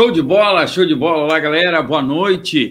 Show 0.00 0.10
de 0.10 0.22
bola, 0.22 0.66
show 0.66 0.86
de 0.86 0.94
bola. 0.94 1.24
Olá, 1.24 1.38
galera, 1.38 1.82
boa 1.82 2.00
noite. 2.00 2.70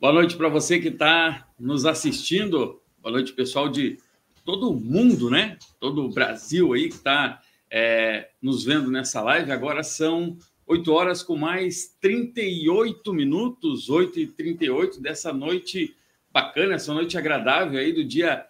Boa 0.00 0.12
noite 0.12 0.36
para 0.36 0.48
você 0.48 0.78
que 0.78 0.86
está 0.86 1.48
nos 1.58 1.84
assistindo. 1.84 2.80
Boa 3.02 3.14
noite, 3.14 3.32
pessoal 3.32 3.68
de 3.68 3.98
todo 4.44 4.70
o 4.70 4.80
mundo, 4.80 5.28
né? 5.28 5.58
Todo 5.80 6.04
o 6.04 6.08
Brasil 6.08 6.72
aí 6.72 6.88
que 6.88 6.94
está 6.94 7.40
é, 7.68 8.28
nos 8.40 8.64
vendo 8.64 8.92
nessa 8.92 9.20
live. 9.22 9.50
Agora 9.50 9.82
são 9.82 10.36
8 10.64 10.92
horas 10.92 11.20
com 11.20 11.34
mais 11.34 11.96
38 12.00 13.12
minutos, 13.12 13.90
8 13.90 14.20
e 14.20 14.28
38 14.28 15.02
dessa 15.02 15.32
noite 15.32 15.96
bacana, 16.32 16.74
essa 16.74 16.94
noite 16.94 17.18
agradável 17.18 17.80
aí 17.80 17.92
do 17.92 18.04
dia 18.04 18.46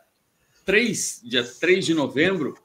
3, 0.67 1.23
dia 1.25 1.42
3 1.42 1.87
de 1.87 1.95
novembro. 1.95 2.59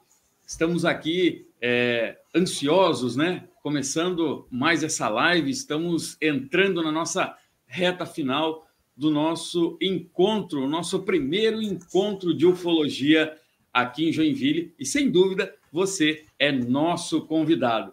Estamos 0.46 0.84
aqui 0.84 1.46
é, 1.58 2.18
ansiosos, 2.36 3.16
né? 3.16 3.48
Começando 3.62 4.46
mais 4.50 4.84
essa 4.84 5.08
live, 5.08 5.50
estamos 5.50 6.16
entrando 6.22 6.80
na 6.80 6.92
nossa 6.92 7.36
reta 7.66 8.06
final 8.06 8.68
do 8.96 9.10
nosso 9.10 9.76
encontro, 9.82 10.62
o 10.62 10.68
nosso 10.68 11.02
primeiro 11.02 11.60
encontro 11.60 12.32
de 12.32 12.46
ufologia 12.46 13.36
aqui 13.72 14.08
em 14.08 14.12
Joinville. 14.12 14.72
E 14.78 14.86
sem 14.86 15.10
dúvida, 15.10 15.52
você 15.72 16.24
é 16.38 16.52
nosso 16.52 17.26
convidado. 17.26 17.92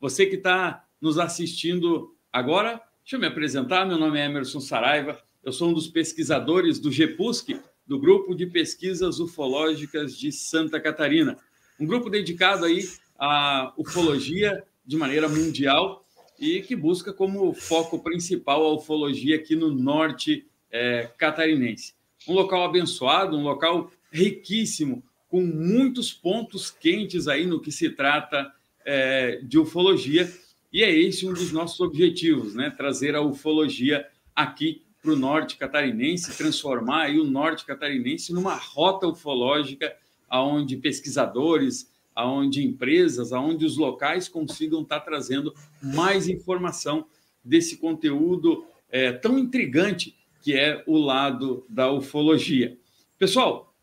Você 0.00 0.26
que 0.26 0.36
está 0.36 0.84
nos 1.00 1.18
assistindo 1.18 2.14
agora, 2.32 2.82
deixa 3.02 3.14
eu 3.14 3.20
me 3.20 3.26
apresentar. 3.26 3.86
Meu 3.86 3.98
nome 3.98 4.18
é 4.18 4.26
Emerson 4.26 4.60
Saraiva, 4.60 5.20
eu 5.44 5.52
sou 5.52 5.70
um 5.70 5.72
dos 5.72 5.86
pesquisadores 5.86 6.80
do 6.80 6.90
GEPUSC, 6.90 7.60
do 7.86 7.98
Grupo 8.00 8.34
de 8.34 8.46
Pesquisas 8.46 9.20
Ufológicas 9.20 10.18
de 10.18 10.32
Santa 10.32 10.80
Catarina. 10.80 11.38
Um 11.78 11.86
grupo 11.86 12.10
dedicado 12.10 12.64
aí 12.64 12.88
à 13.16 13.72
ufologia 13.76 14.64
de 14.86 14.96
maneira 14.96 15.28
mundial 15.28 16.06
e 16.38 16.60
que 16.60 16.76
busca 16.76 17.12
como 17.12 17.52
foco 17.52 17.98
principal 17.98 18.64
a 18.64 18.74
ufologia 18.74 19.36
aqui 19.36 19.56
no 19.56 19.70
norte 19.70 20.46
é, 20.70 21.10
catarinense. 21.18 21.94
Um 22.28 22.34
local 22.34 22.64
abençoado, 22.64 23.36
um 23.36 23.42
local 23.42 23.90
riquíssimo, 24.12 25.02
com 25.28 25.42
muitos 25.42 26.12
pontos 26.12 26.70
quentes 26.70 27.26
aí 27.28 27.46
no 27.46 27.60
que 27.60 27.72
se 27.72 27.90
trata 27.90 28.52
é, 28.84 29.40
de 29.42 29.58
ufologia, 29.58 30.32
e 30.72 30.82
é 30.82 30.94
esse 30.94 31.26
um 31.26 31.32
dos 31.32 31.52
nossos 31.52 31.80
objetivos, 31.80 32.54
né? 32.54 32.70
Trazer 32.70 33.14
a 33.14 33.22
ufologia 33.22 34.06
aqui 34.34 34.82
para 35.00 35.12
o 35.12 35.16
norte 35.16 35.56
catarinense, 35.56 36.36
transformar 36.36 37.04
aí 37.04 37.18
o 37.18 37.24
norte 37.24 37.64
catarinense 37.64 38.32
numa 38.32 38.54
rota 38.54 39.06
ufológica, 39.06 39.96
aonde 40.28 40.76
pesquisadores, 40.76 41.90
aonde 42.16 42.64
empresas, 42.64 43.30
aonde 43.30 43.66
os 43.66 43.76
locais 43.76 44.26
consigam 44.26 44.80
estar 44.80 45.00
tá 45.00 45.04
trazendo 45.04 45.54
mais 45.82 46.26
informação 46.26 47.06
desse 47.44 47.76
conteúdo 47.76 48.64
é, 48.90 49.12
tão 49.12 49.38
intrigante 49.38 50.16
que 50.42 50.54
é 50.54 50.82
o 50.86 50.96
lado 50.96 51.66
da 51.68 51.92
ufologia. 51.92 52.78
Pessoal, 53.18 53.74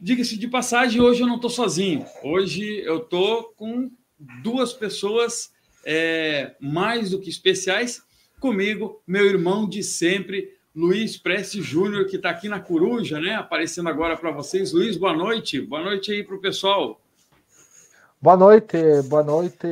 diga-se 0.00 0.38
de 0.38 0.48
passagem, 0.48 1.00
hoje 1.00 1.20
eu 1.20 1.26
não 1.26 1.36
estou 1.36 1.50
sozinho. 1.50 2.06
Hoje 2.22 2.80
eu 2.84 2.98
estou 2.98 3.52
com 3.56 3.90
duas 4.42 4.72
pessoas 4.72 5.52
é, 5.84 6.54
mais 6.60 7.10
do 7.10 7.20
que 7.20 7.28
especiais. 7.28 8.02
Comigo, 8.38 9.02
meu 9.06 9.26
irmão 9.26 9.68
de 9.68 9.82
sempre, 9.82 10.56
Luiz 10.74 11.16
Prestes 11.16 11.64
Júnior, 11.64 12.06
que 12.06 12.16
está 12.16 12.30
aqui 12.30 12.48
na 12.48 12.60
Coruja, 12.60 13.20
né? 13.20 13.34
Aparecendo 13.34 13.88
agora 13.88 14.16
para 14.16 14.30
vocês. 14.30 14.72
Luiz, 14.72 14.96
boa 14.96 15.12
noite. 15.12 15.60
Boa 15.60 15.82
noite 15.82 16.12
aí 16.12 16.22
para 16.22 16.36
o 16.36 16.40
pessoal. 16.40 16.99
Boa 18.22 18.36
noite, 18.36 18.76
boa 19.08 19.22
noite, 19.22 19.66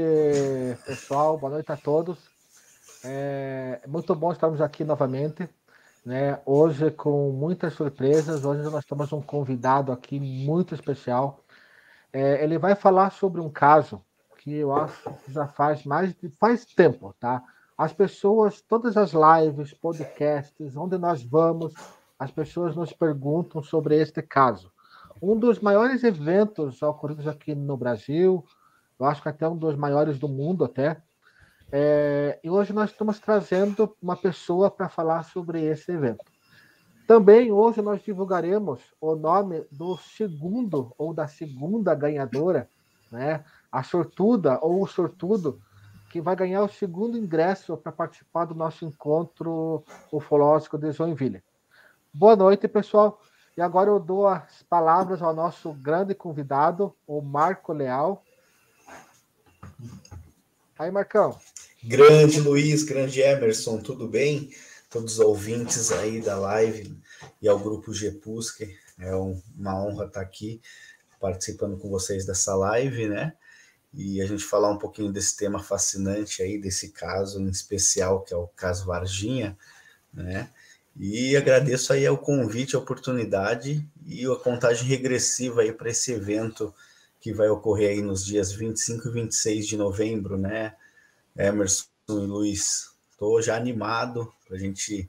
pessoal, 0.87 1.37
boa 1.37 1.53
noite 1.53 1.71
a 1.71 1.77
todos. 1.77 2.19
É 3.05 3.83
muito 3.87 4.15
bom 4.15 4.33
estarmos 4.33 4.63
aqui 4.63 4.85
novamente, 4.85 5.47
né? 6.03 6.41
Hoje 6.47 6.91
com 6.91 7.31
muitas 7.31 7.75
surpresas. 7.75 8.47
Hoje 8.47 8.63
nós 8.63 8.87
temos 8.87 9.13
um 9.13 9.21
convidado 9.21 9.93
aqui 9.93 10.19
muito 10.19 10.75
especial. 10.75 11.45
É, 12.11 12.43
ele 12.43 12.57
vai 12.57 12.75
falar 12.75 13.13
sobre 13.13 13.39
um 13.43 13.51
caso 13.51 14.03
que 14.39 14.55
eu 14.55 14.73
acho 14.75 15.13
que 15.27 15.31
já 15.31 15.47
faz 15.47 15.85
mais 15.85 16.15
de 16.15 16.31
faz 16.41 16.65
tempo, 16.65 17.15
tá? 17.21 17.43
As 17.77 17.93
pessoas, 17.93 18.63
todas 18.63 18.97
as 18.97 19.13
lives, 19.13 19.75
podcasts, 19.75 20.75
onde 20.75 20.97
nós 20.97 21.23
vamos, 21.23 21.75
as 22.19 22.31
pessoas 22.31 22.75
nos 22.75 22.95
perguntam 22.95 23.63
sobre 23.63 24.01
este 24.01 24.23
caso 24.23 24.73
um 25.21 25.39
dos 25.39 25.61
maiores 25.61 26.05
eventos 26.05 26.83
ocorridos 26.83 27.27
aqui 27.27 27.55
no 27.55 27.77
Brasil, 27.77 28.45
eu 28.99 29.07
acho 29.07 29.23
que 29.23 29.29
até 29.29 29.49
um 29.49 29.57
dos 29.57 29.77
maiores 29.77 30.19
do 30.19 30.29
mundo 30.29 30.65
até. 30.65 31.01
É, 31.71 32.39
e 32.43 32.49
hoje 32.49 32.73
nós 32.73 32.91
estamos 32.91 33.19
trazendo 33.19 33.95
uma 34.01 34.17
pessoa 34.17 34.71
para 34.71 34.89
falar 34.89 35.23
sobre 35.25 35.63
esse 35.63 35.93
evento. 35.93 36.25
Também 37.07 37.51
hoje 37.51 37.81
nós 37.81 38.03
divulgaremos 38.03 38.81
o 39.01 39.15
nome 39.15 39.65
do 39.71 39.97
segundo 39.97 40.93
ou 40.99 41.15
da 41.15 41.27
segunda 41.27 41.95
ganhadora, 41.95 42.69
né? 43.11 43.45
A 43.73 43.83
sortuda 43.83 44.59
ou 44.63 44.83
o 44.83 44.87
sortudo 44.87 45.61
que 46.11 46.21
vai 46.21 46.35
ganhar 46.35 46.63
o 46.63 46.69
segundo 46.69 47.19
ingresso 47.19 47.77
para 47.77 47.93
participar 47.93 48.47
do 48.47 48.55
nosso 48.55 48.85
encontro 48.85 49.85
ufológico 50.13 50.79
de 50.79 50.93
Joinville. 50.93 51.43
Boa 52.13 52.35
noite, 52.35 52.67
pessoal. 52.67 53.21
E 53.59 53.61
agora 53.61 53.91
eu 53.91 53.99
dou 53.99 54.29
as 54.29 54.63
palavras 54.71 55.21
ao 55.21 55.35
nosso 55.35 55.73
grande 55.73 56.15
convidado, 56.15 56.95
o 57.05 57.21
Marco 57.21 57.73
Leal. 57.73 58.25
Aí, 60.79 60.93
Marcão. 60.93 61.37
Grande 61.83 62.41
Luiz, 62.41 62.85
grande 62.85 63.21
Emerson, 63.21 63.79
tudo 63.79 64.07
bem? 64.07 64.55
Todos 64.89 65.15
os 65.15 65.19
ouvintes 65.19 65.91
aí 65.91 66.21
da 66.21 66.37
live 66.37 66.97
e 67.43 67.49
ao 67.49 67.59
grupo 67.59 67.91
GPUSC, 67.91 68.79
é 68.97 69.13
uma 69.17 69.85
honra 69.85 70.07
estar 70.07 70.21
aqui 70.21 70.63
participando 71.19 71.77
com 71.79 71.91
vocês 71.91 72.25
dessa 72.25 72.55
live, 72.55 73.09
né? 73.09 73.33
E 73.93 74.23
a 74.23 74.27
gente 74.27 74.45
falar 74.45 74.71
um 74.71 74.79
pouquinho 74.79 75.11
desse 75.11 75.37
tema 75.37 75.59
fascinante 75.59 76.45
aí, 76.45 76.61
desse 76.61 76.93
caso 76.93 77.41
em 77.41 77.49
especial, 77.49 78.23
que 78.23 78.33
é 78.33 78.37
o 78.37 78.47
caso 78.47 78.87
Varginha, 78.87 79.59
né? 80.15 80.49
E 81.01 81.37
agradeço 81.37 81.93
aí 81.93 82.09
o 82.09 82.19
convite, 82.19 82.75
a 82.75 82.81
oportunidade 82.81 83.89
e 84.05 84.27
a 84.27 84.35
contagem 84.35 84.85
regressiva 84.85 85.61
aí 85.61 85.73
para 85.73 85.91
esse 85.91 86.11
evento 86.11 86.75
que 87.21 87.33
vai 87.33 87.49
ocorrer 87.49 87.91
aí 87.91 88.03
nos 88.03 88.25
dias 88.25 88.51
25 88.51 89.07
e 89.09 89.13
26 89.13 89.69
de 89.69 89.77
novembro, 89.77 90.37
né? 90.37 90.75
Emerson 91.37 91.87
e 92.09 92.13
Luiz, 92.13 92.91
estou 93.13 93.41
já 93.41 93.57
animado 93.57 94.33
para 94.45 94.57
a 94.57 94.59
gente 94.59 95.09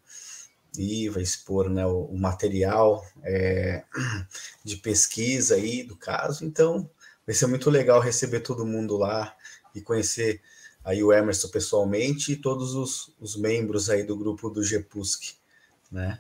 ir, 0.78 1.10
vai 1.10 1.24
expor 1.24 1.68
né, 1.72 1.88
o, 1.88 2.04
o 2.04 2.20
material 2.20 3.04
é, 3.24 3.84
de 4.64 4.78
pesquisa 4.78 5.56
aí 5.56 5.82
do 5.82 5.96
caso, 5.96 6.46
então 6.46 6.88
vai 7.26 7.34
ser 7.34 7.48
muito 7.48 7.68
legal 7.72 8.00
receber 8.00 8.42
todo 8.42 8.66
mundo 8.66 8.96
lá 8.96 9.36
e 9.74 9.82
conhecer 9.82 10.40
aí 10.84 11.04
o 11.04 11.12
Emerson 11.12 11.48
pessoalmente 11.48 12.34
e 12.34 12.36
todos 12.36 12.76
os, 12.76 13.12
os 13.20 13.36
membros 13.36 13.90
aí 13.90 14.04
do 14.04 14.16
grupo 14.16 14.52
do 14.52 14.62
GPUSC 14.62 15.39
né? 15.92 16.20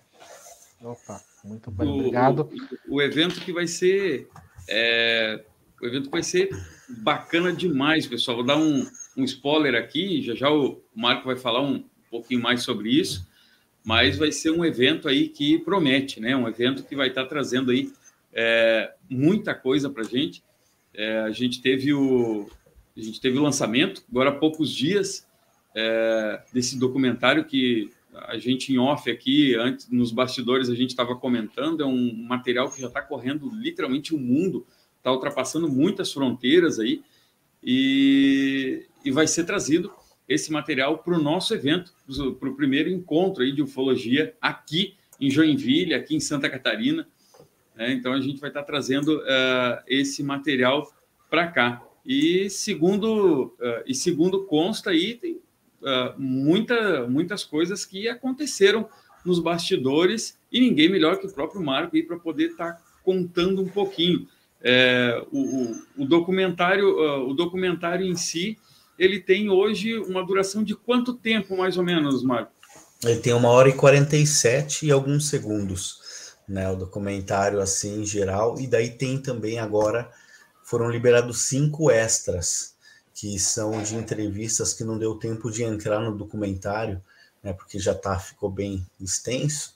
Opa, 0.81 1.21
muito 1.43 1.69
bem, 1.71 1.87
obrigado. 1.87 2.49
O, 2.87 2.95
o, 2.95 3.01
evento 3.01 3.41
que 3.41 3.51
vai 3.51 3.67
ser 3.67 4.29
é, 4.67 5.43
o 5.81 5.85
evento 5.85 6.09
vai 6.09 6.23
ser 6.23 6.49
bacana 6.89 7.51
demais, 7.51 8.07
pessoal. 8.07 8.37
Vou 8.37 8.45
dar 8.45 8.57
um, 8.57 8.85
um 9.17 9.23
spoiler 9.23 9.75
aqui, 9.75 10.21
já 10.21 10.35
já 10.35 10.51
o 10.51 10.81
Marco 10.95 11.25
vai 11.25 11.35
falar 11.35 11.61
um 11.61 11.83
pouquinho 12.09 12.41
mais 12.41 12.63
sobre 12.63 12.89
isso, 12.89 13.27
mas 13.83 14.17
vai 14.17 14.31
ser 14.31 14.51
um 14.51 14.63
evento 14.63 15.07
aí 15.07 15.29
que 15.29 15.59
promete, 15.59 16.19
né? 16.19 16.35
Um 16.35 16.47
evento 16.47 16.83
que 16.83 16.95
vai 16.95 17.09
estar 17.09 17.25
trazendo 17.25 17.71
aí 17.71 17.91
é, 18.33 18.93
muita 19.09 19.53
coisa 19.53 19.89
para 19.89 20.03
gente. 20.03 20.43
É, 20.93 21.19
a 21.19 21.31
gente 21.31 21.61
teve 21.61 21.93
o 21.93 22.49
a 22.97 23.01
gente 23.01 23.21
teve 23.21 23.37
o 23.37 23.41
lançamento 23.41 24.03
agora 24.09 24.29
há 24.29 24.35
poucos 24.35 24.69
dias 24.71 25.25
é, 25.73 26.41
desse 26.51 26.77
documentário 26.77 27.45
que 27.45 27.89
a 28.27 28.37
gente 28.37 28.73
em 28.73 28.77
off 28.77 29.09
aqui, 29.09 29.55
antes 29.55 29.89
nos 29.89 30.11
bastidores, 30.11 30.69
a 30.69 30.75
gente 30.75 30.91
estava 30.91 31.15
comentando, 31.15 31.83
é 31.83 31.85
um 31.85 32.13
material 32.27 32.71
que 32.71 32.81
já 32.81 32.87
está 32.87 33.01
correndo 33.01 33.49
literalmente 33.53 34.13
o 34.13 34.19
mundo, 34.19 34.65
está 34.97 35.11
ultrapassando 35.11 35.69
muitas 35.69 36.11
fronteiras 36.11 36.79
aí, 36.79 37.01
e, 37.63 38.85
e 39.03 39.11
vai 39.11 39.27
ser 39.27 39.45
trazido 39.45 39.91
esse 40.27 40.51
material 40.51 40.99
para 40.99 41.15
o 41.15 41.21
nosso 41.21 41.53
evento, 41.53 41.91
para 42.39 42.49
o 42.49 42.55
primeiro 42.55 42.89
encontro 42.89 43.43
aí 43.43 43.51
de 43.51 43.61
ufologia 43.61 44.35
aqui 44.39 44.95
em 45.19 45.29
Joinville, 45.29 45.93
aqui 45.93 46.15
em 46.15 46.19
Santa 46.19 46.49
Catarina. 46.49 47.07
Né? 47.75 47.93
Então 47.93 48.13
a 48.13 48.21
gente 48.21 48.39
vai 48.39 48.49
estar 48.49 48.61
tá 48.61 48.65
trazendo 48.67 49.17
uh, 49.17 49.81
esse 49.87 50.21
material 50.21 50.91
para 51.29 51.47
cá. 51.47 51.83
E 52.05 52.49
segundo, 52.49 53.55
uh, 53.59 53.83
e 53.85 53.93
segundo 53.95 54.45
consta 54.45 54.91
aí, 54.91 55.15
tem 55.15 55.41
uh, 55.81 56.19
muita, 56.19 57.07
muitas 57.07 57.43
coisas 57.43 57.85
que 57.85 58.07
aconteceram 58.07 58.87
nos 59.25 59.39
bastidores 59.39 60.37
e 60.51 60.59
ninguém 60.59 60.89
melhor 60.89 61.17
que 61.17 61.27
o 61.27 61.31
próprio 61.31 61.61
Marco 61.61 61.95
para 62.07 62.17
poder 62.17 62.51
estar 62.51 62.73
tá 62.73 62.81
contando 63.03 63.61
um 63.61 63.67
pouquinho. 63.67 64.27
É, 64.61 65.23
o, 65.31 65.39
o, 65.39 66.03
o, 66.03 66.05
documentário, 66.05 66.97
uh, 66.97 67.29
o 67.29 67.33
documentário 67.33 68.05
em 68.05 68.15
si, 68.15 68.57
ele 68.97 69.19
tem 69.19 69.49
hoje 69.49 69.97
uma 69.97 70.25
duração 70.25 70.63
de 70.63 70.75
quanto 70.75 71.13
tempo, 71.13 71.55
mais 71.55 71.77
ou 71.77 71.83
menos, 71.83 72.23
Marco? 72.23 72.51
Ele 73.03 73.19
tem 73.19 73.33
uma 73.33 73.49
hora 73.49 73.69
e 73.69 73.73
47 73.73 74.87
e 74.87 74.91
alguns 74.91 75.29
segundos, 75.29 76.35
né? 76.47 76.69
O 76.69 76.75
documentário 76.75 77.61
assim 77.61 78.01
em 78.01 78.05
geral. 78.05 78.59
E 78.59 78.67
daí 78.67 78.89
tem 78.89 79.17
também 79.17 79.57
agora 79.57 80.09
foram 80.69 80.87
liberados 80.87 81.43
cinco 81.43 81.89
extras, 81.89 82.75
que 83.19 83.37
são 83.37 83.83
de 83.83 83.97
entrevistas 83.97 84.73
que 84.73 84.81
não 84.81 84.97
deu 84.97 85.13
tempo 85.13 85.51
de 85.51 85.61
entrar 85.61 85.99
no 85.99 86.15
documentário, 86.15 87.03
né? 87.43 87.51
Porque 87.51 87.77
já 87.77 87.93
tá, 87.93 88.17
ficou 88.17 88.49
bem 88.49 88.87
extenso, 88.97 89.75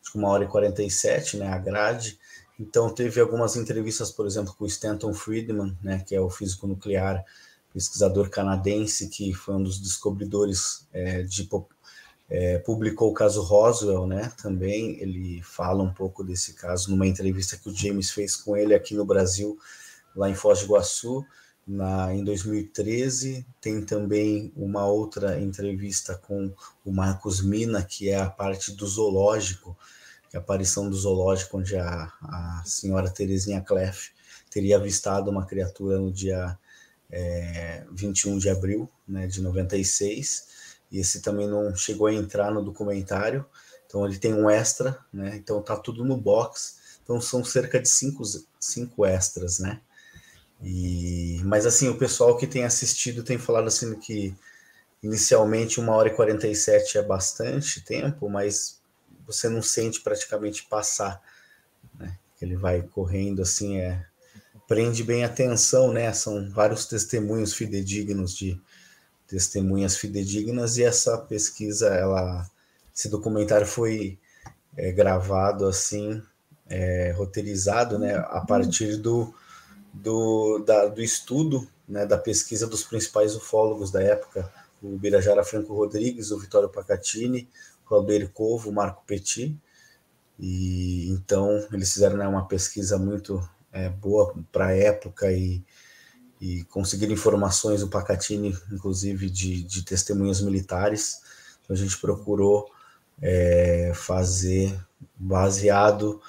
acho 0.00 0.12
que 0.12 0.18
uma 0.18 0.28
hora 0.28 0.44
e 0.44 0.46
47, 0.46 1.38
né? 1.38 1.48
A 1.48 1.58
grade. 1.58 2.16
Então 2.58 2.88
teve 2.88 3.20
algumas 3.20 3.56
entrevistas, 3.56 4.12
por 4.12 4.26
exemplo, 4.28 4.54
com 4.54 4.62
o 4.62 4.68
Stanton 4.68 5.12
Friedman, 5.12 5.76
né? 5.82 6.04
Que 6.06 6.14
é 6.14 6.20
o 6.20 6.30
físico 6.30 6.68
nuclear, 6.68 7.24
pesquisador 7.72 8.30
canadense 8.30 9.08
que 9.08 9.34
foi 9.34 9.56
um 9.56 9.62
dos 9.64 9.80
descobridores 9.80 10.86
é, 10.92 11.24
de 11.24 11.48
é, 12.30 12.58
publicou 12.58 13.10
o 13.10 13.14
caso 13.14 13.42
Roswell, 13.42 14.06
né? 14.06 14.30
Também 14.40 15.00
ele 15.00 15.42
fala 15.42 15.82
um 15.82 15.92
pouco 15.92 16.22
desse 16.22 16.52
caso 16.52 16.92
numa 16.92 17.08
entrevista 17.08 17.56
que 17.56 17.68
o 17.68 17.74
James 17.74 18.12
fez 18.12 18.36
com 18.36 18.56
ele 18.56 18.72
aqui 18.72 18.94
no 18.94 19.04
Brasil, 19.04 19.58
lá 20.14 20.30
em 20.30 20.34
Foz 20.36 20.60
do 20.60 20.66
Iguaçu, 20.66 21.26
na, 21.66 22.14
em 22.14 22.24
2013. 22.24 23.46
Tem 23.60 23.82
também 23.82 24.52
uma 24.56 24.86
outra 24.86 25.40
entrevista 25.40 26.14
com 26.16 26.52
o 26.84 26.92
Marcos 26.92 27.42
Mina, 27.42 27.82
que 27.82 28.10
é 28.10 28.18
a 28.18 28.30
parte 28.30 28.72
do 28.72 28.86
zoológico, 28.86 29.76
que 30.30 30.36
é 30.36 30.40
a 30.40 30.42
aparição 30.42 30.88
do 30.88 30.96
zoológico, 30.96 31.58
onde 31.58 31.76
a, 31.76 32.12
a 32.22 32.62
senhora 32.64 33.10
Terezinha 33.10 33.60
Cleff 33.60 34.10
teria 34.50 34.76
avistado 34.76 35.30
uma 35.30 35.46
criatura 35.46 35.98
no 35.98 36.12
dia 36.12 36.58
é, 37.10 37.84
21 37.92 38.38
de 38.38 38.48
abril 38.48 38.88
né, 39.06 39.26
de 39.26 39.40
96 39.40 40.54
e 40.94 41.00
esse 41.00 41.20
também 41.20 41.48
não 41.48 41.74
chegou 41.74 42.06
a 42.06 42.14
entrar 42.14 42.52
no 42.52 42.64
documentário, 42.64 43.44
então 43.84 44.06
ele 44.06 44.16
tem 44.16 44.32
um 44.32 44.48
extra, 44.48 44.96
né? 45.12 45.34
Então 45.34 45.60
tá 45.60 45.76
tudo 45.76 46.04
no 46.04 46.16
box, 46.16 46.76
então 47.02 47.20
são 47.20 47.44
cerca 47.44 47.80
de 47.80 47.88
cinco, 47.88 48.22
cinco 48.60 49.04
extras, 49.04 49.58
né? 49.58 49.80
E, 50.64 51.42
mas 51.44 51.66
assim, 51.66 51.88
o 51.88 51.98
pessoal 51.98 52.36
que 52.38 52.46
tem 52.46 52.64
assistido 52.64 53.22
tem 53.22 53.36
falado 53.36 53.66
assim 53.66 53.94
que 53.98 54.34
inicialmente 55.02 55.78
uma 55.78 55.92
hora 55.92 56.08
e 56.08 56.14
47 56.14 56.96
é 56.96 57.02
bastante 57.02 57.82
tempo, 57.82 58.30
mas 58.30 58.80
você 59.26 59.48
não 59.48 59.60
sente 59.60 60.00
praticamente 60.00 60.64
passar, 60.64 61.22
né? 61.98 62.16
Ele 62.40 62.56
vai 62.56 62.82
correndo 62.82 63.42
assim, 63.42 63.78
é 63.78 64.04
prende 64.66 65.04
bem 65.04 65.22
a 65.24 65.26
atenção, 65.26 65.92
né? 65.92 66.12
São 66.12 66.50
vários 66.50 66.86
testemunhos 66.86 67.52
fidedignos 67.52 68.34
de 68.34 68.58
testemunhas 69.26 69.96
fidedignas 69.96 70.78
e 70.78 70.84
essa 70.84 71.18
pesquisa, 71.18 71.88
ela, 71.88 72.48
esse 72.94 73.08
documentário 73.08 73.66
foi 73.66 74.18
é, 74.76 74.92
gravado 74.92 75.66
assim, 75.66 76.22
é, 76.68 77.12
roteirizado, 77.12 77.98
né, 77.98 78.16
a 78.16 78.40
partir 78.40 78.96
do, 78.96 79.34
do, 79.94 80.58
da, 80.58 80.86
do 80.86 81.02
estudo, 81.02 81.66
né, 81.88 82.04
da 82.04 82.18
pesquisa 82.18 82.66
dos 82.66 82.82
principais 82.82 83.34
ufólogos 83.34 83.90
da 83.90 84.02
época, 84.02 84.52
o 84.82 84.98
Birajara 84.98 85.44
Franco 85.44 85.74
Rodrigues, 85.74 86.30
o 86.30 86.38
Vitório 86.38 86.68
Pacatini, 86.68 87.48
o 87.84 87.88
Claudio 87.88 88.28
Covo, 88.30 88.70
o 88.70 88.72
Marco 88.72 89.02
Petit, 89.06 89.56
e 90.38 91.08
então 91.10 91.66
eles 91.72 91.92
fizeram 91.92 92.16
né, 92.16 92.26
uma 92.26 92.46
pesquisa 92.46 92.98
muito 92.98 93.40
é, 93.72 93.88
boa 93.88 94.34
para 94.52 94.66
a 94.66 94.76
época 94.76 95.32
e 95.32 95.62
e 96.40 96.62
conseguir 96.64 97.10
informações 97.10 97.80
do 97.80 97.88
Pacatini, 97.88 98.54
inclusive 98.70 99.30
de, 99.30 99.62
de 99.62 99.82
testemunhas 99.82 100.42
militares. 100.42 101.22
Então 101.62 101.74
a 101.74 101.78
gente 101.78 101.98
procurou 101.98 102.70
é, 103.22 103.92
fazer 103.94 104.78
baseado 105.16 106.20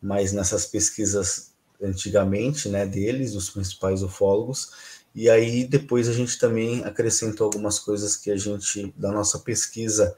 mais 0.00 0.32
nessas 0.32 0.64
pesquisas 0.64 1.53
antigamente, 1.82 2.68
né, 2.68 2.86
deles, 2.86 3.32
dos 3.32 3.50
principais 3.50 4.02
ufólogos, 4.02 4.70
e 5.14 5.30
aí 5.30 5.64
depois 5.64 6.08
a 6.08 6.12
gente 6.12 6.38
também 6.38 6.84
acrescentou 6.84 7.46
algumas 7.46 7.78
coisas 7.78 8.16
que 8.16 8.30
a 8.30 8.36
gente, 8.36 8.92
da 8.96 9.12
nossa 9.12 9.38
pesquisa, 9.38 10.16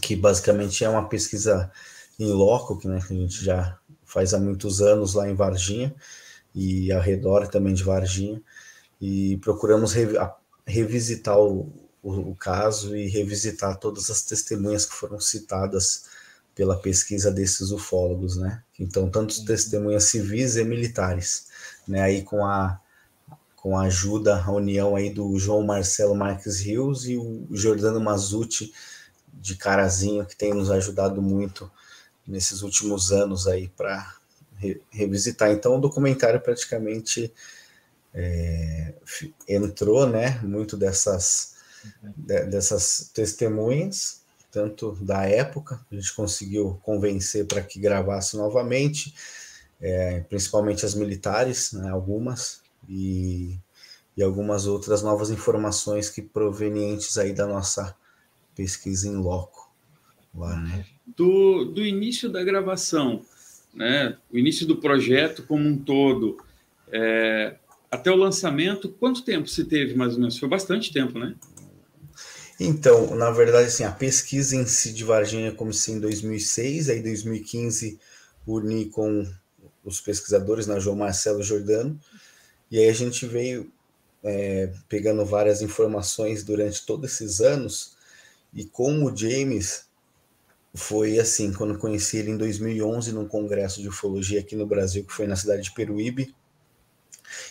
que 0.00 0.14
basicamente 0.14 0.84
é 0.84 0.88
uma 0.88 1.08
pesquisa 1.08 1.70
em 2.18 2.30
loco, 2.30 2.78
que, 2.78 2.86
né, 2.86 3.00
que 3.06 3.12
a 3.12 3.16
gente 3.16 3.44
já 3.44 3.78
faz 4.04 4.34
há 4.34 4.38
muitos 4.38 4.80
anos 4.80 5.14
lá 5.14 5.28
em 5.28 5.34
Varginha, 5.34 5.94
e 6.54 6.92
ao 6.92 7.00
redor 7.00 7.48
também 7.48 7.74
de 7.74 7.82
Varginha, 7.82 8.40
e 9.00 9.38
procuramos 9.38 9.92
re, 9.92 10.16
a, 10.18 10.34
revisitar 10.66 11.38
o, 11.38 11.72
o, 12.02 12.30
o, 12.30 12.34
caso 12.36 12.96
e 12.96 13.08
revisitar 13.08 13.78
todas 13.78 14.10
as 14.10 14.22
testemunhas 14.22 14.84
que 14.84 14.94
foram 14.94 15.18
citadas 15.18 16.04
pela 16.60 16.76
pesquisa 16.76 17.30
desses 17.30 17.70
ufólogos, 17.70 18.36
né? 18.36 18.62
Então, 18.78 19.08
tanto 19.08 19.34
uhum. 19.38 19.44
testemunhas 19.46 20.04
civis 20.04 20.56
e 20.56 20.62
militares, 20.62 21.46
né? 21.88 22.02
Aí 22.02 22.22
com 22.22 22.44
a 22.44 22.78
com 23.56 23.78
a 23.78 23.84
ajuda, 23.84 24.36
a 24.38 24.52
união 24.52 24.94
aí 24.94 25.08
do 25.08 25.38
João 25.38 25.62
Marcelo 25.62 26.14
Marques 26.14 26.60
Rios 26.60 27.08
e 27.08 27.16
o 27.16 27.46
Jordano 27.50 27.98
Mazuti 27.98 28.74
de 29.32 29.56
Carazinho, 29.56 30.26
que 30.26 30.36
tem 30.36 30.52
nos 30.52 30.70
ajudado 30.70 31.22
muito 31.22 31.70
nesses 32.26 32.60
últimos 32.60 33.10
anos 33.10 33.46
aí 33.46 33.68
para 33.68 34.14
re, 34.56 34.82
revisitar. 34.90 35.50
Então, 35.50 35.76
o 35.76 35.80
documentário 35.80 36.42
praticamente 36.42 37.32
é, 38.12 38.92
entrou, 39.48 40.06
né, 40.06 40.38
muito 40.42 40.76
dessas, 40.76 41.54
de, 42.02 42.44
dessas 42.44 43.10
testemunhas, 43.14 44.19
tanto 44.50 44.92
da 45.00 45.24
época, 45.24 45.80
a 45.90 45.94
gente 45.94 46.14
conseguiu 46.14 46.80
convencer 46.82 47.46
para 47.46 47.62
que 47.62 47.78
gravasse 47.78 48.36
novamente, 48.36 49.14
é, 49.80 50.20
principalmente 50.20 50.84
as 50.84 50.94
militares, 50.94 51.72
né, 51.72 51.90
algumas, 51.90 52.62
e, 52.88 53.58
e 54.16 54.22
algumas 54.22 54.66
outras 54.66 55.02
novas 55.02 55.30
informações 55.30 56.10
que 56.10 56.22
provenientes 56.22 57.16
aí 57.16 57.32
da 57.32 57.46
nossa 57.46 57.96
pesquisa 58.54 59.08
em 59.08 59.16
loco. 59.16 59.70
Lá, 60.34 60.56
né? 60.56 60.84
do, 61.16 61.64
do 61.64 61.84
início 61.84 62.28
da 62.28 62.42
gravação, 62.42 63.24
né, 63.74 64.16
o 64.32 64.38
início 64.38 64.66
do 64.66 64.76
projeto 64.76 65.42
como 65.44 65.66
um 65.66 65.76
todo, 65.76 66.38
é, 66.92 67.56
até 67.90 68.10
o 68.10 68.16
lançamento, 68.16 68.88
quanto 68.88 69.22
tempo 69.22 69.48
se 69.48 69.64
teve 69.64 69.94
mais 69.94 70.14
ou 70.14 70.20
menos? 70.20 70.38
Foi 70.38 70.48
bastante 70.48 70.92
tempo, 70.92 71.18
né? 71.18 71.34
Então, 72.62 73.16
na 73.16 73.30
verdade, 73.30 73.68
assim, 73.68 73.84
a 73.84 73.90
pesquisa 73.90 74.54
em 74.54 74.66
si 74.66 74.92
de 74.92 75.02
Varginha 75.02 75.50
comecei 75.50 75.94
em 75.94 75.98
2006, 75.98 76.90
aí 76.90 76.98
em 76.98 77.02
2015 77.02 77.98
uni 78.46 78.84
com 78.90 79.26
os 79.82 79.98
pesquisadores, 79.98 80.66
na 80.66 80.74
né, 80.74 80.80
João 80.80 80.94
Marcelo 80.94 81.42
Jordano, 81.42 81.98
e 82.70 82.78
aí 82.78 82.86
a 82.86 82.92
gente 82.92 83.24
veio 83.24 83.72
é, 84.22 84.70
pegando 84.90 85.24
várias 85.24 85.62
informações 85.62 86.44
durante 86.44 86.84
todos 86.84 87.10
esses 87.10 87.40
anos, 87.40 87.96
e 88.52 88.66
com 88.66 89.04
o 89.04 89.16
James 89.16 89.86
foi 90.74 91.18
assim, 91.18 91.54
quando 91.54 91.78
conheci 91.78 92.18
ele 92.18 92.32
em 92.32 92.36
2011 92.36 93.10
num 93.12 93.26
congresso 93.26 93.80
de 93.80 93.88
ufologia 93.88 94.38
aqui 94.38 94.54
no 94.54 94.66
Brasil, 94.66 95.02
que 95.02 95.14
foi 95.14 95.26
na 95.26 95.34
cidade 95.34 95.62
de 95.62 95.72
Peruíbe. 95.72 96.34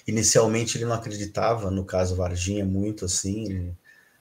Inicialmente 0.05 0.77
ele 0.77 0.85
não 0.85 0.93
acreditava 0.93 1.71
no 1.71 1.83
caso 1.83 2.15
Varginha 2.15 2.63
muito 2.63 3.05
assim, 3.05 3.45
ele 3.45 3.77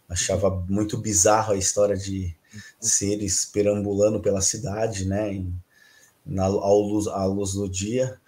achava 0.09 0.51
muito 0.69 0.97
bizarro 0.99 1.53
a 1.53 1.57
história 1.57 1.97
de 1.97 2.35
seres 2.81 3.45
perambulando 3.45 4.21
pela 4.21 4.41
cidade, 4.41 5.05
né, 5.05 5.33
em, 5.35 5.53
na, 6.25 6.45
ao 6.45 6.81
luz, 6.81 7.07
à 7.07 7.25
luz 7.27 7.53
do 7.53 7.69
dia. 7.69 8.19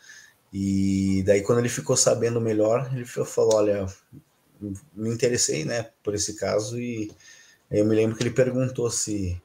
E 0.53 1.23
daí 1.27 1.43
quando 1.43 1.61
ele 1.61 1.69
ficou 1.69 1.97
sabendo 1.97 2.41
melhor, 2.41 2.91
ele 2.93 3.05
falou, 3.05 3.55
olha, 3.55 3.87
me 4.95 5.11
interessei, 5.11 5.65
né, 5.65 5.91
por 6.03 6.15
esse 6.15 6.35
caso 6.35 6.79
e 6.79 7.11
eu 7.71 7.85
me 7.85 7.95
lembro 7.95 8.17
que 8.17 8.23
ele 8.23 8.31
perguntou 8.31 8.91
se 8.91 9.41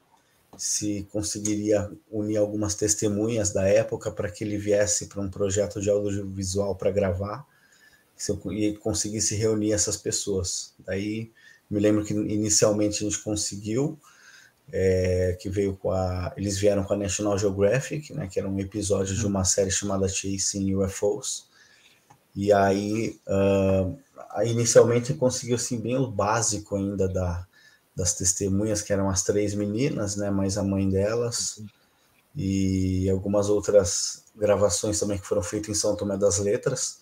se 0.58 1.06
conseguiria 1.12 1.92
unir 2.10 2.38
algumas 2.38 2.75
testemunhas 2.75 3.51
da 3.51 3.68
época 3.68 4.12
para 4.12 4.32
que 4.32 4.44
ele 4.44 4.58
viesse 4.58 5.08
para 5.08 5.22
um 5.22 5.30
projeto 5.30 5.82
de 5.82 5.89
audiovisual 5.89 6.75
para 6.75 6.92
gravar 6.92 7.46
se 8.15 8.32
eu, 8.32 8.39
e 8.54 8.75
conseguisse 8.77 9.36
reunir 9.36 9.74
essas 9.74 9.98
pessoas. 9.98 10.74
Daí 10.80 11.32
me 11.69 11.79
lembro 11.79 12.03
que 12.03 12.13
inicialmente 12.13 13.03
a 13.03 13.10
gente 13.10 13.22
conseguiu, 13.24 14.00
é, 14.72 15.38
que 15.39 15.50
veio 15.50 15.75
com 15.75 15.91
a. 15.91 16.34
Eles 16.38 16.57
vieram 16.57 16.84
com 16.84 16.93
a 16.93 16.98
National 16.98 17.38
Geographic, 17.38 18.13
né, 18.13 18.27
que 18.27 18.39
era 18.39 18.50
um 18.50 18.60
episódio 18.60 19.15
de 19.15 19.25
uma 19.25 19.43
série 19.43 19.72
chamada 19.72 20.07
Chasing 20.07 20.75
UFOs. 20.75 21.48
E 22.36 22.51
aí, 22.51 23.17
uh, 23.27 23.98
inicialmente 24.45 25.13
conseguiu 25.13 25.55
assim, 25.55 25.79
bem 25.79 25.98
o 25.98 26.12
básico 26.12 26.75
ainda 26.75 27.07
da, 27.07 27.48
das 27.95 28.13
testemunhas, 28.13 28.81
que 28.81 28.91
eram 28.91 29.10
as 29.10 29.24
três 29.24 29.53
meninas, 29.55 30.17
né, 30.17 30.29
mais 30.29 30.57
a 30.57 30.63
mãe 30.63 30.89
delas, 30.89 31.63
e 32.36 33.10
algumas 33.10 33.48
outras 33.50 34.25
gravações 34.36 35.00
também 35.00 35.17
que 35.17 35.25
foram 35.25 35.41
feitas 35.41 35.69
em 35.69 35.79
São 35.79 35.95
Tomé 35.95 36.17
das 36.17 36.38
Letras. 36.39 37.00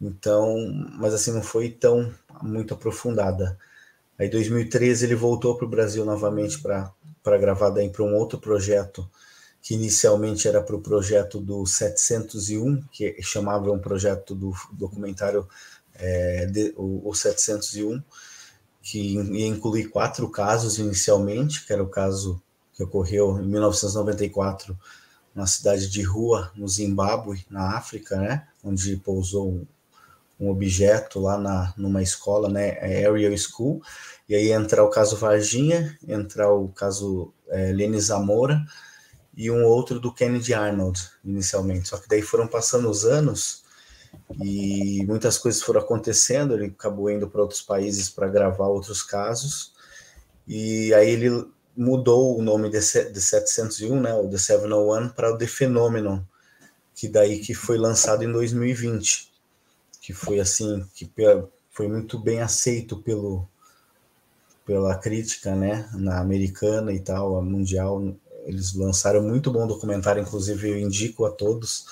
Então, 0.00 0.56
mas 0.98 1.12
assim 1.12 1.32
não 1.32 1.42
foi 1.42 1.70
tão 1.70 2.14
muito 2.42 2.72
aprofundada. 2.72 3.58
Aí, 4.18 4.28
em 4.28 4.30
2013, 4.30 5.04
ele 5.04 5.14
voltou 5.14 5.56
para 5.56 5.66
o 5.66 5.68
Brasil 5.68 6.04
novamente 6.04 6.60
para 6.60 7.38
gravar 7.38 7.70
daí 7.70 7.90
para 7.90 8.02
um 8.02 8.14
outro 8.14 8.38
projeto, 8.38 9.08
que 9.60 9.74
inicialmente 9.74 10.46
era 10.46 10.62
para 10.62 10.76
o 10.76 10.80
projeto 10.80 11.40
do 11.40 11.66
701, 11.66 12.82
que 12.90 13.20
chamava 13.22 13.70
um 13.70 13.78
projeto 13.78 14.34
do 14.34 14.52
documentário 14.72 15.46
é, 15.94 16.46
de, 16.46 16.72
o, 16.76 17.08
o 17.08 17.14
701, 17.14 18.02
que 18.82 19.16
ia 19.16 19.46
incluir 19.46 19.88
quatro 19.88 20.28
casos 20.28 20.78
inicialmente, 20.78 21.66
que 21.66 21.72
era 21.72 21.82
o 21.82 21.88
caso 21.88 22.40
que 22.72 22.82
ocorreu 22.82 23.40
em 23.40 23.46
1994 23.46 24.78
na 25.34 25.46
cidade 25.46 25.88
de 25.88 26.02
Rua, 26.02 26.50
no 26.54 26.68
Zimbábue, 26.68 27.44
na 27.50 27.76
África, 27.76 28.16
né, 28.16 28.46
onde 28.62 28.96
pousou 28.96 29.66
um, 30.38 30.50
objeto 30.50 31.20
lá 31.20 31.38
na, 31.38 31.74
numa 31.76 32.02
escola, 32.02 32.48
né, 32.48 32.78
Area 33.06 33.34
School, 33.36 33.82
e 34.28 34.34
aí 34.34 34.52
entrar 34.52 34.84
o 34.84 34.90
caso 34.90 35.16
Varginha, 35.16 35.98
entrar 36.06 36.52
o 36.52 36.68
caso 36.68 37.32
é, 37.48 37.72
Lene 37.72 38.00
Zamora 38.00 38.64
e 39.36 39.50
um 39.50 39.64
outro 39.64 40.00
do 40.00 40.12
Kennedy 40.12 40.54
Arnold, 40.54 41.00
inicialmente. 41.24 41.88
Só 41.88 41.98
que 41.98 42.08
daí 42.08 42.22
foram 42.22 42.46
passando 42.46 42.88
os 42.88 43.04
anos 43.04 43.64
e 44.42 45.04
muitas 45.06 45.38
coisas 45.38 45.62
foram 45.62 45.80
acontecendo, 45.80 46.54
ele 46.54 46.66
acabou 46.66 47.10
indo 47.10 47.28
para 47.28 47.42
outros 47.42 47.62
países 47.62 48.08
para 48.08 48.28
gravar 48.28 48.66
outros 48.66 49.02
casos, 49.02 49.72
e 50.46 50.92
aí 50.94 51.10
ele 51.10 51.46
mudou 51.76 52.38
o 52.38 52.42
nome 52.42 52.70
de, 52.70 52.78
de 52.78 53.20
701, 53.20 54.00
né, 54.00 54.14
o 54.14 54.28
The 54.28 54.38
701, 54.38 55.10
para 55.10 55.32
o 55.32 55.38
The 55.38 55.46
Phenomenon, 55.46 56.20
que 56.94 57.08
daí 57.08 57.40
que 57.40 57.54
foi 57.54 57.76
lançado 57.76 58.24
em 58.24 58.32
2020 58.32 59.30
que 60.06 60.12
foi 60.12 60.38
assim, 60.38 60.86
que 60.94 61.10
foi 61.68 61.88
muito 61.88 62.16
bem 62.16 62.40
aceito 62.40 62.96
pelo 62.98 63.44
pela 64.64 64.96
crítica, 64.96 65.54
né, 65.54 65.88
na 65.94 66.20
americana 66.20 66.92
e 66.92 66.98
tal, 66.98 67.36
a 67.36 67.42
mundial, 67.42 68.14
eles 68.44 68.74
lançaram 68.74 69.22
muito 69.22 69.50
bom 69.50 69.66
documentário, 69.66 70.22
inclusive 70.22 70.70
eu 70.70 70.78
indico 70.78 71.24
a 71.24 71.30
todos 71.30 71.86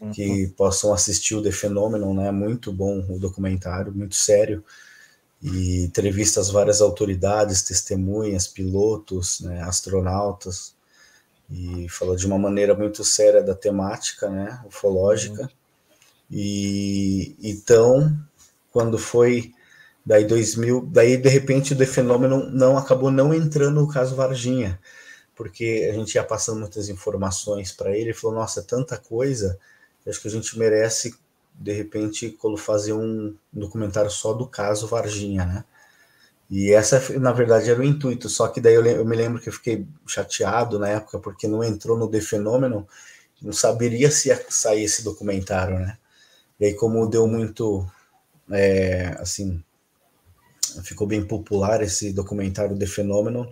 uhum. 0.00 0.12
que 0.12 0.46
possam 0.56 0.92
assistir 0.92 1.34
o 1.34 1.42
The 1.42 1.50
Phenomenon, 1.50 2.14
né, 2.14 2.30
muito 2.30 2.72
bom 2.72 3.04
o 3.08 3.18
documentário, 3.18 3.92
muito 3.92 4.14
sério, 4.14 4.64
e 5.42 5.84
entrevistas 5.84 6.50
várias 6.50 6.80
autoridades, 6.80 7.62
testemunhas, 7.62 8.46
pilotos, 8.46 9.40
né, 9.40 9.62
astronautas, 9.62 10.74
e 11.48 11.88
falou 11.88 12.14
de 12.14 12.26
uma 12.26 12.38
maneira 12.38 12.74
muito 12.74 13.02
séria 13.02 13.42
da 13.42 13.54
temática, 13.54 14.28
né, 14.28 14.60
ufológica, 14.66 15.42
uhum. 15.42 15.59
E 16.30 17.36
então, 17.42 18.16
quando 18.70 18.98
foi 18.98 19.52
daí 20.04 20.24
2000, 20.24 20.86
daí 20.92 21.16
de 21.16 21.28
repente 21.28 21.74
o 21.74 21.86
Phenomenon 21.86 22.50
não 22.50 22.76
acabou 22.78 23.10
não 23.10 23.34
entrando 23.34 23.80
no 23.80 23.88
caso 23.88 24.14
Varginha, 24.14 24.80
porque 25.34 25.88
a 25.90 25.94
gente 25.94 26.14
ia 26.14 26.24
passando 26.24 26.60
muitas 26.60 26.88
informações 26.88 27.72
para 27.72 27.90
ele, 27.90 28.10
ele 28.10 28.14
falou: 28.14 28.36
"Nossa, 28.36 28.60
é 28.60 28.62
tanta 28.62 28.96
coisa, 28.96 29.58
acho 30.06 30.20
que 30.20 30.28
a 30.28 30.30
gente 30.30 30.58
merece 30.58 31.14
de 31.54 31.72
repente 31.72 32.38
fazer 32.58 32.92
um 32.92 33.34
documentário 33.52 34.10
só 34.10 34.32
do 34.32 34.46
caso 34.46 34.86
Varginha, 34.86 35.44
né?" 35.46 35.64
E 36.50 36.72
essa, 36.72 37.00
na 37.20 37.32
verdade, 37.32 37.70
era 37.70 37.78
o 37.80 37.84
intuito, 37.84 38.28
só 38.28 38.48
que 38.48 38.60
daí 38.60 38.74
eu, 38.74 38.84
eu, 38.84 39.04
me 39.04 39.14
lembro 39.16 39.40
que 39.40 39.48
eu 39.48 39.52
fiquei 39.52 39.86
chateado 40.06 40.80
na 40.80 40.88
época, 40.88 41.20
porque 41.20 41.46
não 41.46 41.62
entrou 41.62 41.96
no 41.96 42.08
The 42.10 42.20
Phenomenon, 42.20 42.84
não 43.40 43.52
saberia 43.52 44.10
se 44.10 44.28
ia 44.28 44.44
sair 44.48 44.82
esse 44.84 45.04
documentário, 45.04 45.78
né? 45.78 45.96
E 46.60 46.66
aí, 46.66 46.74
como 46.74 47.08
deu 47.08 47.26
muito, 47.26 47.90
é, 48.50 49.16
assim, 49.18 49.62
ficou 50.84 51.06
bem 51.06 51.24
popular 51.24 51.82
esse 51.82 52.12
documentário 52.12 52.78
The 52.78 52.86
Phenomenon, 52.86 53.50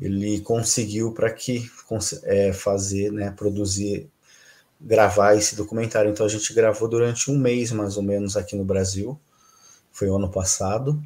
ele 0.00 0.40
conseguiu 0.40 1.12
para 1.12 1.32
que 1.32 1.70
é, 2.24 2.52
fazer, 2.52 3.10
né, 3.12 3.30
produzir, 3.30 4.10
gravar 4.80 5.34
esse 5.36 5.56
documentário. 5.56 6.10
Então 6.10 6.26
a 6.26 6.28
gente 6.28 6.52
gravou 6.52 6.88
durante 6.88 7.30
um 7.30 7.38
mês 7.38 7.72
mais 7.72 7.96
ou 7.96 8.02
menos 8.02 8.36
aqui 8.36 8.54
no 8.56 8.64
Brasil, 8.64 9.18
foi 9.90 10.08
ano 10.08 10.28
passado, 10.28 11.02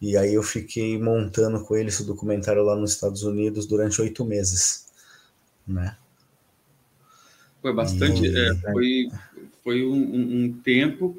e 0.00 0.16
aí 0.16 0.34
eu 0.34 0.42
fiquei 0.42 0.96
montando 0.98 1.64
com 1.64 1.74
ele 1.74 1.88
esse 1.88 2.04
documentário 2.04 2.62
lá 2.62 2.76
nos 2.76 2.92
Estados 2.92 3.22
Unidos 3.22 3.66
durante 3.66 4.00
oito 4.00 4.24
meses, 4.24 4.86
né? 5.66 5.96
Foi 7.60 7.74
bastante, 7.74 8.24
e... 8.24 8.38
é, 8.38 8.54
foi 8.72 9.10
foi 9.62 9.84
um, 9.84 9.94
um, 9.94 10.44
um 10.44 10.52
tempo, 10.52 11.18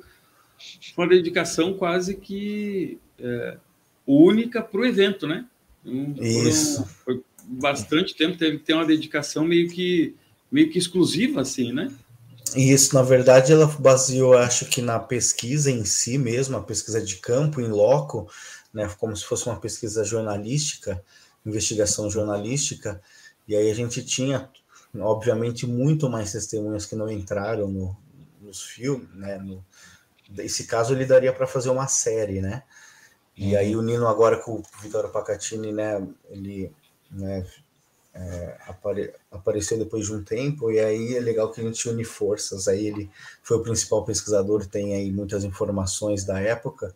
uma 0.98 1.08
dedicação 1.08 1.74
quase 1.74 2.16
que 2.16 2.98
é, 3.20 3.58
única 4.06 4.62
para 4.62 4.82
o 4.82 4.86
evento, 4.86 5.28
né? 5.28 5.46
Um, 5.86 6.14
Isso. 6.20 6.86
foi 7.04 7.22
bastante 7.44 8.16
tempo, 8.16 8.38
teve 8.38 8.60
que 8.60 8.66
ter 8.66 8.74
uma 8.74 8.86
dedicação 8.86 9.44
meio 9.44 9.70
que, 9.70 10.16
meio 10.52 10.70
que 10.70 10.78
exclusiva, 10.78 11.42
assim, 11.42 11.72
né? 11.72 11.92
Isso, 12.56 12.94
na 12.94 13.02
verdade, 13.02 13.54
ela 13.54 13.66
baseou, 13.66 14.38
acho 14.38 14.66
que 14.66 14.82
na 14.82 15.00
pesquisa 15.00 15.72
em 15.72 15.86
si 15.86 16.18
mesmo, 16.18 16.58
a 16.58 16.62
pesquisa 16.62 17.02
de 17.02 17.16
campo, 17.18 17.62
em 17.62 17.68
loco, 17.68 18.30
né, 18.74 18.90
como 18.98 19.16
se 19.16 19.26
fosse 19.26 19.48
uma 19.48 19.60
pesquisa 19.60 20.04
jornalística, 20.04 21.02
investigação 21.46 22.10
jornalística, 22.10 23.02
e 23.48 23.56
aí 23.56 23.72
a 23.72 23.74
gente 23.74 24.04
tinha, 24.04 24.50
obviamente, 25.00 25.66
muito 25.66 26.10
mais 26.10 26.32
testemunhas 26.32 26.86
que 26.86 26.96
não 26.96 27.10
entraram 27.10 27.68
no, 27.70 27.98
nos 28.52 28.64
filmes, 28.64 29.08
né? 29.16 29.38
No, 29.38 29.64
esse 30.38 30.66
caso 30.66 30.94
ele 30.94 31.06
daria 31.06 31.32
para 31.32 31.48
fazer 31.48 31.70
uma 31.70 31.88
série, 31.88 32.42
né? 32.42 32.64
E 33.36 33.54
uhum. 33.54 33.60
aí 33.60 33.76
o 33.76 33.82
Nino 33.82 34.08
agora 34.08 34.38
com 34.38 34.56
o 34.56 34.64
Vitório 34.82 35.10
Pacatini, 35.10 35.72
né? 35.72 36.06
Ele 36.30 36.72
né, 37.10 37.46
é, 38.14 38.58
apare, 38.68 39.14
apareceu 39.32 39.78
depois 39.78 40.06
de 40.06 40.14
um 40.14 40.24
tempo 40.24 40.70
e 40.70 40.80
aí 40.80 41.16
é 41.16 41.20
legal 41.22 41.50
que 41.50 41.62
a 41.62 41.64
gente 41.64 41.90
une 41.90 42.04
forças. 42.04 42.68
Aí 42.68 42.88
ele 42.88 43.10
foi 43.42 43.58
o 43.58 43.64
principal 43.64 44.04
pesquisador, 44.04 44.66
tem 44.66 44.94
aí 44.94 45.12
muitas 45.12 45.46
informações 45.46 46.26
da 46.26 46.40
época 46.40 46.94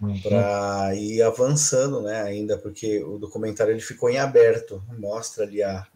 uhum. 0.00 0.20
para 0.20 0.92
ir 0.96 1.22
avançando, 1.22 2.02
né? 2.02 2.22
Ainda 2.22 2.58
porque 2.58 3.00
o 3.04 3.16
documentário 3.16 3.72
ele 3.72 3.80
ficou 3.80 4.10
em 4.10 4.18
aberto, 4.18 4.82
mostra 4.98 5.44
ali 5.44 5.62
a, 5.62 5.86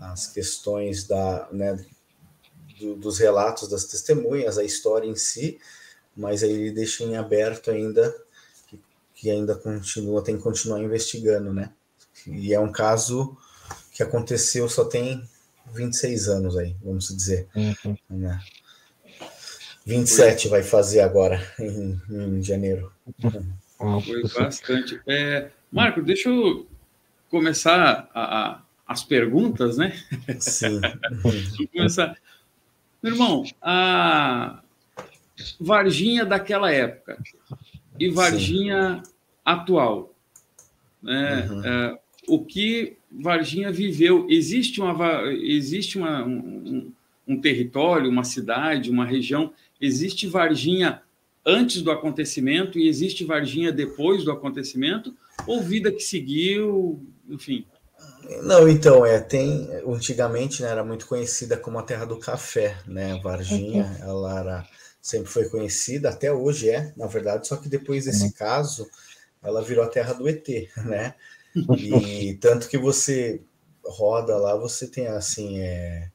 as 0.00 0.26
questões 0.26 1.06
da, 1.06 1.48
né, 1.52 1.78
do, 2.78 2.94
dos 2.96 3.18
relatos 3.18 3.68
das 3.68 3.84
testemunhas, 3.84 4.58
a 4.58 4.64
história 4.64 5.06
em 5.06 5.16
si, 5.16 5.58
mas 6.16 6.42
aí 6.42 6.50
ele 6.50 6.70
deixa 6.72 7.04
em 7.04 7.16
aberto 7.16 7.70
ainda, 7.70 8.14
que, 8.68 8.80
que 9.14 9.30
ainda 9.30 9.54
continua, 9.54 10.22
tem 10.22 10.36
que 10.36 10.42
continuar 10.42 10.80
investigando, 10.80 11.52
né? 11.52 11.72
E 12.26 12.52
é 12.52 12.60
um 12.60 12.72
caso 12.72 13.36
que 13.92 14.02
aconteceu 14.02 14.68
só 14.68 14.84
tem 14.84 15.22
26 15.74 16.28
anos 16.28 16.56
aí, 16.56 16.76
vamos 16.82 17.08
dizer. 17.14 17.48
Uhum. 17.54 17.96
Né? 18.10 18.40
27 19.84 20.48
vai 20.48 20.62
fazer 20.62 21.00
agora, 21.00 21.40
em, 21.58 22.00
em 22.10 22.42
janeiro. 22.42 22.92
Foi 23.78 24.22
bastante. 24.34 25.00
É, 25.06 25.50
Marco, 25.70 26.02
deixa 26.02 26.28
eu 26.28 26.66
começar 27.30 28.08
a, 28.12 28.52
a, 28.52 28.62
as 28.86 29.04
perguntas, 29.04 29.76
né? 29.76 29.92
Sim. 30.40 30.80
Vamos 31.22 31.56
começar. 31.72 32.16
Meu 33.06 33.14
irmão, 33.14 33.44
a 33.62 34.60
Varginha 35.60 36.24
daquela 36.24 36.72
época 36.72 37.22
e 38.00 38.10
Varginha 38.10 39.00
Sim. 39.04 39.12
atual, 39.44 40.12
né? 41.00 41.48
Uhum. 41.48 41.64
É, 41.64 41.98
o 42.26 42.44
que 42.44 42.96
Varginha 43.08 43.70
viveu? 43.70 44.26
Existe, 44.28 44.80
uma, 44.80 45.22
existe 45.34 45.96
uma, 45.96 46.24
um, 46.24 46.90
um 47.28 47.40
território, 47.40 48.10
uma 48.10 48.24
cidade, 48.24 48.90
uma 48.90 49.04
região? 49.04 49.52
Existe 49.80 50.26
Varginha 50.26 51.00
antes 51.46 51.82
do 51.82 51.92
acontecimento 51.92 52.76
e 52.76 52.88
existe 52.88 53.22
Varginha 53.24 53.70
depois 53.70 54.24
do 54.24 54.32
acontecimento? 54.32 55.16
Ou 55.46 55.62
vida 55.62 55.92
que 55.92 56.00
seguiu, 56.00 57.00
enfim? 57.30 57.64
Não, 58.42 58.68
então, 58.68 59.06
é, 59.06 59.20
tem, 59.20 59.68
antigamente 59.86 60.62
né, 60.62 60.68
era 60.68 60.84
muito 60.84 61.06
conhecida 61.06 61.56
como 61.56 61.78
a 61.78 61.82
terra 61.82 62.04
do 62.04 62.18
café, 62.18 62.76
né, 62.86 63.20
Varginha, 63.22 63.84
uhum. 64.00 64.08
ela 64.08 64.40
era, 64.40 64.68
sempre 65.00 65.30
foi 65.30 65.48
conhecida, 65.48 66.10
até 66.10 66.32
hoje 66.32 66.70
é, 66.70 66.92
na 66.96 67.06
verdade, 67.06 67.46
só 67.46 67.56
que 67.56 67.68
depois 67.68 68.04
desse 68.04 68.24
uhum. 68.24 68.32
caso, 68.32 68.88
ela 69.42 69.62
virou 69.62 69.84
a 69.84 69.88
terra 69.88 70.12
do 70.12 70.28
ET, 70.28 70.46
né, 70.84 71.14
e 71.78 72.34
tanto 72.42 72.68
que 72.68 72.76
você 72.76 73.40
roda 73.84 74.36
lá, 74.36 74.56
você 74.56 74.88
tem, 74.88 75.06
assim, 75.06 75.60
é, 75.60 76.10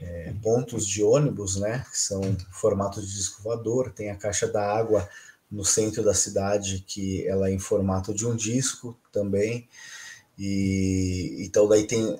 é, 0.00 0.34
pontos 0.42 0.86
de 0.86 1.02
ônibus, 1.02 1.56
né, 1.56 1.84
que 1.90 1.98
são 1.98 2.20
formato 2.50 3.00
de 3.00 3.06
disco 3.06 3.42
voador, 3.42 3.92
tem 3.92 4.10
a 4.10 4.16
caixa 4.16 4.48
da 4.48 4.62
água 4.62 5.08
no 5.48 5.64
centro 5.64 6.02
da 6.02 6.12
cidade, 6.12 6.84
que 6.86 7.26
ela 7.28 7.48
é 7.48 7.52
em 7.52 7.58
formato 7.58 8.12
de 8.12 8.26
um 8.26 8.34
disco 8.34 8.98
também, 9.12 9.68
e 10.38 11.46
então 11.46 11.68
daí 11.68 11.86
tem 11.86 12.18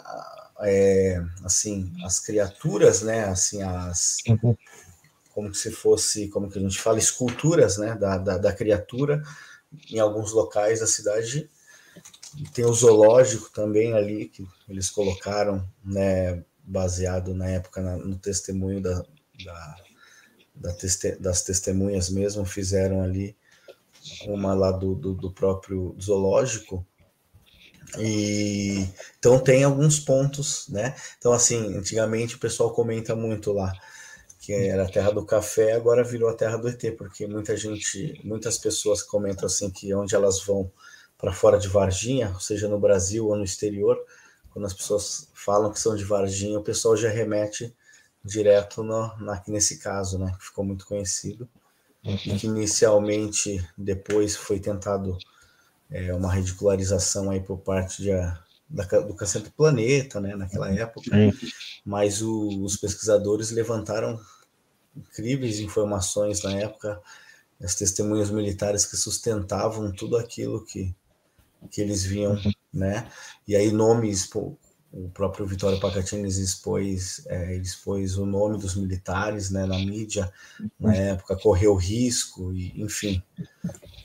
é, 0.61 1.23
assim 1.44 1.92
as 2.04 2.18
criaturas, 2.18 3.02
né? 3.02 3.25
Assim 3.25 3.62
as 3.62 4.18
como 5.37 5.54
se 5.54 5.70
fosse, 5.70 6.28
como 6.28 6.49
que 6.49 6.58
a 6.58 6.62
gente 6.62 6.80
fala, 6.80 6.99
esculturas 6.99 7.76
né, 7.76 7.94
da, 7.94 8.16
da, 8.16 8.38
da 8.38 8.52
criatura 8.54 9.23
em 9.90 9.99
alguns 9.99 10.32
locais 10.32 10.80
da 10.80 10.87
cidade. 10.87 11.50
Tem 12.54 12.64
o 12.64 12.73
zoológico 12.73 13.50
também 13.52 13.92
ali, 13.92 14.30
que 14.30 14.49
eles 14.66 14.88
colocaram, 14.88 15.68
né, 15.85 16.42
baseado 16.62 17.35
na 17.35 17.50
época 17.50 17.82
na, 17.82 17.99
no 17.99 18.18
testemunho 18.18 18.80
da, 18.80 19.04
da, 19.44 19.76
da 20.54 20.73
teste, 20.73 21.16
das 21.16 21.42
testemunhas 21.42 22.08
mesmo, 22.08 22.46
fizeram 22.46 23.02
ali 23.02 23.37
uma 24.26 24.54
lá 24.54 24.73
do, 24.73 24.94
do, 24.94 25.12
do 25.12 25.30
próprio 25.30 25.94
zoológico, 26.00 26.87
e 27.99 28.88
então 29.19 29.38
tem 29.38 29.64
alguns 29.64 30.00
pontos, 30.00 30.69
né? 30.69 30.95
Então, 31.19 31.33
assim, 31.33 31.76
antigamente 31.76 32.37
o 32.37 32.38
pessoal 32.38 32.73
comenta 32.73 33.14
muito 33.14 33.52
lá 33.52 33.73
que 34.47 34.52
era 34.52 34.85
a 34.85 34.88
terra 34.88 35.11
do 35.11 35.26
café, 35.26 35.73
agora 35.73 36.05
virou 36.05 36.28
a 36.31 36.35
terra 36.35 36.57
do 36.57 36.69
ET, 36.69 36.81
porque 36.97 37.26
muita 37.26 37.57
gente, 37.57 38.21
muitas 38.23 38.57
pessoas 38.57 39.02
comentam 39.02 39.47
assim 39.47 39.69
que 39.69 39.93
onde 39.93 40.14
elas 40.14 40.40
vão 40.40 40.71
para 41.19 41.33
fora 41.33 41.59
de 41.59 41.66
Varginha, 41.66 42.33
seja 42.38 42.69
no 42.69 42.78
Brasil 42.78 43.26
ou 43.26 43.35
no 43.35 43.43
exterior, 43.43 43.99
quando 44.50 44.66
as 44.66 44.73
pessoas 44.73 45.28
falam 45.35 45.73
que 45.73 45.81
são 45.81 45.97
de 45.97 46.05
Varginha, 46.05 46.61
o 46.61 46.62
pessoal 46.62 46.97
já 46.97 47.09
remete 47.09 47.75
direto 48.25 48.85
no, 48.85 49.16
na, 49.16 49.43
nesse 49.49 49.78
caso, 49.78 50.16
né? 50.16 50.33
Que 50.38 50.47
ficou 50.47 50.64
muito 50.64 50.87
conhecido. 50.87 51.49
Uhum. 52.05 52.14
E 52.14 52.38
que 52.38 52.47
inicialmente, 52.47 53.69
depois 53.76 54.37
foi 54.37 54.61
tentado 54.61 55.19
é, 55.90 56.12
uma 56.14 56.33
ridicularização 56.33 57.31
aí 57.31 57.40
por 57.40 57.59
parte 57.59 58.02
de, 58.02 58.11
da, 58.69 58.85
do 59.00 59.14
Cacete 59.14 59.50
Planeta, 59.50 60.21
né, 60.21 60.35
naquela 60.35 60.71
época, 60.73 61.11
Sim. 61.11 61.33
mas 61.85 62.23
o, 62.23 62.62
os 62.62 62.76
pesquisadores 62.76 63.50
levantaram 63.50 64.21
incríveis 64.97 65.61
informações 65.61 66.43
na 66.43 66.52
época, 66.52 67.00
as 67.62 67.75
testemunhas 67.75 68.31
militares 68.31 68.85
que 68.85 68.97
sustentavam 68.97 69.93
tudo 69.93 70.16
aquilo 70.16 70.64
que, 70.64 70.95
que 71.71 71.81
eles 71.81 72.05
viam, 72.05 72.38
né, 72.73 73.11
e 73.47 73.55
aí 73.55 73.71
nomes, 73.71 74.26
pô, 74.26 74.57
o 74.93 75.11
próprio 75.11 75.47
Vitório 75.47 75.78
Pacatini 75.78 76.26
expôs, 76.26 77.26
é, 77.26 77.55
expôs 77.57 78.16
o 78.16 78.25
nome 78.25 78.59
dos 78.59 78.75
militares, 78.75 79.50
né, 79.50 79.66
na 79.66 79.78
mídia, 79.78 80.33
na 80.81 80.95
época, 80.95 81.37
correu 81.37 81.75
risco, 81.75 82.52
e, 82.52 82.81
enfim, 82.81 83.23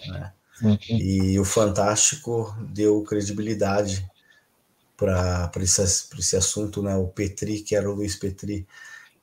né, 0.07 0.33
Uhum. 0.61 0.77
E 0.89 1.39
o 1.39 1.45
Fantástico 1.45 2.55
deu 2.69 3.01
credibilidade 3.03 4.07
para 4.95 5.51
esse, 5.57 5.81
esse 5.81 6.35
assunto, 6.35 6.83
né? 6.83 6.95
O 6.95 7.07
Petri, 7.07 7.61
que 7.61 7.75
era 7.75 7.89
o 7.89 7.95
Luiz 7.95 8.15
Petri, 8.15 8.67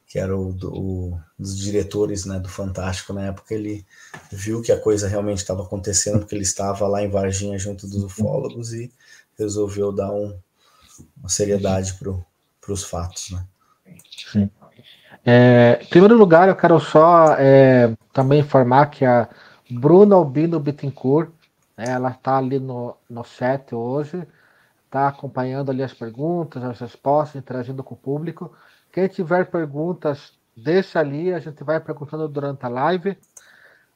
que 0.08 0.18
era 0.18 0.36
o, 0.36 0.52
do, 0.52 0.72
o 0.74 1.20
dos 1.38 1.56
diretores 1.56 2.24
né, 2.24 2.38
do 2.38 2.48
Fantástico 2.48 3.12
na 3.12 3.26
época, 3.26 3.54
ele 3.54 3.84
viu 4.32 4.62
que 4.62 4.72
a 4.72 4.80
coisa 4.80 5.06
realmente 5.06 5.38
estava 5.38 5.62
acontecendo, 5.62 6.20
porque 6.20 6.34
ele 6.34 6.42
estava 6.42 6.88
lá 6.88 7.02
em 7.02 7.10
Varginha 7.10 7.58
junto 7.58 7.86
dos 7.86 8.02
ufólogos 8.02 8.72
e 8.72 8.90
resolveu 9.38 9.92
dar 9.92 10.10
um, 10.10 10.36
uma 11.16 11.28
seriedade 11.28 11.94
para 11.94 12.72
os 12.72 12.82
fatos. 12.82 13.30
Né? 13.30 13.44
Sim. 14.32 14.50
É, 15.24 15.78
em 15.82 15.86
primeiro 15.86 16.16
lugar, 16.16 16.48
eu 16.48 16.56
quero 16.56 16.80
só 16.80 17.34
é, 17.38 17.94
também 18.12 18.40
informar 18.40 18.86
que 18.86 19.04
a 19.04 19.28
Bruna 19.70 20.16
Albino 20.16 20.58
Bittencourt, 20.58 21.30
né, 21.76 21.84
ela 21.88 22.10
está 22.10 22.38
ali 22.38 22.58
no, 22.58 22.96
no 23.08 23.24
chat 23.24 23.74
hoje, 23.74 24.26
está 24.84 25.08
acompanhando 25.08 25.70
ali 25.70 25.82
as 25.82 25.92
perguntas, 25.92 26.62
as 26.64 26.80
respostas, 26.80 27.36
interagindo 27.36 27.84
com 27.84 27.94
o 27.94 27.98
público. 27.98 28.52
Quem 28.92 29.06
tiver 29.06 29.50
perguntas, 29.50 30.32
deixa 30.56 31.00
ali, 31.00 31.32
a 31.32 31.38
gente 31.38 31.62
vai 31.62 31.78
perguntando 31.78 32.26
durante 32.28 32.64
a 32.64 32.68
live. 32.68 33.16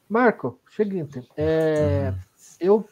Marco, 0.09 0.61
seguinte, 0.71 1.27
é, 1.37 2.13
eu 2.61 2.87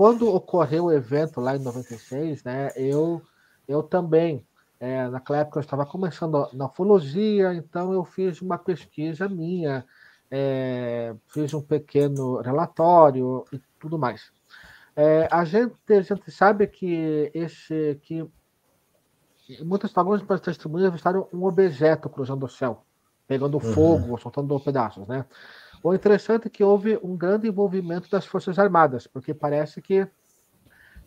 quando 0.00 0.34
ocorreu 0.34 0.84
o 0.86 0.92
evento 0.92 1.42
lá 1.42 1.54
em 1.56 1.58
96, 1.58 2.42
né, 2.42 2.70
eu, 2.74 3.20
eu 3.68 3.82
também, 3.82 4.46
é, 4.80 5.06
naquela 5.08 5.40
época 5.40 5.58
eu 5.58 5.60
estava 5.60 5.84
começando 5.84 6.48
na 6.54 6.64
ufologia, 6.64 7.52
então 7.52 7.92
eu 7.92 8.02
fiz 8.02 8.40
uma 8.40 8.56
pesquisa 8.56 9.28
minha, 9.28 9.84
é, 10.30 11.14
fiz 11.28 11.52
um 11.54 11.60
pequeno 11.60 12.40
relatório 12.40 13.44
e 13.52 13.60
tudo 13.78 13.98
mais. 13.98 14.32
É, 14.94 15.28
a, 15.30 15.44
gente, 15.44 15.74
a 15.88 16.02
gente 16.02 16.30
sabe 16.30 16.66
que 16.66 17.30
esse 17.34 17.98
que 18.02 18.28
muitas 19.64 19.96
algumas 19.96 20.40
testemunhas 20.40 20.88
avistaram 20.88 21.26
um 21.32 21.44
objeto 21.44 22.08
cruzando 22.08 22.44
o 22.44 22.48
céu, 22.48 22.84
pegando 23.26 23.54
uhum. 23.54 23.72
fogo, 23.72 24.18
soltando 24.18 24.58
pedaços, 24.60 25.06
né? 25.08 25.24
O 25.82 25.94
interessante 25.94 26.46
é 26.46 26.50
que 26.50 26.62
houve 26.62 26.98
um 27.02 27.16
grande 27.16 27.48
envolvimento 27.48 28.10
das 28.10 28.26
Forças 28.26 28.58
Armadas, 28.58 29.06
porque 29.06 29.32
parece 29.32 29.80
que, 29.80 30.06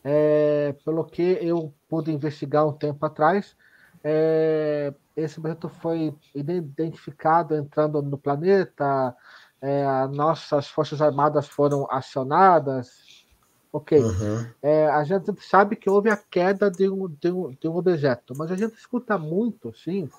é, 0.03 0.75
pelo 0.83 1.05
que 1.05 1.37
eu 1.39 1.73
pude 1.87 2.11
investigar 2.11 2.67
um 2.67 2.73
tempo 2.73 3.05
atrás, 3.05 3.55
é, 4.03 4.91
esse 5.15 5.39
objeto 5.39 5.69
foi 5.69 6.13
identificado 6.33 7.55
entrando 7.55 8.01
no 8.01 8.17
planeta, 8.17 9.15
é, 9.61 10.07
nossas 10.07 10.67
forças 10.67 11.01
armadas 11.01 11.47
foram 11.47 11.87
acionadas, 11.89 13.25
ok. 13.71 13.99
Uhum. 13.99 14.45
É, 14.61 14.87
a 14.87 15.03
gente 15.03 15.31
sabe 15.41 15.75
que 15.75 15.89
houve 15.89 16.09
a 16.09 16.17
queda 16.17 16.69
de 16.69 16.89
um, 16.89 17.07
de, 17.07 17.31
um, 17.31 17.49
de 17.51 17.67
um 17.67 17.75
objeto, 17.75 18.33
mas 18.37 18.51
a 18.51 18.55
gente 18.55 18.75
escuta 18.75 19.17
muito, 19.17 19.73
sim, 19.73 20.09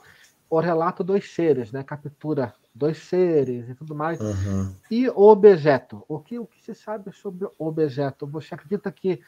o 0.49 0.61
relato 0.61 1.03
dos 1.03 1.33
seres, 1.33 1.73
né? 1.73 1.83
Captura 1.83 2.55
dois 2.75 2.99
seres 2.99 3.69
e 3.69 3.75
tudo 3.75 3.95
mais. 3.95 4.21
Uhum. 4.21 4.75
E 4.91 5.09
o 5.09 5.23
objeto? 5.23 6.05
O 6.09 6.19
que, 6.19 6.39
o 6.39 6.47
que 6.47 6.63
se 6.63 6.75
sabe 6.75 7.13
sobre 7.13 7.47
o 7.59 7.67
objeto? 7.67 8.27
Você 8.27 8.55
acredita 8.55 8.91
que 8.91 9.21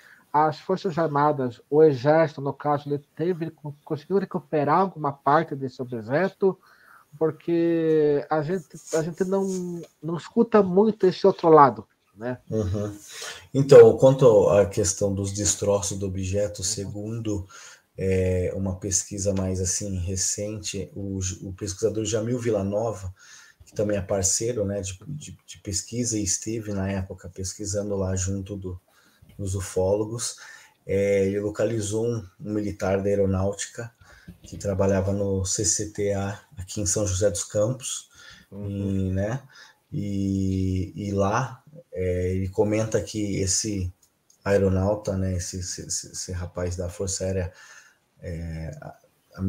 as 0.44 0.60
Forças 0.60 0.98
Armadas, 0.98 1.62
o 1.70 1.82
Exército, 1.82 2.42
no 2.42 2.52
caso, 2.52 2.88
ele 2.90 3.02
teve, 3.16 3.50
conseguiu 3.82 4.18
recuperar 4.18 4.80
alguma 4.80 5.10
parte 5.10 5.56
desse 5.56 5.80
objeto? 5.80 6.58
Porque 7.18 8.22
a 8.28 8.42
gente, 8.42 8.66
a 8.92 9.02
gente 9.02 9.24
não, 9.24 9.80
não 10.02 10.16
escuta 10.18 10.62
muito 10.62 11.06
esse 11.06 11.26
outro 11.26 11.48
lado. 11.48 11.86
Né? 12.14 12.38
Uhum. 12.50 12.94
Então, 13.54 13.96
quanto 13.96 14.50
à 14.50 14.66
questão 14.66 15.14
dos 15.14 15.32
destroços 15.32 15.98
do 15.98 16.06
objeto, 16.06 16.62
segundo 16.62 17.46
é, 17.96 18.52
uma 18.54 18.76
pesquisa 18.76 19.32
mais 19.32 19.58
assim 19.58 19.96
recente, 19.98 20.90
o, 20.94 21.18
o 21.42 21.52
pesquisador 21.54 22.04
Jamil 22.04 22.38
Villanova, 22.38 23.14
que 23.64 23.74
também 23.74 23.96
é 23.96 24.02
parceiro 24.02 24.66
né, 24.66 24.82
de, 24.82 24.98
de, 25.08 25.38
de, 25.46 25.58
pesquisa 25.62 26.18
e 26.18 26.22
esteve 26.22 26.74
na 26.74 26.90
época 26.90 27.30
pesquisando 27.30 27.96
lá 27.96 28.14
junto 28.14 28.54
do, 28.54 28.78
dos 29.38 29.54
ufólogos, 29.54 30.36
é, 30.86 31.26
ele 31.26 31.40
localizou 31.40 32.06
um, 32.06 32.26
um, 32.40 32.52
militar 32.52 33.02
da 33.02 33.08
aeronáutica 33.08 33.92
que 34.42 34.56
trabalhava 34.56 35.12
no 35.12 35.42
CCTA 35.42 36.40
aqui 36.56 36.80
em 36.80 36.86
São 36.86 37.06
José 37.06 37.30
dos 37.30 37.44
Campos, 37.44 38.08
uhum. 38.50 38.68
e, 38.68 39.10
né, 39.12 39.42
e, 39.92 40.92
e 40.94 41.12
lá 41.12 41.62
é, 41.92 42.32
ele 42.32 42.48
comenta 42.48 43.00
que 43.00 43.40
esse 43.40 43.92
aeronauta, 44.44 45.16
né, 45.16 45.34
esse, 45.36 45.58
esse, 45.58 45.86
esse 45.86 46.32
rapaz 46.32 46.76
da 46.76 46.88
Força 46.88 47.24
Aérea 47.24 47.52
é, 48.20 48.70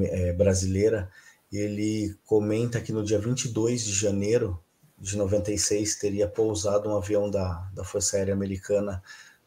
é, 0.01 0.33
brasileira, 0.33 1.09
ele 1.51 2.15
comenta 2.25 2.81
que 2.81 2.91
no 2.91 3.03
dia 3.03 3.19
22 3.19 3.83
de 3.83 3.93
janeiro 3.93 4.61
de 4.97 5.15
96 5.15 5.95
teria 5.95 6.27
pousado 6.27 6.89
um 6.89 6.97
avião 6.97 7.29
da, 7.29 7.69
da 7.73 7.83
Força 7.83 8.17
Aérea 8.17 8.33
Americana 8.33 9.01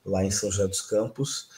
lá 0.04 0.24
em 0.24 0.30
São 0.30 0.50
José 0.50 0.66
dos 0.66 0.80
Campos, 0.80 1.48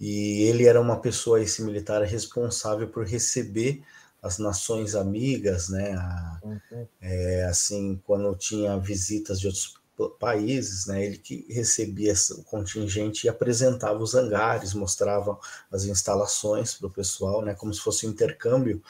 e 0.00 0.42
ele 0.42 0.66
era 0.66 0.80
uma 0.80 1.00
pessoa, 1.00 1.40
esse 1.40 1.62
militar, 1.62 2.02
responsável 2.02 2.88
por 2.88 3.04
receber 3.04 3.82
as 4.22 4.38
nações 4.38 4.94
amigas, 4.94 5.68
né? 5.68 5.94
A, 5.94 6.40
uhum. 6.44 6.86
é, 7.00 7.44
assim, 7.44 8.00
quando 8.04 8.34
tinha 8.36 8.78
visitas 8.78 9.40
de 9.40 9.46
outros 9.46 9.74
países, 10.20 10.86
né? 10.86 11.04
Ele 11.04 11.18
que 11.18 11.46
recebia 11.50 12.14
o 12.36 12.44
contingente 12.44 13.26
e 13.26 13.28
apresentava 13.28 13.98
os 13.98 14.14
hangares, 14.14 14.74
mostrava 14.74 15.38
as 15.70 15.84
instalações 15.84 16.74
para 16.74 16.86
o 16.86 16.90
pessoal, 16.90 17.42
né? 17.42 17.54
Como 17.54 17.74
se 17.74 17.80
fosse 17.80 18.06
um 18.06 18.10
intercâmbio 18.10 18.82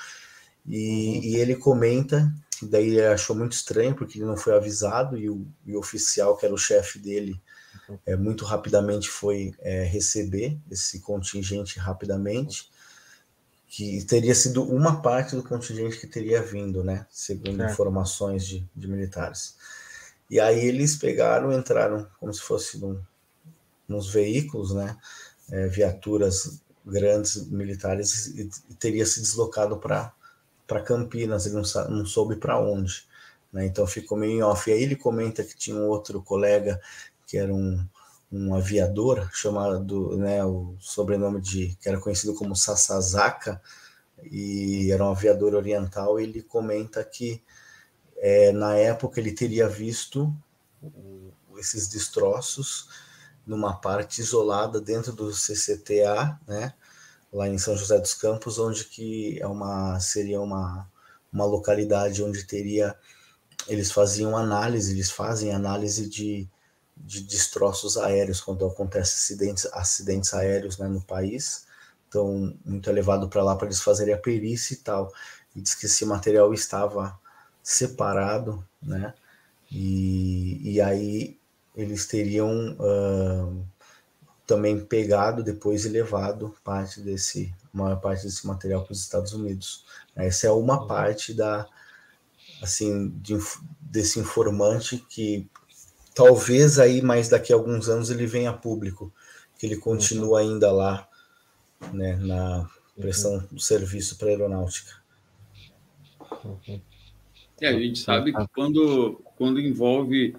e, 0.66 1.16
uhum. 1.16 1.22
e, 1.24 1.36
ele 1.36 1.56
comenta 1.56 2.30
daí 2.62 2.88
ele 2.88 3.04
achou 3.04 3.36
muito 3.36 3.52
estranho 3.52 3.94
porque 3.94 4.18
ele 4.18 4.26
não 4.26 4.36
foi 4.36 4.54
avisado 4.54 5.16
e 5.16 5.30
o, 5.30 5.46
e 5.64 5.76
o 5.76 5.78
oficial, 5.78 6.36
que 6.36 6.44
era 6.44 6.54
o 6.54 6.58
chefe 6.58 6.98
dele. 6.98 7.40
É, 8.06 8.16
muito 8.16 8.44
rapidamente 8.44 9.08
foi 9.08 9.54
é, 9.60 9.84
receber 9.84 10.58
esse 10.70 11.00
contingente 11.00 11.78
rapidamente, 11.78 12.70
que 13.66 14.02
teria 14.04 14.34
sido 14.34 14.62
uma 14.62 15.02
parte 15.02 15.36
do 15.36 15.42
contingente 15.42 15.98
que 15.98 16.06
teria 16.06 16.42
vindo, 16.42 16.82
né? 16.82 17.06
Segundo 17.10 17.62
é. 17.62 17.70
informações 17.70 18.46
de, 18.46 18.66
de, 18.74 18.88
militares. 18.88 19.56
E 20.30 20.40
aí 20.40 20.66
eles 20.66 20.96
pegaram, 20.96 21.52
entraram 21.52 22.08
como 22.18 22.32
se 22.32 22.40
fosse 22.40 22.78
num, 22.78 23.00
nos 23.86 24.10
veículos, 24.10 24.74
né? 24.74 24.96
É, 25.50 25.66
viaturas 25.66 26.60
grandes 26.84 27.46
militares 27.48 28.28
e, 28.28 28.50
e 28.70 28.74
teria 28.74 29.04
se 29.04 29.20
deslocado 29.20 29.78
para 29.78 30.12
para 30.68 30.82
Campinas, 30.82 31.46
ele 31.46 31.54
não, 31.54 31.62
não 31.88 32.04
soube 32.04 32.36
para 32.36 32.60
onde. 32.60 33.06
né? 33.50 33.64
Então 33.64 33.86
ficou 33.86 34.18
meio 34.18 34.46
off. 34.46 34.68
E 34.68 34.74
aí 34.74 34.82
ele 34.82 34.94
comenta 34.94 35.42
que 35.42 35.56
tinha 35.56 35.74
um 35.74 35.88
outro 35.88 36.22
colega 36.22 36.78
que 37.28 37.36
era 37.36 37.54
um, 37.54 37.86
um 38.32 38.54
aviador 38.54 39.30
chamado, 39.34 40.16
né, 40.16 40.42
o 40.42 40.74
sobrenome 40.80 41.40
de 41.42 41.76
que 41.80 41.88
era 41.88 42.00
conhecido 42.00 42.34
como 42.34 42.56
Sasazaka 42.56 43.60
e 44.24 44.90
era 44.90 45.04
um 45.04 45.10
aviador 45.10 45.54
oriental. 45.54 46.18
Ele 46.18 46.42
comenta 46.42 47.04
que 47.04 47.42
é, 48.16 48.50
na 48.50 48.74
época 48.76 49.20
ele 49.20 49.32
teria 49.32 49.68
visto 49.68 50.34
esses 51.58 51.86
destroços 51.86 52.88
numa 53.46 53.78
parte 53.78 54.20
isolada 54.20 54.80
dentro 54.80 55.12
do 55.12 55.30
CCTA, 55.30 56.40
né, 56.46 56.72
lá 57.30 57.46
em 57.46 57.58
São 57.58 57.76
José 57.76 57.98
dos 57.98 58.14
Campos, 58.14 58.58
onde 58.58 58.84
que 58.84 59.38
é 59.40 59.46
uma 59.46 60.00
seria 60.00 60.40
uma 60.40 60.88
uma 61.30 61.44
localidade 61.44 62.22
onde 62.22 62.44
teria 62.44 62.96
eles 63.66 63.92
faziam 63.92 64.34
análise, 64.34 64.92
eles 64.92 65.10
fazem 65.10 65.52
análise 65.52 66.08
de, 66.08 66.48
de 67.04 67.22
destroços 67.22 67.96
aéreos 67.96 68.40
quando 68.40 68.66
acontece 68.66 69.14
acidentes, 69.14 69.66
acidentes 69.72 70.34
aéreos 70.34 70.78
né, 70.78 70.88
no 70.88 71.00
país. 71.00 71.66
Então, 72.08 72.54
muito 72.64 72.88
elevado 72.88 73.28
para 73.28 73.42
lá 73.42 73.54
para 73.56 73.66
eles 73.66 73.80
fazerem 73.80 74.14
a 74.14 74.18
perícia 74.18 74.74
e 74.74 74.78
tal. 74.78 75.12
E 75.54 75.60
diz 75.60 75.74
que 75.74 75.86
esse 75.86 76.04
material 76.04 76.52
estava 76.54 77.18
separado, 77.62 78.64
né? 78.82 79.14
E, 79.70 80.72
e 80.74 80.80
aí 80.80 81.38
eles 81.76 82.06
teriam 82.06 82.76
uh, 82.78 83.66
também 84.46 84.80
pegado 84.80 85.42
depois 85.44 85.84
e 85.84 85.88
levado 85.90 86.56
parte 86.64 87.00
desse, 87.00 87.54
maior 87.72 88.00
parte 88.00 88.24
desse 88.24 88.46
material 88.46 88.82
para 88.82 88.92
os 88.92 89.00
Estados 89.00 89.34
Unidos. 89.34 89.84
Essa 90.16 90.46
é 90.46 90.50
uma 90.50 90.86
parte 90.86 91.34
da, 91.34 91.68
assim, 92.62 93.10
de, 93.20 93.36
desse 93.80 94.18
informante 94.18 94.98
que 95.08 95.48
talvez 96.18 96.80
aí 96.80 97.00
mais 97.00 97.28
daqui 97.28 97.52
a 97.52 97.56
alguns 97.56 97.88
anos 97.88 98.10
ele 98.10 98.26
venha 98.26 98.50
a 98.50 98.52
público, 98.52 99.14
que 99.56 99.64
ele 99.64 99.76
continua 99.76 100.40
ainda 100.40 100.72
lá, 100.72 101.08
né, 101.92 102.16
na 102.16 102.68
prestação 102.96 103.46
do 103.52 103.60
serviço 103.60 104.18
para 104.18 104.26
aeronáutica. 104.26 105.00
É, 107.60 107.68
a 107.68 107.78
gente 107.78 108.00
sabe 108.00 108.32
que 108.32 108.48
quando, 108.48 109.22
quando 109.36 109.60
envolve 109.60 110.34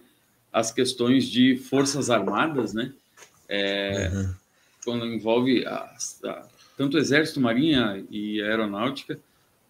as 0.52 0.70
questões 0.70 1.24
de 1.30 1.56
forças 1.56 2.10
armadas, 2.10 2.74
né, 2.74 2.94
é, 3.48 4.12
uhum. 4.14 4.36
quando 4.84 5.06
envolve 5.06 5.66
a, 5.66 5.96
a, 6.26 6.46
tanto 6.76 6.98
o 6.98 7.00
exército, 7.00 7.40
marinha 7.40 8.06
e 8.12 8.42
aeronáutica, 8.42 9.18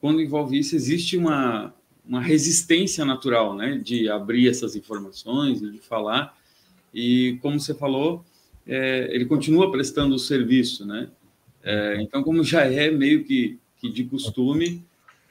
quando 0.01 0.23
envolve 0.23 0.57
isso 0.57 0.75
existe 0.75 1.15
uma 1.15 1.71
uma 2.05 2.21
resistência 2.21 3.05
natural, 3.05 3.55
né, 3.55 3.77
de 3.77 4.09
abrir 4.09 4.47
essas 4.49 4.75
informações 4.75 5.62
e 5.62 5.69
de 5.69 5.79
falar. 5.79 6.38
E 6.93 7.38
como 7.41 7.59
você 7.59 7.73
falou, 7.73 8.25
é, 8.65 9.09
ele 9.12 9.25
continua 9.25 9.71
prestando 9.71 10.15
o 10.15 10.19
serviço, 10.19 10.85
né? 10.85 11.09
É, 11.63 12.01
então, 12.01 12.23
como 12.23 12.43
já 12.43 12.63
é 12.63 12.89
meio 12.89 13.23
que, 13.23 13.59
que 13.77 13.89
de 13.89 14.05
costume, 14.05 14.83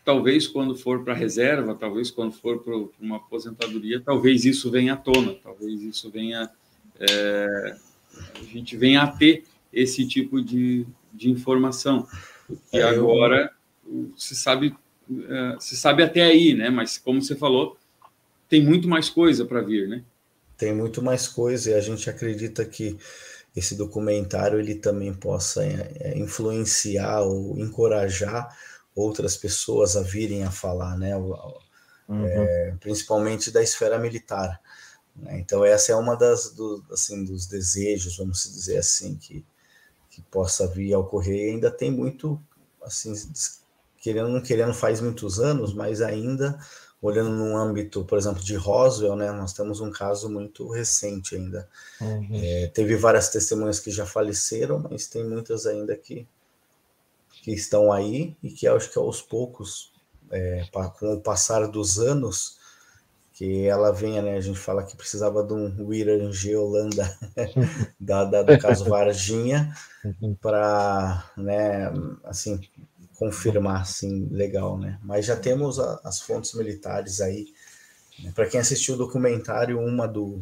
talvez 0.05 0.47
quando 0.47 0.77
for 0.77 1.03
para 1.03 1.15
reserva, 1.15 1.75
talvez 1.75 2.11
quando 2.11 2.33
for 2.33 2.63
para 2.63 2.75
uma 3.01 3.17
aposentadoria, 3.17 4.01
talvez 4.01 4.45
isso 4.45 4.71
venha 4.71 4.93
à 4.93 4.97
tona, 4.97 5.35
talvez 5.43 5.83
isso 5.83 6.11
venha 6.11 6.51
é, 6.99 7.77
a 8.41 8.45
gente 8.45 8.77
venha 8.77 9.03
a 9.03 9.07
ter 9.07 9.45
esse 9.73 10.07
tipo 10.07 10.41
de, 10.43 10.87
de 11.13 11.31
informação. 11.31 12.07
E 12.73 12.79
é, 12.79 12.83
agora 12.83 13.53
se 14.17 14.35
sabe 14.35 14.75
uh, 15.11 15.61
se 15.61 15.77
sabe 15.77 16.03
até 16.03 16.23
aí, 16.23 16.55
né? 16.55 16.71
Mas 16.71 16.99
como 16.99 17.21
você 17.21 17.37
falou, 17.37 17.77
tem 18.49 18.63
muito 18.63 18.89
mais 18.89 19.09
coisa 19.11 19.45
para 19.45 19.61
vir, 19.61 19.89
né? 19.89 20.03
Tem 20.57 20.75
muito 20.75 21.03
mais 21.03 21.29
coisa 21.29 21.71
e 21.71 21.75
a 21.75 21.81
gente 21.81 22.09
acredita 22.09 22.65
que 22.65 22.99
esse 23.55 23.75
documentário 23.75 24.59
ele 24.59 24.75
também 24.75 25.13
possa 25.13 25.65
é, 25.65 26.17
influenciar 26.17 27.23
ou 27.23 27.59
encorajar 27.59 28.57
outras 28.95 29.37
pessoas 29.37 29.97
a 29.97 30.03
virem 30.03 30.45
a 30.45 30.51
falar, 30.51 30.97
né? 30.99 31.17
Uhum. 31.17 32.25
É, 32.25 32.75
principalmente 32.81 33.51
da 33.51 33.63
esfera 33.63 33.99
militar. 33.99 34.61
Né? 35.15 35.39
Então 35.41 35.65
essa 35.65 35.93
é 35.93 35.97
uma 35.97 36.17
das 36.17 36.53
do, 36.53 36.85
assim 36.91 37.25
dos 37.25 37.47
desejos, 37.47 38.17
vamos 38.17 38.43
dizer 38.45 38.79
assim, 38.79 39.17
que 39.17 39.45
que 40.19 40.23
possa 40.23 40.67
vir 40.67 40.93
a 40.95 40.99
ocorrer. 40.99 41.47
E 41.47 41.51
ainda 41.51 41.71
tem 41.71 41.91
muito 41.91 42.41
assim 42.83 43.13
querendo 44.01 44.29
não 44.29 44.41
querendo 44.41 44.75
faz 44.75 45.01
muitos 45.01 45.39
anos, 45.39 45.75
mas 45.75 46.01
ainda 46.01 46.59
olhando 47.01 47.31
no 47.31 47.57
âmbito, 47.57 48.05
por 48.05 48.19
exemplo, 48.19 48.43
de 48.43 48.57
Roswell, 48.57 49.15
né, 49.15 49.31
nós 49.31 49.53
temos 49.53 49.81
um 49.81 49.91
caso 49.91 50.29
muito 50.29 50.69
recente 50.69 51.37
ainda. 51.37 51.69
Uhum. 52.01 52.29
É, 52.33 52.67
teve 52.69 52.97
várias 52.97 53.29
testemunhas 53.29 53.79
que 53.79 53.91
já 53.91 54.05
faleceram, 54.05 54.81
mas 54.91 55.07
tem 55.07 55.25
muitas 55.25 55.65
ainda 55.65 55.97
que, 55.97 56.27
que 57.43 57.53
estão 57.53 57.93
aí 57.93 58.37
e 58.43 58.51
que 58.51 58.67
acho 58.67 58.91
que 58.91 58.99
aos 58.99 59.23
poucos, 59.23 59.93
é, 60.31 60.67
com 60.99 61.15
o 61.15 61.21
passar 61.21 61.69
dos 61.69 62.01
anos, 62.01 62.59
que 63.33 63.69
ela 63.69 63.93
venha, 63.93 64.21
né, 64.21 64.37
a 64.37 64.41
gente 64.41 64.59
fala 64.59 64.83
que 64.83 64.97
precisava 64.97 65.45
de 65.45 65.53
um 65.53 65.87
Wirangê 65.87 66.57
Holanda, 66.57 67.17
da, 68.01 68.25
da, 68.25 68.43
do 68.43 68.59
caso 68.59 68.85
Varginha, 68.91 69.73
uhum. 70.05 70.35
para, 70.35 71.31
né, 71.37 71.93
assim, 72.25 72.61
confirmar 73.19 73.83
assim 73.83 74.29
legal, 74.31 74.79
né? 74.79 74.99
Mas 75.03 75.27
já 75.27 75.37
temos 75.37 75.79
a, 75.81 76.01
as 76.05 76.21
fontes 76.21 76.55
militares 76.55 77.21
aí. 77.21 77.53
Né? 78.23 78.33
Para 78.33 78.47
quem 78.47 78.61
assistiu 78.61 78.95
o 78.95 78.99
documentário, 78.99 79.81
uma 79.81 80.07
do 80.07 80.41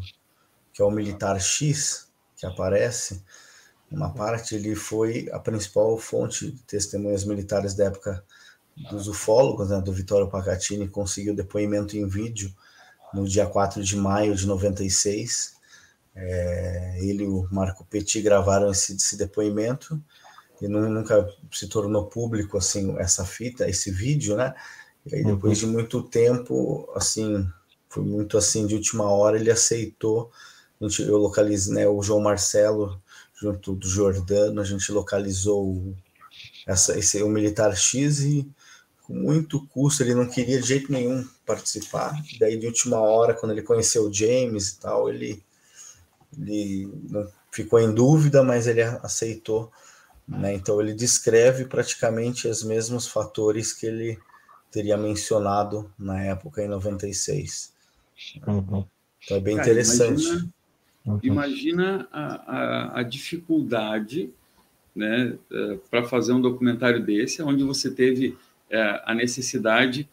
que 0.72 0.82
é 0.82 0.84
o 0.84 0.90
militar 0.90 1.40
X 1.40 2.06
que 2.36 2.44
aparece, 2.44 3.24
uma 3.90 4.12
parte 4.12 4.54
ele 4.54 4.74
foi 4.74 5.26
a 5.32 5.38
principal 5.38 5.96
fonte 5.96 6.50
de 6.52 6.62
testemunhas 6.64 7.24
militares 7.24 7.72
da 7.72 7.86
época 7.86 8.22
dos 8.90 9.08
ufólogos, 9.08 9.70
né, 9.70 9.80
do 9.80 9.90
Vitório 9.90 10.28
Pacatini, 10.28 10.86
conseguiu 10.86 11.34
depoimento 11.34 11.96
em 11.96 12.06
vídeo 12.06 12.54
no 13.14 13.26
dia 13.26 13.46
4 13.46 13.82
de 13.82 13.96
maio 13.96 14.34
de 14.34 14.46
96. 14.46 15.56
É, 16.14 16.98
ele 17.00 17.24
e 17.24 17.26
o 17.26 17.48
Marco 17.50 17.86
Petit 17.86 18.20
gravaram 18.20 18.70
esse, 18.70 18.96
esse 18.96 19.16
depoimento 19.16 20.02
e 20.60 20.68
nunca 20.68 21.28
se 21.52 21.68
tornou 21.68 22.06
público 22.06 22.56
assim 22.56 22.96
essa 22.98 23.24
fita, 23.24 23.68
esse 23.68 23.90
vídeo, 23.90 24.36
né? 24.36 24.54
E 25.04 25.16
aí 25.16 25.24
depois 25.24 25.62
uhum. 25.62 25.68
de 25.68 25.74
muito 25.74 26.02
tempo, 26.02 26.90
assim, 26.94 27.46
foi 27.88 28.02
muito 28.02 28.36
assim 28.36 28.66
de 28.66 28.74
última 28.74 29.04
hora 29.10 29.38
ele 29.38 29.50
aceitou. 29.50 30.30
A 30.80 30.84
gente, 30.84 31.02
eu 31.02 31.16
localizei, 31.16 31.74
né, 31.74 31.88
o 31.88 32.02
João 32.02 32.20
Marcelo 32.20 33.00
junto 33.34 33.74
do 33.74 33.86
Jordano, 33.86 34.60
a 34.60 34.64
gente 34.64 34.90
localizou 34.90 35.64
o, 35.64 35.96
essa, 36.66 36.98
esse 36.98 37.22
o 37.22 37.28
militar 37.28 37.76
X 37.76 38.20
e 38.20 38.48
com 39.02 39.14
muito 39.14 39.64
custo 39.68 40.02
ele 40.02 40.14
não 40.14 40.26
queria 40.26 40.60
de 40.60 40.66
jeito 40.66 40.90
nenhum 40.90 41.26
participar. 41.44 42.12
Daí 42.40 42.58
de 42.58 42.66
última 42.66 42.98
hora, 42.98 43.34
quando 43.34 43.52
ele 43.52 43.62
conheceu 43.62 44.04
o 44.04 44.12
James 44.12 44.70
e 44.70 44.80
tal, 44.80 45.08
ele 45.08 45.44
ele 46.36 46.90
ficou 47.50 47.78
em 47.78 47.94
dúvida, 47.94 48.42
mas 48.42 48.66
ele 48.66 48.82
aceitou 48.82 49.70
né? 50.26 50.54
Então, 50.54 50.80
ele 50.80 50.92
descreve 50.92 51.64
praticamente 51.64 52.48
os 52.48 52.64
mesmos 52.64 53.06
fatores 53.06 53.72
que 53.72 53.86
ele 53.86 54.18
teria 54.70 54.96
mencionado 54.96 55.90
na 55.98 56.22
época, 56.22 56.62
em 56.62 56.68
96. 56.68 57.72
Uhum. 58.46 58.58
Então, 58.58 59.36
é 59.36 59.40
bem 59.40 59.56
Cara, 59.56 59.68
interessante. 59.68 60.24
Imagina, 60.24 60.52
uhum. 61.06 61.20
imagina 61.22 62.08
a, 62.12 62.26
a, 62.26 63.00
a, 63.00 63.02
dificuldade 63.02 64.30
né, 64.94 65.38
é, 65.52 65.78
para 65.90 66.04
fazer 66.04 66.32
um 66.32 66.40
documentário 66.40 67.04
desse, 67.04 67.42
onde 67.42 67.62
você 67.62 67.90
teve 67.90 68.36
é, 68.68 69.02
a 69.04 69.14
necessidade 69.14 70.08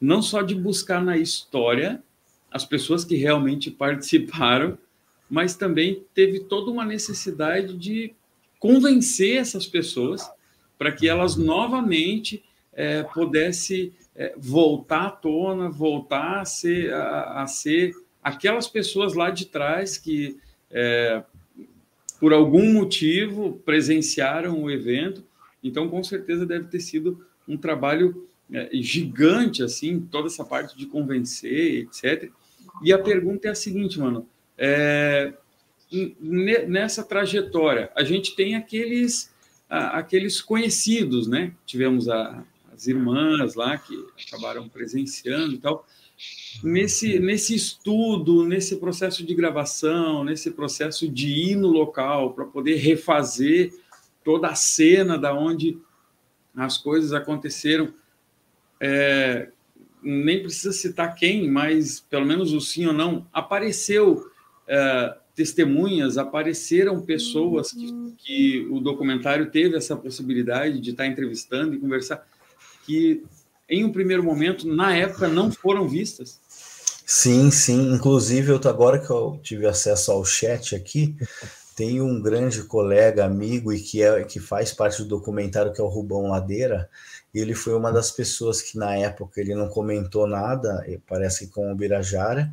não 0.00 0.22
só 0.22 0.40
de 0.40 0.54
buscar 0.54 1.02
na 1.02 1.18
história 1.18 2.02
as 2.50 2.64
pessoas 2.64 3.04
que 3.04 3.16
realmente 3.16 3.70
participaram, 3.70 4.78
mas 5.28 5.54
também 5.54 6.04
teve 6.14 6.40
toda 6.40 6.70
uma 6.70 6.84
necessidade 6.84 7.76
de 7.76 8.14
convencer 8.60 9.38
essas 9.38 9.66
pessoas 9.66 10.30
para 10.78 10.92
que 10.92 11.08
elas 11.08 11.34
novamente 11.36 12.44
é, 12.72 13.02
pudessem 13.02 13.92
é, 14.14 14.34
voltar 14.36 15.06
à 15.06 15.10
tona, 15.10 15.68
voltar 15.68 16.40
a 16.40 16.44
ser, 16.44 16.92
a, 16.92 17.42
a, 17.42 17.46
ser 17.46 17.92
aquelas 18.22 18.68
pessoas 18.68 19.14
lá 19.14 19.30
de 19.30 19.46
trás 19.46 19.96
que, 19.96 20.38
é, 20.70 21.22
por 22.20 22.32
algum 22.32 22.72
motivo, 22.72 23.60
presenciaram 23.64 24.62
o 24.62 24.70
evento. 24.70 25.24
Então, 25.64 25.88
com 25.88 26.02
certeza, 26.04 26.46
deve 26.46 26.68
ter 26.68 26.80
sido 26.80 27.26
um 27.48 27.56
trabalho 27.56 28.28
é, 28.52 28.68
gigante, 28.74 29.62
assim, 29.62 30.00
toda 30.00 30.26
essa 30.28 30.44
parte 30.44 30.76
de 30.76 30.86
convencer, 30.86 31.88
etc. 31.88 32.30
E 32.82 32.92
a 32.92 32.98
pergunta 32.98 33.48
é 33.48 33.50
a 33.50 33.54
seguinte, 33.54 33.98
mano. 33.98 34.28
É, 34.56 35.32
nessa 36.20 37.02
trajetória, 37.02 37.90
a 37.96 38.04
gente 38.04 38.36
tem 38.36 38.54
aqueles, 38.54 39.32
aqueles 39.68 40.40
conhecidos, 40.40 41.26
né? 41.26 41.52
Tivemos 41.66 42.08
a, 42.08 42.44
as 42.72 42.86
irmãs 42.86 43.54
lá 43.54 43.76
que 43.76 43.94
acabaram 44.26 44.68
presenciando 44.68 45.54
e 45.54 45.58
tal. 45.58 45.86
Nesse, 46.62 47.18
nesse 47.18 47.54
estudo, 47.54 48.44
nesse 48.44 48.76
processo 48.76 49.24
de 49.24 49.34
gravação, 49.34 50.22
nesse 50.22 50.50
processo 50.50 51.08
de 51.08 51.28
ir 51.28 51.56
no 51.56 51.68
local 51.68 52.34
para 52.34 52.44
poder 52.44 52.76
refazer 52.76 53.72
toda 54.22 54.48
a 54.48 54.54
cena 54.54 55.16
da 55.18 55.34
onde 55.34 55.78
as 56.54 56.76
coisas 56.76 57.12
aconteceram, 57.12 57.92
é, 58.78 59.50
nem 60.02 60.42
precisa 60.42 60.72
citar 60.72 61.14
quem, 61.14 61.50
mas 61.50 62.00
pelo 62.00 62.26
menos 62.26 62.52
o 62.52 62.60
sim 62.60 62.86
ou 62.86 62.92
não, 62.92 63.26
apareceu 63.32 64.30
é, 64.66 65.16
testemunhas, 65.34 66.18
apareceram 66.18 67.00
pessoas 67.00 67.72
que, 67.72 68.14
que 68.18 68.68
o 68.70 68.80
documentário 68.80 69.50
teve 69.50 69.76
essa 69.76 69.96
possibilidade 69.96 70.80
de 70.80 70.90
estar 70.90 71.06
entrevistando 71.06 71.74
e 71.74 71.78
conversar, 71.78 72.26
que 72.84 73.22
em 73.68 73.84
um 73.84 73.92
primeiro 73.92 74.22
momento, 74.22 74.66
na 74.66 74.96
época, 74.96 75.28
não 75.28 75.50
foram 75.50 75.88
vistas. 75.88 76.40
Sim, 77.06 77.50
sim. 77.50 77.92
Inclusive, 77.94 78.50
eu, 78.50 78.60
agora 78.68 78.98
que 78.98 79.10
eu 79.10 79.38
tive 79.42 79.66
acesso 79.66 80.10
ao 80.10 80.24
chat 80.24 80.74
aqui, 80.74 81.16
tem 81.76 82.00
um 82.00 82.20
grande 82.20 82.64
colega, 82.64 83.24
amigo 83.24 83.72
e 83.72 83.80
que, 83.80 84.02
é, 84.02 84.24
que 84.24 84.40
faz 84.40 84.72
parte 84.72 85.02
do 85.02 85.08
documentário, 85.08 85.72
que 85.72 85.80
é 85.80 85.84
o 85.84 85.88
Rubão 85.88 86.28
Ladeira. 86.28 86.90
Ele 87.32 87.54
foi 87.54 87.74
uma 87.74 87.92
das 87.92 88.10
pessoas 88.10 88.60
que, 88.60 88.76
na 88.76 88.96
época, 88.96 89.40
ele 89.40 89.54
não 89.54 89.68
comentou 89.68 90.26
nada, 90.26 90.84
parece 91.06 91.46
que 91.46 91.52
com 91.52 91.72
o 91.72 91.76
Birajara, 91.76 92.50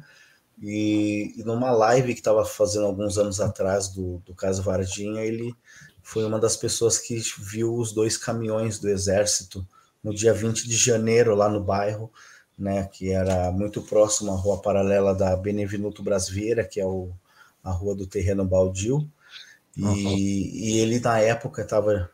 e, 0.61 1.33
e 1.37 1.43
numa 1.43 1.71
live 1.71 2.13
que 2.13 2.19
estava 2.19 2.43
fazendo 2.45 2.85
alguns 2.85 3.17
anos 3.17 3.39
atrás 3.39 3.89
do, 3.89 4.19
do 4.25 4.33
caso 4.33 4.63
Vardinha, 4.63 5.21
ele 5.23 5.55
foi 6.01 6.25
uma 6.25 6.39
das 6.39 6.55
pessoas 6.55 6.97
que 6.97 7.21
viu 7.39 7.75
os 7.75 7.91
dois 7.91 8.17
caminhões 8.17 8.79
do 8.79 8.89
exército 8.89 9.67
no 10.03 10.13
dia 10.13 10.33
20 10.33 10.67
de 10.67 10.75
janeiro, 10.75 11.35
lá 11.35 11.49
no 11.49 11.63
bairro, 11.63 12.11
né, 12.57 12.87
que 12.91 13.11
era 13.11 13.51
muito 13.51 13.81
próximo 13.81 14.31
à 14.31 14.35
rua 14.35 14.61
paralela 14.61 15.13
da 15.13 15.35
Benevenuto 15.35 16.01
Brasvieira, 16.01 16.63
que 16.63 16.79
é 16.79 16.85
o, 16.85 17.11
a 17.63 17.71
rua 17.71 17.93
do 17.93 18.07
terreno 18.07 18.45
baldio. 18.45 19.07
E, 19.75 19.83
uhum. 19.83 19.95
e 19.95 20.79
ele, 20.79 20.99
na 20.99 21.19
época, 21.19 21.61
estava 21.61 22.09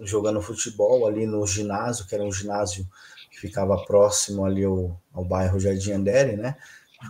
jogando 0.00 0.40
futebol 0.40 1.06
ali 1.06 1.26
no 1.26 1.46
ginásio, 1.46 2.06
que 2.06 2.14
era 2.14 2.24
um 2.24 2.32
ginásio 2.32 2.88
que 3.30 3.38
ficava 3.38 3.76
próximo 3.84 4.44
ali 4.44 4.64
ao, 4.64 4.98
ao 5.12 5.24
bairro 5.24 5.60
Jardim 5.60 5.92
Andere, 5.92 6.36
né? 6.36 6.56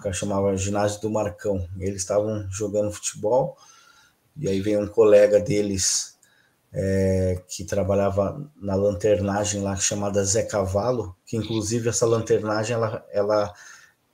Que 0.03 0.13
chamava 0.13 0.57
ginásio 0.57 1.01
do 1.01 1.11
Marcão. 1.11 1.69
Eles 1.79 2.03
estavam 2.03 2.47
jogando 2.51 2.93
futebol 2.93 3.57
e 4.37 4.49
aí 4.49 4.61
veio 4.61 4.81
um 4.81 4.87
colega 4.87 5.41
deles 5.41 6.15
é, 6.73 7.41
que 7.49 7.65
trabalhava 7.65 8.45
na 8.57 8.75
lanternagem 8.75 9.63
lá 9.63 9.77
chamada 9.77 10.25
Zé 10.25 10.43
Cavalo, 10.43 11.17
que 11.25 11.37
inclusive 11.37 11.89
essa 11.89 12.05
lanternagem 12.05 12.75
ela, 12.75 13.07
ela, 13.13 13.55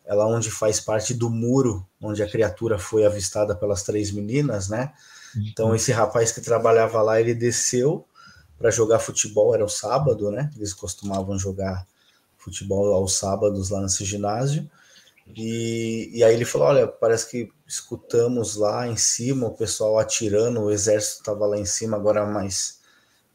ela 0.05 0.27
onde 0.27 0.51
faz 0.51 0.79
parte 0.79 1.15
do 1.15 1.31
muro 1.31 1.87
onde 2.01 2.23
a 2.23 2.31
criatura 2.31 2.79
foi 2.79 3.07
avistada 3.07 3.55
pelas 3.55 3.83
três 3.83 4.11
meninas, 4.11 4.69
né? 4.69 4.93
Então 5.37 5.69
uhum. 5.69 5.75
esse 5.75 5.91
rapaz 5.91 6.33
que 6.33 6.41
trabalhava 6.41 7.01
lá 7.01 7.19
ele 7.21 7.35
desceu 7.35 8.07
para 8.59 8.71
jogar 8.71 8.99
futebol 8.99 9.55
era 9.55 9.65
o 9.65 9.69
sábado, 9.69 10.31
né? 10.31 10.51
Eles 10.55 10.75
costumavam 10.75 11.39
jogar 11.39 11.87
futebol 12.37 12.93
aos 12.93 13.17
sábados 13.17 13.71
lá 13.71 13.81
nesse 13.81 14.05
ginásio. 14.05 14.69
E, 15.37 16.11
e 16.13 16.25
aí 16.25 16.35
ele 16.35 16.45
falou: 16.45 16.69
Olha, 16.69 16.87
parece 16.87 17.31
que 17.31 17.53
escutamos 17.67 18.57
lá 18.57 18.87
em 18.89 18.97
cima 18.97 19.47
o 19.47 19.57
pessoal 19.57 19.99
atirando, 19.99 20.61
o 20.61 20.71
exército 20.71 21.21
estava 21.21 21.47
lá 21.47 21.59
em 21.59 21.65
cima, 21.65 21.97
agora 21.97 22.27
mais. 22.27 22.81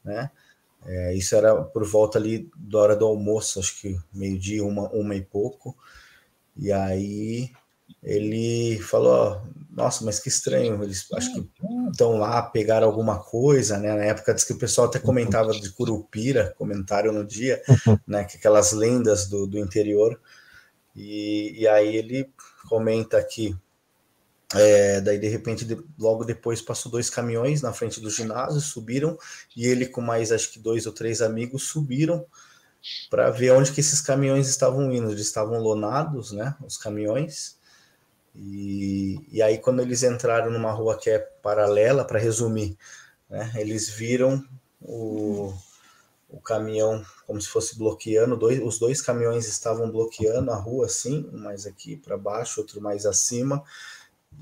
Né? 0.03 0.29
É, 0.85 1.13
isso 1.15 1.35
era 1.35 1.55
por 1.63 1.83
volta 1.83 2.17
ali 2.19 2.49
da 2.55 2.79
hora 2.79 2.95
do 2.95 3.05
almoço, 3.05 3.59
acho 3.59 3.81
que 3.81 3.97
meio-dia, 4.13 4.63
uma, 4.63 4.89
uma 4.89 5.15
e 5.15 5.21
pouco. 5.21 5.75
E 6.55 6.71
aí 6.71 7.51
ele 8.03 8.79
falou: 8.79 9.41
Nossa, 9.71 10.05
mas 10.05 10.19
que 10.19 10.29
estranho, 10.29 10.81
eles 10.83 11.07
acho 11.13 11.33
que 11.33 11.49
estão 11.91 12.17
lá, 12.17 12.41
pegaram 12.43 12.87
alguma 12.87 13.19
coisa, 13.19 13.77
né? 13.79 13.93
Na 13.95 14.03
época 14.05 14.33
diz 14.33 14.43
que 14.43 14.53
o 14.53 14.57
pessoal 14.57 14.87
até 14.87 14.99
comentava 14.99 15.51
de 15.51 15.69
Curupira, 15.71 16.53
comentário 16.57 17.11
no 17.11 17.25
dia, 17.25 17.61
né? 18.07 18.23
Que 18.23 18.37
aquelas 18.37 18.71
lendas 18.71 19.27
do, 19.27 19.47
do 19.47 19.57
interior. 19.57 20.19
E, 20.95 21.61
e 21.61 21.67
aí 21.67 21.95
ele 21.95 22.31
comenta 22.69 23.17
aqui, 23.17 23.55
é, 24.53 25.01
daí 25.01 25.19
de 25.19 25.27
repente, 25.27 25.65
de, 25.65 25.77
logo 25.99 26.23
depois 26.23 26.61
passou 26.61 26.91
dois 26.91 27.09
caminhões 27.09 27.61
na 27.61 27.73
frente 27.73 27.99
do 27.99 28.09
ginásio, 28.09 28.61
subiram, 28.61 29.17
e 29.55 29.67
ele 29.67 29.85
com 29.85 30.01
mais 30.01 30.31
acho 30.31 30.51
que 30.51 30.59
dois 30.59 30.85
ou 30.85 30.93
três 30.93 31.21
amigos 31.21 31.63
subiram 31.63 32.25
para 33.09 33.31
ver 33.31 33.51
onde 33.51 33.71
que 33.71 33.79
esses 33.79 33.99
caminhões 33.99 34.47
estavam 34.47 34.91
indo. 34.91 35.11
Eles 35.11 35.25
estavam 35.25 35.59
lonados, 35.59 36.31
né, 36.31 36.55
os 36.65 36.77
caminhões, 36.77 37.57
e, 38.33 39.19
e 39.31 39.41
aí 39.41 39.57
quando 39.57 39.81
eles 39.81 40.03
entraram 40.03 40.51
numa 40.51 40.71
rua 40.71 40.97
que 40.97 41.09
é 41.09 41.19
paralela, 41.19 42.05
para 42.05 42.19
resumir, 42.19 42.77
né, 43.29 43.51
eles 43.55 43.89
viram 43.89 44.43
o, 44.81 45.53
o 46.35 46.41
caminhão 46.41 47.03
como 47.25 47.41
se 47.41 47.47
fosse 47.47 47.77
bloqueando, 47.77 48.35
dois, 48.35 48.61
os 48.61 48.77
dois 48.77 49.01
caminhões 49.01 49.47
estavam 49.47 49.89
bloqueando 49.89 50.51
a 50.51 50.55
rua 50.55 50.85
assim, 50.85 51.29
um 51.33 51.39
mais 51.39 51.65
aqui 51.65 51.95
para 51.95 52.17
baixo, 52.17 52.59
outro 52.59 52.81
mais 52.81 53.05
acima, 53.05 53.63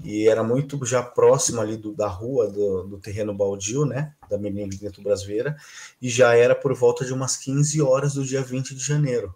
e 0.04 0.28
era 0.28 0.44
muito 0.44 0.84
já 0.84 1.04
próximo 1.04 1.62
ali 1.62 1.78
do, 1.78 1.94
da 1.94 2.08
rua, 2.08 2.50
do, 2.50 2.84
do 2.84 2.98
terreno 2.98 3.32
baldio, 3.32 3.86
né, 3.86 4.16
da 4.28 4.40
Menina 4.40 4.68
Vinheto 4.76 5.04
Brasileira, 5.04 5.56
e 6.02 6.10
já 6.10 6.36
era 6.36 6.56
por 6.56 6.74
volta 6.74 7.06
de 7.06 7.14
umas 7.14 7.38
15 7.38 7.80
horas 7.84 8.16
do 8.16 8.26
dia 8.26 8.42
20 8.42 8.74
de 8.74 8.84
janeiro. 8.84 9.34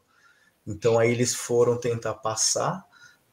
Então 0.65 0.97
aí 0.97 1.11
eles 1.11 1.35
foram 1.35 1.77
tentar 1.77 2.15
passar, 2.15 2.83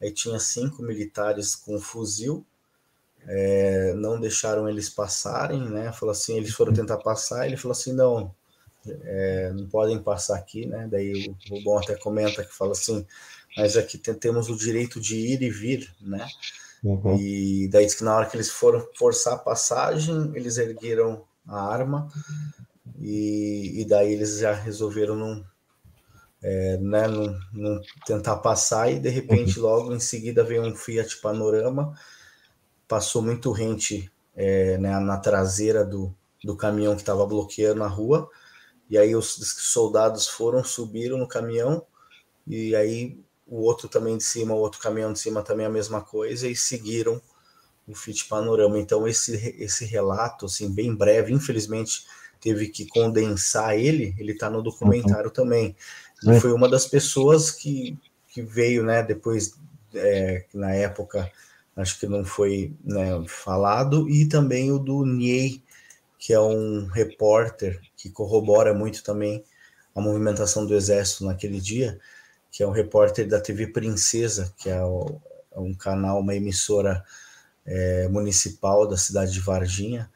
aí 0.00 0.12
tinha 0.12 0.38
cinco 0.38 0.82
militares 0.82 1.56
com 1.56 1.80
fuzil, 1.80 2.44
é, 3.26 3.94
não 3.94 4.20
deixaram 4.20 4.68
eles 4.68 4.90
passarem, 4.90 5.66
né, 5.66 5.90
falou 5.92 6.12
assim, 6.12 6.36
eles 6.36 6.52
foram 6.52 6.74
tentar 6.74 6.98
passar, 6.98 7.46
ele 7.46 7.56
falou 7.56 7.72
assim, 7.72 7.94
não, 7.94 8.30
é, 9.04 9.52
não 9.52 9.66
podem 9.66 9.98
passar 10.02 10.36
aqui, 10.36 10.66
né? 10.66 10.88
Daí 10.90 11.28
o 11.28 11.54
Rubão 11.54 11.78
até 11.78 11.94
comenta 11.94 12.44
que 12.44 12.54
fala 12.54 12.72
assim, 12.72 13.06
mas 13.56 13.76
aqui 13.76 13.98
temos 13.98 14.48
o 14.48 14.56
direito 14.56 15.00
de 15.00 15.16
ir 15.16 15.42
e 15.42 15.50
vir, 15.50 15.90
né? 16.00 16.26
Uhum. 16.82 17.16
E 17.18 17.66
daí 17.68 17.86
diz 17.86 17.94
que 17.94 18.04
na 18.04 18.14
hora 18.14 18.26
que 18.26 18.36
eles 18.36 18.50
foram 18.50 18.86
forçar 18.94 19.34
a 19.34 19.38
passagem, 19.38 20.32
eles 20.34 20.58
ergueram 20.58 21.24
a 21.46 21.60
arma 21.60 22.08
e, 23.00 23.80
e 23.80 23.84
daí 23.86 24.12
eles 24.12 24.38
já 24.38 24.52
resolveram 24.52 25.16
não, 25.16 25.44
é, 26.42 26.76
né, 26.76 27.08
não, 27.08 27.38
não, 27.52 27.80
tentar 28.04 28.36
passar 28.36 28.92
e 28.92 28.98
de 28.98 29.08
repente 29.08 29.58
uhum. 29.58 29.66
logo 29.66 29.94
em 29.94 30.00
seguida 30.00 30.44
veio 30.44 30.62
um 30.62 30.74
Fiat 30.74 31.20
Panorama, 31.22 31.98
passou 32.86 33.22
muito 33.22 33.50
rente 33.50 34.10
é, 34.36 34.76
né, 34.76 34.98
na 34.98 35.16
traseira 35.16 35.84
do, 35.84 36.14
do 36.42 36.54
caminhão 36.54 36.94
que 36.94 37.02
estava 37.02 37.24
bloqueando 37.24 37.82
a 37.82 37.88
rua 37.88 38.28
e 38.94 38.98
aí 38.98 39.16
os 39.16 39.34
soldados 39.58 40.28
foram, 40.28 40.62
subiram 40.62 41.18
no 41.18 41.26
caminhão, 41.26 41.84
e 42.46 42.76
aí 42.76 43.18
o 43.44 43.56
outro 43.56 43.88
também 43.88 44.16
de 44.16 44.22
cima, 44.22 44.54
o 44.54 44.58
outro 44.58 44.80
caminhão 44.80 45.12
de 45.12 45.18
cima 45.18 45.42
também 45.42 45.66
a 45.66 45.70
mesma 45.70 46.00
coisa, 46.00 46.46
e 46.46 46.54
seguiram 46.54 47.20
o 47.88 47.92
FIT 47.92 48.26
Panorama. 48.28 48.78
Então 48.78 49.08
esse, 49.08 49.56
esse 49.58 49.84
relato, 49.84 50.46
assim, 50.46 50.72
bem 50.72 50.94
breve, 50.94 51.32
infelizmente 51.32 52.06
teve 52.40 52.68
que 52.68 52.86
condensar 52.86 53.76
ele, 53.76 54.14
ele 54.16 54.30
está 54.30 54.48
no 54.48 54.62
documentário 54.62 55.26
uhum. 55.26 55.32
também. 55.32 55.76
E 56.22 56.38
foi 56.38 56.52
uma 56.52 56.68
das 56.68 56.86
pessoas 56.86 57.50
que, 57.50 57.98
que 58.28 58.42
veio, 58.42 58.84
né, 58.84 59.02
depois, 59.02 59.58
é, 59.92 60.44
na 60.54 60.72
época, 60.72 61.32
acho 61.74 61.98
que 61.98 62.06
não 62.06 62.24
foi 62.24 62.72
né, 62.84 63.24
falado, 63.26 64.08
e 64.08 64.28
também 64.28 64.70
o 64.70 64.78
do 64.78 65.04
Niei, 65.04 65.60
que 66.16 66.32
é 66.32 66.38
um 66.38 66.86
repórter 66.86 67.80
que 68.04 68.10
corrobora 68.10 68.74
muito 68.74 69.02
também 69.02 69.42
a 69.94 70.00
movimentação 70.00 70.66
do 70.66 70.74
exército 70.74 71.24
naquele 71.24 71.58
dia, 71.58 71.98
que 72.52 72.62
é 72.62 72.66
um 72.66 72.70
repórter 72.70 73.26
da 73.26 73.40
TV 73.40 73.68
Princesa, 73.68 74.52
que 74.58 74.68
é, 74.68 74.84
o, 74.84 75.18
é 75.50 75.58
um 75.58 75.72
canal, 75.72 76.20
uma 76.20 76.34
emissora 76.34 77.02
é, 77.64 78.06
municipal 78.08 78.86
da 78.86 78.98
cidade 78.98 79.32
de 79.32 79.40
Varginha, 79.40 80.10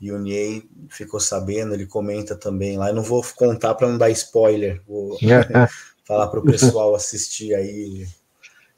e 0.00 0.10
o 0.10 0.18
Niei 0.18 0.68
ficou 0.88 1.20
sabendo, 1.20 1.72
ele 1.72 1.86
comenta 1.86 2.34
também 2.34 2.76
lá. 2.76 2.88
Eu 2.88 2.94
não 2.96 3.02
vou 3.04 3.24
contar 3.36 3.76
para 3.76 3.86
não 3.86 3.96
dar 3.96 4.10
spoiler, 4.10 4.82
vou 4.88 5.16
falar 6.04 6.26
para 6.26 6.40
o 6.40 6.44
pessoal 6.44 6.96
assistir 6.96 7.54
aí 7.54 8.08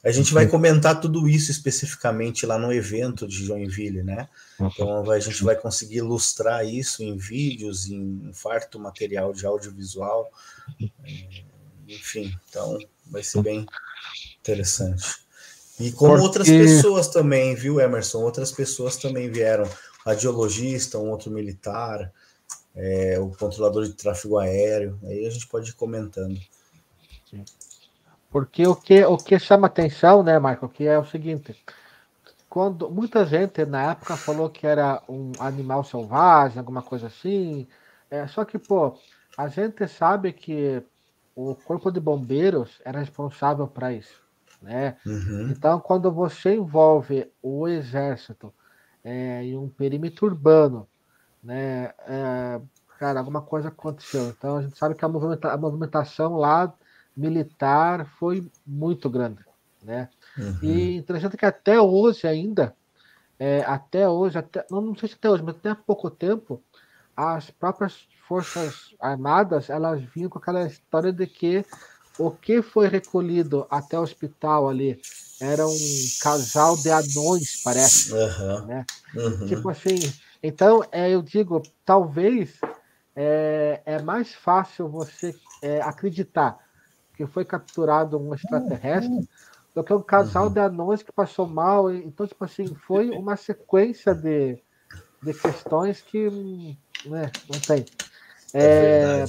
a 0.03 0.11
gente 0.11 0.33
vai 0.33 0.45
comentar 0.47 0.99
tudo 0.99 1.29
isso 1.29 1.49
especificamente 1.49 2.45
lá 2.45 2.59
no 2.59 2.73
evento 2.73 3.25
de 3.25 3.45
Joinville, 3.45 4.03
né? 4.03 4.27
Então 4.67 5.09
a 5.09 5.19
gente 5.19 5.43
vai 5.43 5.55
conseguir 5.55 5.97
ilustrar 5.97 6.65
isso 6.65 7.03
em 7.03 7.17
vídeos, 7.17 7.87
em 7.87 8.31
farto 8.33 8.79
material 8.79 9.33
de 9.33 9.45
audiovisual, 9.45 10.29
é, 10.79 11.43
enfim, 11.87 12.33
então 12.49 12.77
vai 13.07 13.23
ser 13.23 13.41
bem 13.41 13.65
interessante. 14.39 15.23
E 15.79 15.91
com 15.91 16.07
Porque... 16.07 16.21
outras 16.21 16.47
pessoas 16.47 17.07
também, 17.07 17.55
viu, 17.55 17.79
Emerson? 17.79 18.19
Outras 18.19 18.51
pessoas 18.51 18.95
também 18.95 19.29
vieram, 19.29 19.67
radiologista, 20.05 20.99
um 20.99 21.09
outro 21.09 21.31
militar, 21.31 22.11
é, 22.75 23.19
o 23.19 23.29
controlador 23.29 23.85
de 23.85 23.93
tráfego 23.93 24.37
aéreo. 24.37 24.99
Aí 25.03 25.25
a 25.25 25.29
gente 25.29 25.47
pode 25.47 25.71
ir 25.71 25.73
comentando. 25.73 26.39
Porque 28.29 28.67
o 28.67 28.75
que, 28.75 29.03
o 29.03 29.17
que 29.17 29.39
chama 29.39 29.67
atenção, 29.67 30.23
né, 30.23 30.37
Marco, 30.39 30.69
que 30.69 30.85
é 30.85 30.97
o 30.97 31.05
seguinte, 31.05 31.55
quando 32.53 32.87
muita 32.87 33.25
gente 33.25 33.65
na 33.65 33.93
época 33.93 34.15
falou 34.15 34.47
que 34.47 34.67
era 34.67 35.01
um 35.09 35.31
animal 35.39 35.83
selvagem, 35.83 36.59
alguma 36.59 36.83
coisa 36.83 37.07
assim, 37.07 37.67
é, 38.11 38.27
só 38.27 38.45
que, 38.45 38.59
pô, 38.59 38.95
a 39.35 39.47
gente 39.47 39.87
sabe 39.87 40.31
que 40.31 40.83
o 41.35 41.55
corpo 41.55 41.89
de 41.89 41.99
bombeiros 41.99 42.79
era 42.85 42.99
responsável 42.99 43.67
para 43.67 43.91
isso, 43.91 44.21
né? 44.61 44.97
Uhum. 45.03 45.49
Então, 45.49 45.79
quando 45.79 46.11
você 46.11 46.53
envolve 46.53 47.27
o 47.41 47.67
exército 47.67 48.53
é, 49.03 49.43
em 49.43 49.57
um 49.57 49.67
perímetro 49.67 50.27
urbano, 50.27 50.87
né, 51.43 51.91
é, 52.05 52.61
cara, 52.99 53.17
alguma 53.17 53.41
coisa 53.41 53.69
aconteceu. 53.69 54.29
Então, 54.29 54.57
a 54.57 54.61
gente 54.61 54.77
sabe 54.77 54.93
que 54.93 55.03
a, 55.03 55.09
movimenta 55.09 55.51
a 55.51 55.57
movimentação 55.57 56.35
lá 56.35 56.71
militar 57.17 58.05
foi 58.19 58.47
muito 58.63 59.09
grande, 59.09 59.43
né? 59.81 60.07
Uhum. 60.37 60.59
E 60.61 60.97
interessante 60.97 61.37
que 61.37 61.45
até 61.45 61.79
hoje 61.79 62.27
ainda, 62.27 62.75
é, 63.39 63.61
até 63.61 64.07
hoje, 64.07 64.37
até, 64.37 64.65
não, 64.69 64.81
não 64.81 64.95
sei 64.95 65.09
se 65.09 65.15
até 65.15 65.29
hoje, 65.29 65.43
mas 65.43 65.55
até 65.55 65.69
há 65.69 65.75
pouco 65.75 66.09
tempo, 66.09 66.61
as 67.15 67.49
próprias 67.51 68.07
forças 68.27 68.95
armadas 68.99 69.69
elas 69.69 70.01
vinham 70.01 70.29
com 70.29 70.39
aquela 70.39 70.65
história 70.65 71.11
de 71.11 71.27
que 71.27 71.65
o 72.17 72.31
que 72.31 72.61
foi 72.61 72.87
recolhido 72.87 73.65
até 73.69 73.97
o 73.97 74.03
hospital 74.03 74.69
ali 74.69 74.99
era 75.41 75.67
um 75.67 75.77
casal 76.21 76.77
de 76.77 76.89
anões, 76.89 77.61
parece, 77.63 78.13
uhum. 78.13 78.65
né? 78.65 78.85
Uhum. 79.15 79.45
Tipo 79.47 79.69
assim, 79.69 79.95
então 80.41 80.83
é, 80.91 81.09
eu 81.09 81.21
digo, 81.21 81.61
talvez 81.85 82.59
é, 83.15 83.81
é 83.85 84.01
mais 84.01 84.33
fácil 84.33 84.87
você 84.87 85.35
é, 85.61 85.81
acreditar 85.81 86.57
que 87.15 87.25
foi 87.27 87.45
capturado 87.45 88.17
um 88.17 88.33
extraterrestre 88.33 89.27
do 89.73 89.83
que 89.83 89.93
um 89.93 90.01
casal 90.01 90.45
uhum. 90.45 90.53
de 90.53 90.59
anões 90.59 91.03
que 91.03 91.11
passou 91.11 91.47
mal. 91.47 91.91
Então, 91.91 92.27
tipo 92.27 92.43
assim, 92.43 92.73
foi 92.75 93.09
uma 93.09 93.35
sequência 93.35 94.13
de, 94.13 94.59
de 95.21 95.33
questões 95.33 96.01
que 96.01 96.29
né, 97.05 97.31
não 97.49 97.59
tem. 97.59 97.85
É, 98.53 99.23
é 99.23 99.25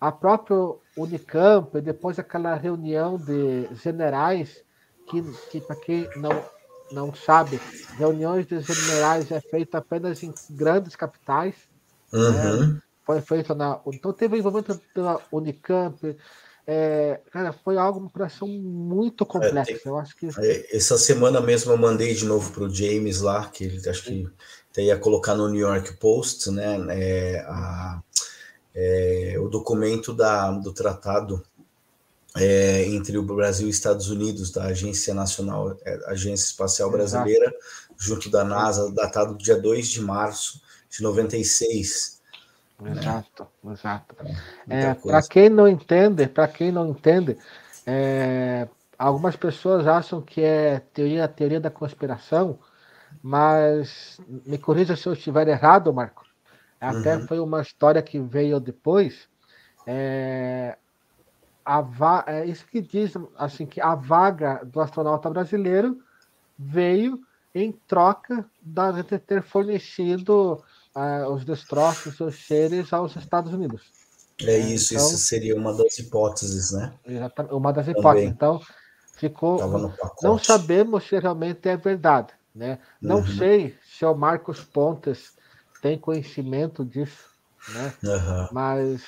a 0.00 0.12
própria 0.12 0.56
Unicamp, 0.96 1.80
depois 1.80 2.18
aquela 2.18 2.54
reunião 2.54 3.16
de 3.18 3.68
generais, 3.74 4.62
que, 5.08 5.22
que 5.50 5.60
para 5.60 5.76
quem 5.76 6.08
não, 6.16 6.44
não 6.92 7.14
sabe, 7.14 7.60
reuniões 7.96 8.46
de 8.46 8.60
generais 8.60 9.30
é 9.30 9.40
feita 9.40 9.78
apenas 9.78 10.22
em 10.22 10.32
grandes 10.50 10.94
capitais. 10.94 11.54
Né? 12.12 12.20
Uhum. 12.20 12.66
Né? 12.66 12.82
Foi 13.04 13.20
feita 13.20 13.54
na. 13.54 13.80
Então 13.86 14.12
teve 14.12 14.38
envolvimento 14.38 14.80
da 14.94 15.18
Unicamp, 15.32 16.16
é, 16.70 17.18
cara, 17.32 17.50
foi 17.50 17.78
algo, 17.78 17.98
uma 17.98 18.08
operação 18.08 18.46
muito 18.46 19.24
complexa. 19.24 19.72
É, 19.72 19.78
tem, 19.78 19.80
eu 19.86 19.96
acho 19.96 20.14
que. 20.14 20.28
É, 20.38 20.76
essa 20.76 20.98
semana 20.98 21.40
mesmo 21.40 21.72
eu 21.72 21.78
mandei 21.78 22.12
de 22.12 22.26
novo 22.26 22.52
para 22.52 22.64
o 22.64 22.70
James 22.70 23.22
lá, 23.22 23.48
que 23.48 23.64
ele 23.64 23.88
acho 23.88 24.02
que 24.04 24.28
ia 24.76 24.98
colocar 24.98 25.34
no 25.34 25.48
New 25.48 25.66
York 25.66 25.96
Post, 25.96 26.50
né? 26.50 26.76
É, 26.90 27.40
a, 27.48 28.02
é, 28.74 29.36
o 29.38 29.48
documento 29.48 30.12
da, 30.12 30.50
do 30.50 30.70
tratado 30.70 31.42
é, 32.36 32.84
entre 32.84 33.16
o 33.16 33.22
Brasil 33.22 33.66
e 33.66 33.70
Estados 33.70 34.10
Unidos, 34.10 34.50
da 34.50 34.64
Agência 34.64 35.14
Nacional, 35.14 35.74
Agência 36.04 36.50
Espacial 36.50 36.90
Brasileira, 36.90 37.46
Exato. 37.46 37.94
junto 37.96 38.28
da 38.28 38.44
NASA, 38.44 38.92
datado 38.92 39.38
dia 39.38 39.56
2 39.56 39.88
de 39.88 40.02
março 40.02 40.60
de 40.90 41.02
96 41.02 42.17
Exato, 42.84 43.46
exato. 43.64 44.16
É, 44.68 44.94
para 44.94 45.22
quem 45.22 45.48
não 45.48 45.66
entende, 45.66 46.28
para 46.28 46.46
quem 46.46 46.70
não 46.70 46.90
entende, 46.90 47.36
é, 47.84 48.68
algumas 48.96 49.34
pessoas 49.34 49.86
acham 49.86 50.20
que 50.20 50.42
é 50.42 50.80
teoria, 50.92 51.26
teoria 51.26 51.60
da 51.60 51.70
conspiração, 51.70 52.58
mas 53.22 54.20
me 54.46 54.58
corrija 54.58 54.94
se 54.94 55.08
eu 55.08 55.12
estiver 55.12 55.48
errado, 55.48 55.92
Marco. 55.92 56.24
Até 56.80 57.16
uhum. 57.16 57.26
foi 57.26 57.40
uma 57.40 57.60
história 57.60 58.00
que 58.00 58.20
veio 58.20 58.60
depois. 58.60 59.28
É, 59.84 60.76
a 61.64 62.24
é 62.26 62.46
isso 62.46 62.64
que 62.66 62.80
diz 62.80 63.14
assim 63.36 63.66
que 63.66 63.80
a 63.80 63.94
vaga 63.94 64.62
do 64.64 64.80
astronauta 64.80 65.28
brasileiro 65.28 65.98
veio 66.58 67.20
em 67.54 67.72
troca 67.72 68.48
gente 68.94 69.18
ter 69.18 69.42
fornecido 69.42 70.62
os 71.30 71.44
destroços, 71.44 72.18
os 72.20 72.46
seres 72.46 72.92
aos 72.92 73.14
Estados 73.16 73.52
Unidos. 73.52 73.82
É 74.42 74.56
isso, 74.56 74.94
então, 74.94 75.06
isso 75.06 75.18
seria 75.18 75.56
uma 75.56 75.74
das 75.74 75.98
hipóteses, 75.98 76.70
né? 76.72 76.92
Exatamente, 77.04 77.54
uma 77.54 77.72
das 77.72 77.88
hipóteses. 77.88 78.04
Também. 78.04 78.28
Então, 78.28 78.60
ficou. 79.16 79.92
Não 80.22 80.38
sabemos 80.38 81.08
se 81.08 81.18
realmente 81.18 81.68
é 81.68 81.76
verdade, 81.76 82.32
né? 82.54 82.78
Não 83.00 83.18
uhum. 83.18 83.26
sei 83.26 83.76
se 83.84 84.04
o 84.04 84.14
Marcos 84.14 84.60
Pontes 84.60 85.32
tem 85.82 85.98
conhecimento 85.98 86.84
disso, 86.84 87.24
né? 87.70 87.92
Uhum. 88.04 88.48
Mas 88.52 89.02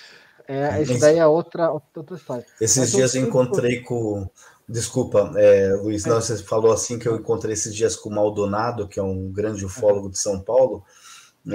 é, 0.48 0.82
isso 0.82 0.98
daí 0.98 1.18
é 1.18 1.26
outra, 1.26 1.70
outra 1.70 2.16
história. 2.16 2.44
Esses 2.60 2.78
Mas 2.78 2.90
dias 2.90 3.14
eu 3.14 3.22
encontrei 3.22 3.82
com. 3.82 4.28
Desculpa, 4.68 5.32
é, 5.36 5.74
Luiz, 5.74 6.04
não, 6.04 6.18
é. 6.18 6.20
você 6.20 6.38
falou 6.38 6.72
assim 6.72 6.98
que 6.98 7.08
eu 7.08 7.16
encontrei 7.16 7.52
esses 7.52 7.74
dias 7.74 7.94
com 7.96 8.08
o 8.08 8.14
Maldonado, 8.14 8.86
que 8.88 8.98
é 8.98 9.02
um 9.02 9.30
grande 9.30 9.64
ufólogo 9.64 10.10
de 10.10 10.18
São 10.18 10.40
Paulo. 10.40 10.84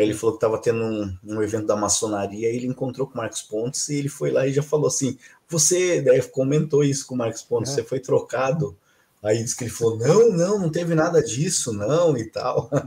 Ele 0.02 0.14
falou 0.14 0.38
que 0.38 0.46
estava 0.46 0.62
tendo 0.62 0.84
um, 0.84 1.18
um, 1.24 1.42
evento 1.42 1.68
da 1.68 1.76
maçonaria, 1.76 2.50
ele 2.50 2.68
encontrou 2.68 3.08
com 3.08 3.14
o 3.14 3.18
Marcos 3.18 3.42
Pontes 3.42 3.88
e 3.90 3.96
ele 3.96 4.10
foi 4.10 4.32
lá 4.32 4.46
e 4.48 4.54
já 4.54 4.64
falou 4.64 4.88
assim: 4.88 5.18
Você, 5.48 6.02
daí 6.02 6.22
comentou 6.24 6.84
isso 6.84 7.08
com 7.08 7.16
o 7.16 7.18
Marcos 7.18 7.44
Pontes, 7.44 7.72
é. 7.72 7.76
você 7.76 7.84
foi 7.84 8.00
trocado. 8.00 8.76
Aí 9.24 9.42
disse 9.42 9.56
que 9.56 9.64
ele 9.64 9.72
falou: 9.72 9.98
Não, 9.98 10.30
não, 10.32 10.60
não 10.60 10.70
teve 10.70 10.96
nada 10.96 11.22
disso, 11.22 11.74
não, 11.74 12.18
e 12.18 12.26
tal. 12.26 12.70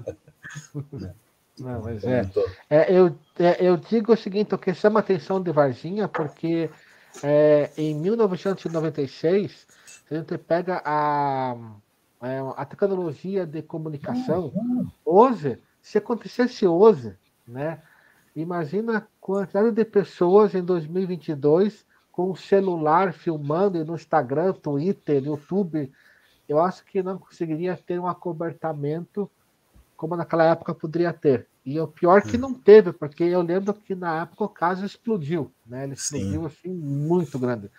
Não, 1.59 1.83
mas 1.83 2.05
é. 2.05 2.23
é 2.71 2.97
eu, 2.97 3.19
é, 3.37 3.67
eu 3.69 3.77
digo 3.77 4.13
o 4.13 4.17
seguinte: 4.17 4.55
o 4.55 4.59
que 4.59 4.73
chama 4.73 5.01
a 5.01 5.03
atenção 5.03 5.43
de 5.43 5.51
Varginha, 5.51 6.07
porque 6.07 6.71
é, 7.21 7.71
em 7.77 7.97
1996, 7.97 9.67
a 10.09 10.15
gente 10.15 10.39
pega 10.39 10.81
a, 10.85 11.57
é, 12.23 12.39
a 12.57 12.65
tecnologia 12.65 13.45
de 13.45 13.61
comunicação, 13.63 14.53
hoje 15.05 15.59
se 15.89 15.97
acontecesse 15.97 16.67
hoje, 16.67 17.17
né? 17.47 17.81
Imagina 18.37 18.99
a 18.99 19.03
quantidade 19.19 19.71
de 19.71 19.85
pessoas 19.87 20.55
em 20.55 20.63
2022 20.63 21.87
com 22.13 22.31
o 22.31 22.37
celular 22.37 23.15
filmando 23.15 23.83
no 23.87 23.95
Instagram, 23.95 24.53
Twitter, 24.53 25.25
YouTube. 25.25 25.91
Eu 26.47 26.61
acho 26.61 26.85
que 26.85 27.03
não 27.03 27.17
conseguiria 27.17 27.75
ter 27.75 27.99
um 27.99 28.07
acobertamento 28.07 29.31
como 29.97 30.15
naquela 30.15 30.45
época 30.45 30.75
poderia 30.75 31.11
ter. 31.11 31.47
E 31.65 31.81
o 31.81 31.89
pior 31.89 32.21
que 32.21 32.37
hum. 32.37 32.41
não 32.41 32.55
teve, 32.55 32.93
porque 32.93 33.25
eu 33.25 33.41
lembro 33.41 33.73
que 33.73 33.95
na 33.95 34.21
época 34.21 34.45
o 34.45 34.49
caso 34.51 34.85
explodiu, 34.85 35.51
né? 35.67 35.85
Ele 35.85 35.95
explodiu 35.95 36.43
Sim. 36.43 36.47
assim 36.47 36.69
muito 36.69 37.39
grande. 37.39 37.71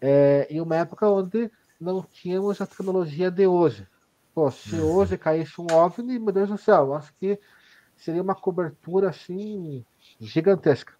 É, 0.00 0.46
em 0.48 0.60
uma 0.60 0.76
época 0.76 1.10
onde 1.10 1.50
não 1.80 2.00
tínhamos 2.00 2.60
a 2.60 2.66
tecnologia 2.66 3.28
de 3.28 3.44
hoje. 3.44 3.88
Pô, 4.34 4.50
se 4.50 4.76
uhum. 4.76 4.92
hoje 4.92 5.18
caísse 5.18 5.60
um 5.60 5.66
OVNI, 5.72 6.18
meu 6.18 6.32
Deus 6.32 6.48
do 6.48 6.58
céu, 6.58 6.94
acho 6.94 7.12
que 7.14 7.38
seria 7.96 8.22
uma 8.22 8.34
cobertura 8.34 9.10
assim 9.10 9.84
gigantesca. 10.20 10.94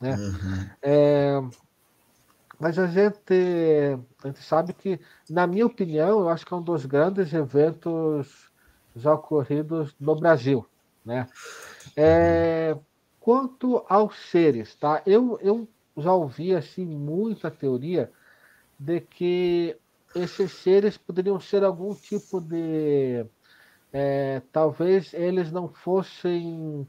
Né? 0.00 0.16
Uhum. 0.16 0.70
É, 0.82 1.42
mas 2.58 2.78
a 2.78 2.86
gente, 2.86 3.34
a 4.22 4.26
gente 4.26 4.42
sabe 4.42 4.72
que, 4.72 5.00
na 5.28 5.46
minha 5.46 5.66
opinião, 5.66 6.20
eu 6.20 6.28
acho 6.28 6.44
que 6.44 6.52
é 6.52 6.56
um 6.56 6.62
dos 6.62 6.84
grandes 6.84 7.32
eventos 7.32 8.50
já 8.94 9.14
ocorridos 9.14 9.94
no 9.98 10.14
Brasil. 10.14 10.66
Né? 11.04 11.26
É, 11.96 12.76
quanto 13.20 13.84
aos 13.88 14.16
seres, 14.30 14.74
tá? 14.74 15.02
eu, 15.06 15.38
eu 15.40 15.68
já 15.96 16.12
ouvi 16.12 16.54
assim, 16.54 16.84
muita 16.84 17.50
teoria 17.50 18.10
de 18.78 19.00
que 19.00 19.76
esses 20.14 20.52
seres 20.52 20.96
poderiam 20.96 21.38
ser 21.40 21.64
algum 21.64 21.94
tipo 21.94 22.40
de. 22.40 23.24
É, 23.92 24.40
talvez 24.50 25.12
eles 25.12 25.52
não 25.52 25.68
fossem 25.68 26.88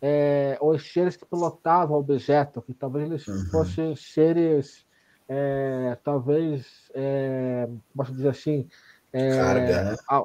é, 0.00 0.58
os 0.60 0.92
seres 0.92 1.16
que 1.16 1.24
pilotavam 1.24 1.96
o 1.96 2.00
objeto, 2.00 2.60
que 2.60 2.74
talvez 2.74 3.06
eles 3.06 3.26
uhum. 3.26 3.46
fossem 3.50 3.96
seres, 3.96 4.84
é, 5.28 5.96
talvez, 6.02 6.90
é, 6.94 7.68
posso 7.96 8.12
dizer 8.12 8.28
assim, 8.28 8.68
é, 9.12 9.36
carga, 9.36 9.84
né? 9.84 9.96
a, 10.08 10.24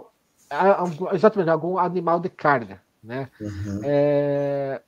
a, 0.49 0.83
a, 0.83 1.15
exatamente, 1.15 1.49
algum 1.49 1.77
animal 1.77 2.19
de 2.19 2.29
carga. 2.29 2.81
Né? 3.03 3.29
Uhum. 3.39 3.81
É, 3.83 4.81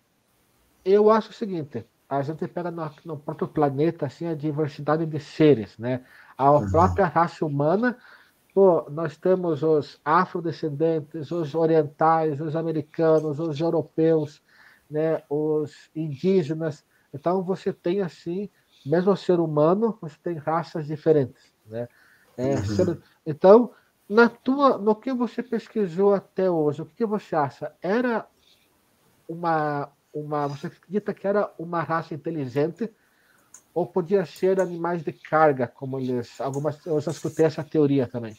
eu 0.83 1.09
acho 1.11 1.29
o 1.29 1.33
seguinte, 1.33 1.85
a 2.09 2.21
gente 2.23 2.47
pega 2.47 2.71
no, 2.71 2.91
no 3.05 3.17
próprio 3.17 3.47
planeta 3.47 4.07
assim, 4.07 4.25
a 4.25 4.33
diversidade 4.33 5.05
de 5.05 5.19
seres, 5.19 5.77
né? 5.77 6.03
A 6.39 6.51
uhum. 6.51 6.71
própria 6.71 7.05
raça 7.05 7.45
humana. 7.45 7.97
Pô, 8.53 8.89
nós 8.89 9.17
temos 9.17 9.61
os 9.61 9.99
afrodescendentes, 10.05 11.31
os 11.31 11.53
orientais, 11.53 12.39
os 12.39 12.55
americanos, 12.55 13.39
os 13.39 13.59
europeus, 13.59 14.41
né, 14.89 15.21
os 15.29 15.89
indígenas. 15.93 16.85
Então 17.13 17.43
você 17.43 17.73
tem 17.73 18.01
assim, 18.01 18.49
mesmo 18.85 19.11
o 19.11 19.17
ser 19.17 19.39
humano, 19.39 19.97
você 20.01 20.15
tem 20.23 20.37
raças 20.37 20.87
diferentes, 20.87 21.53
né? 21.67 21.89
É, 22.37 22.55
uhum. 22.55 22.65
ser, 22.65 23.01
então, 23.25 23.71
na 24.07 24.29
tua, 24.29 24.77
no 24.77 24.95
que 24.95 25.11
você 25.11 25.43
pesquisou 25.43 26.13
até 26.13 26.49
hoje, 26.49 26.81
o 26.81 26.85
que 26.85 27.05
você 27.05 27.35
acha? 27.35 27.73
Era 27.81 28.25
uma, 29.27 29.89
uma, 30.13 30.47
você 30.47 30.67
acredita 30.67 31.13
que 31.13 31.27
era 31.27 31.51
uma 31.59 31.81
raça 31.81 32.13
inteligente 32.13 32.89
ou 33.73 33.85
podia 33.85 34.25
ser 34.25 34.59
animais 34.59 35.03
de 35.03 35.13
carga, 35.13 35.67
como 35.67 35.99
eles, 35.99 36.39
algumas, 36.39 36.85
eu 36.85 36.99
já 36.99 37.11
escutei 37.11 37.45
essa 37.45 37.63
teoria 37.63 38.07
também. 38.07 38.37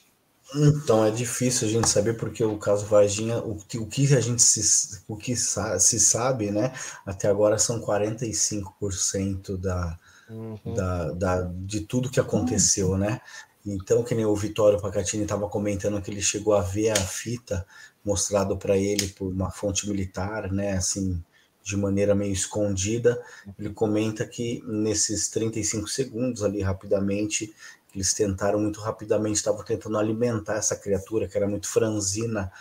Então 0.55 1.05
é 1.05 1.11
difícil 1.11 1.69
a 1.69 1.71
gente 1.71 1.89
saber 1.89 2.15
porque 2.15 2.43
o 2.43 2.59
caso 2.59 2.87
Varginha, 2.87 3.39
o 3.39 3.57
que, 3.57 3.79
o 3.79 3.87
que 3.87 4.13
a 4.15 4.21
gente 4.21 4.43
se, 4.43 5.03
o 5.07 5.17
que 5.17 5.37
sa, 5.37 5.79
se 5.79 6.01
sabe, 6.01 6.51
né? 6.51 6.73
Até 7.07 7.29
agora 7.29 7.57
são 7.57 7.81
45% 7.81 9.57
da, 9.57 9.97
uhum. 10.29 10.59
da, 10.75 11.13
da, 11.13 11.43
de 11.43 11.83
tudo 11.83 12.11
que 12.11 12.19
aconteceu, 12.19 12.99
né? 12.99 13.21
Então, 13.65 14.03
que 14.03 14.15
nem 14.15 14.25
o 14.25 14.35
Vitório 14.35 14.81
Pacatini 14.81 15.23
estava 15.23 15.49
comentando 15.49 16.01
que 16.01 16.11
ele 16.11 16.23
chegou 16.23 16.55
a 16.55 16.63
ver 16.63 16.91
a 16.91 16.97
fita 16.97 17.65
mostrado 18.05 18.57
para 18.57 18.77
ele 18.77 19.09
por 19.09 19.31
uma 19.31 19.51
fonte 19.51 19.89
militar, 19.89 20.51
né? 20.51 20.73
Assim, 20.73 21.23
de 21.63 21.77
maneira 21.77 22.15
meio 22.15 22.33
escondida. 22.33 23.23
Ele 23.59 23.71
comenta 23.71 24.27
que 24.27 24.63
nesses 24.67 25.29
35 25.29 25.89
segundos 25.89 26.43
ali 26.43 26.61
rapidamente 26.61 27.55
eles 27.95 28.15
tentaram 28.15 28.61
muito 28.61 28.81
rapidamente, 28.81 29.37
estavam 29.37 29.65
tentando 29.65 29.99
alimentar 29.99 30.57
essa 30.57 30.77
criatura 30.77 31.27
que 31.27 31.37
era 31.37 31.49
muito 31.49 31.69
franzina, 31.69 32.53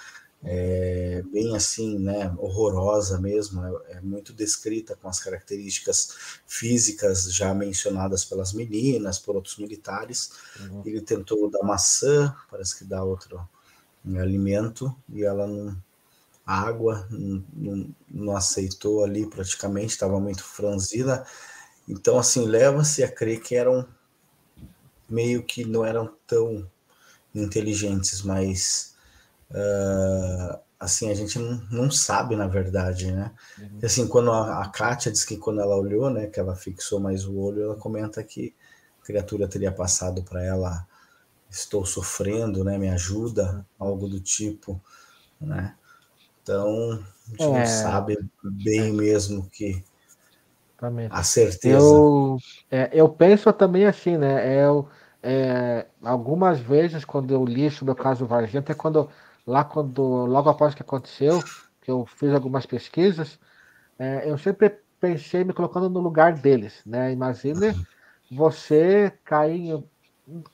é, 0.44 1.22
bem 1.32 1.56
assim, 1.56 2.00
né, 2.00 2.34
horrorosa 2.38 3.20
mesmo, 3.20 3.64
é, 3.64 3.98
é, 3.98 4.02
muito 4.02 4.34
descrita 4.34 4.96
com 4.96 5.10
as 5.10 5.20
características 5.20 6.40
físicas 6.48 7.34
já 7.34 7.54
mencionadas 7.54 8.24
pelas 8.24 8.54
meninas, 8.54 9.20
por 9.20 9.36
outros 9.36 9.58
militares. 9.58 10.32
Uhum. 10.62 10.82
Ele 10.86 11.02
tentou 11.02 11.50
dar 11.50 11.64
maçã, 11.64 12.34
parece 12.50 12.78
que 12.78 12.86
dá 12.86 13.04
outro 13.04 13.48
um 14.06 14.18
alimento, 14.18 14.96
e 15.10 15.24
ela 15.24 15.46
não. 15.46 15.78
Água 16.50 17.08
não, 17.12 17.94
não, 18.10 18.36
aceitou 18.36 19.04
ali 19.04 19.28
praticamente, 19.28 19.94
estava 19.94 20.20
muito 20.20 20.44
franzina. 20.44 21.24
Então, 21.88 22.18
assim, 22.18 22.48
leva-se 22.48 23.04
a 23.04 23.12
crer 23.12 23.40
que 23.40 23.56
eram 23.56 23.88
meio 25.08 25.44
que 25.44 25.64
não 25.64 25.86
eram 25.86 26.12
tão 26.26 26.68
inteligentes, 27.36 28.24
mas 28.24 28.96
uh, 29.52 30.60
assim, 30.80 31.12
a 31.12 31.14
gente 31.14 31.38
não, 31.38 31.62
não, 31.70 31.92
sabe, 31.92 32.36
na 32.36 32.48
verdade, 32.48 33.12
né? 33.12 33.32
Uhum. 33.60 33.80
Assim, 33.84 34.08
quando 34.08 34.32
a, 34.32 34.64
a 34.64 34.70
Kátia 34.70 35.12
diz 35.12 35.24
que 35.24 35.38
quando 35.38 35.62
ela 35.62 35.76
olhou, 35.76 36.10
né, 36.10 36.26
que 36.26 36.40
ela 36.40 36.56
fixou 36.56 37.00
mais 37.00 37.26
o 37.26 37.38
olho, 37.38 37.62
ela 37.62 37.76
comenta 37.76 38.24
que 38.24 38.56
a 39.02 39.06
criatura 39.06 39.48
teria 39.48 39.72
passado 39.72 40.24
para 40.24 40.44
ela, 40.44 40.88
estou 41.48 41.86
sofrendo, 41.86 42.64
né, 42.64 42.76
me 42.78 42.90
ajuda, 42.90 43.64
algo 43.78 44.08
do 44.08 44.20
tipo, 44.20 44.82
né? 45.40 45.76
Então, 46.42 47.04
a 47.28 47.30
gente 47.32 47.44
é... 47.44 47.60
não 47.60 47.66
sabe 47.66 48.18
bem 48.44 48.94
mesmo 48.94 49.50
que 49.50 49.84
a 51.10 51.24
certeza. 51.24 51.78
Eu, 51.78 52.38
é, 52.72 52.90
eu 52.94 53.10
penso 53.10 53.52
também 53.52 53.86
assim, 53.86 54.18
né? 54.18 54.64
Eu, 54.64 54.88
é, 55.22 55.86
algumas 56.02 56.60
vezes, 56.60 57.04
quando 57.04 57.34
eu 57.34 57.44
li 57.44 57.70
sobre 57.70 57.92
o 57.92 57.96
caso 57.96 58.26
Varginha, 58.26 58.62
até 58.62 58.74
quando 58.74 59.10
lá 59.46 59.64
quando 59.64 60.02
logo 60.02 60.50
após 60.50 60.74
que 60.74 60.82
aconteceu, 60.82 61.44
que 61.82 61.92
eu 61.92 62.06
fiz 62.06 62.34
algumas 62.34 62.66
pesquisas, 62.66 63.38
é, 63.98 64.30
eu 64.30 64.38
sempre 64.38 64.80
pensei 65.00 65.44
me 65.44 65.54
colocando 65.54 65.90
no 65.90 66.00
lugar 66.00 66.34
deles, 66.34 66.82
né? 66.86 67.12
Imagine 67.12 67.76
você 68.32 69.12
cair, 69.26 69.84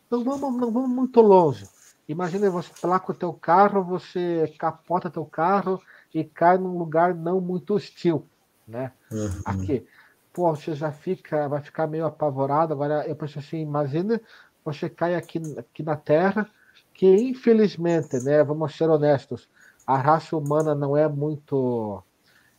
não 0.09 0.23
vamos, 0.23 0.59
não 0.59 0.71
vamos 0.71 0.89
muito 0.89 1.21
longe. 1.21 1.67
Imagine 2.07 2.49
você 2.49 2.71
com 2.99 3.11
o 3.11 3.15
teu 3.15 3.33
carro, 3.33 3.83
você 3.83 4.53
capota 4.59 5.09
teu 5.09 5.25
carro 5.25 5.81
e 6.13 6.23
cai 6.23 6.57
num 6.57 6.77
lugar 6.77 7.15
não 7.15 7.41
muito 7.41 7.73
hostil, 7.73 8.27
né? 8.67 8.91
Uhum. 9.11 9.41
Aqui, 9.43 9.85
pô, 10.31 10.55
você 10.55 10.75
já 10.75 10.91
fica, 10.91 11.47
vai 11.47 11.61
ficar 11.61 11.87
meio 11.87 12.05
apavorado. 12.05 12.73
Agora 12.73 13.07
eu 13.07 13.15
penso 13.15 13.39
assim, 13.39 13.59
imagine 13.59 14.19
você 14.63 14.89
cai 14.89 15.15
aqui, 15.15 15.39
aqui 15.57 15.83
na 15.83 15.95
Terra, 15.95 16.49
que 16.93 17.07
infelizmente, 17.07 18.19
né, 18.19 18.43
vamos 18.43 18.75
ser 18.75 18.89
honestos, 18.89 19.47
a 19.85 19.97
raça 19.97 20.35
humana 20.35 20.73
não 20.73 20.97
é 20.97 21.07
muito 21.07 22.03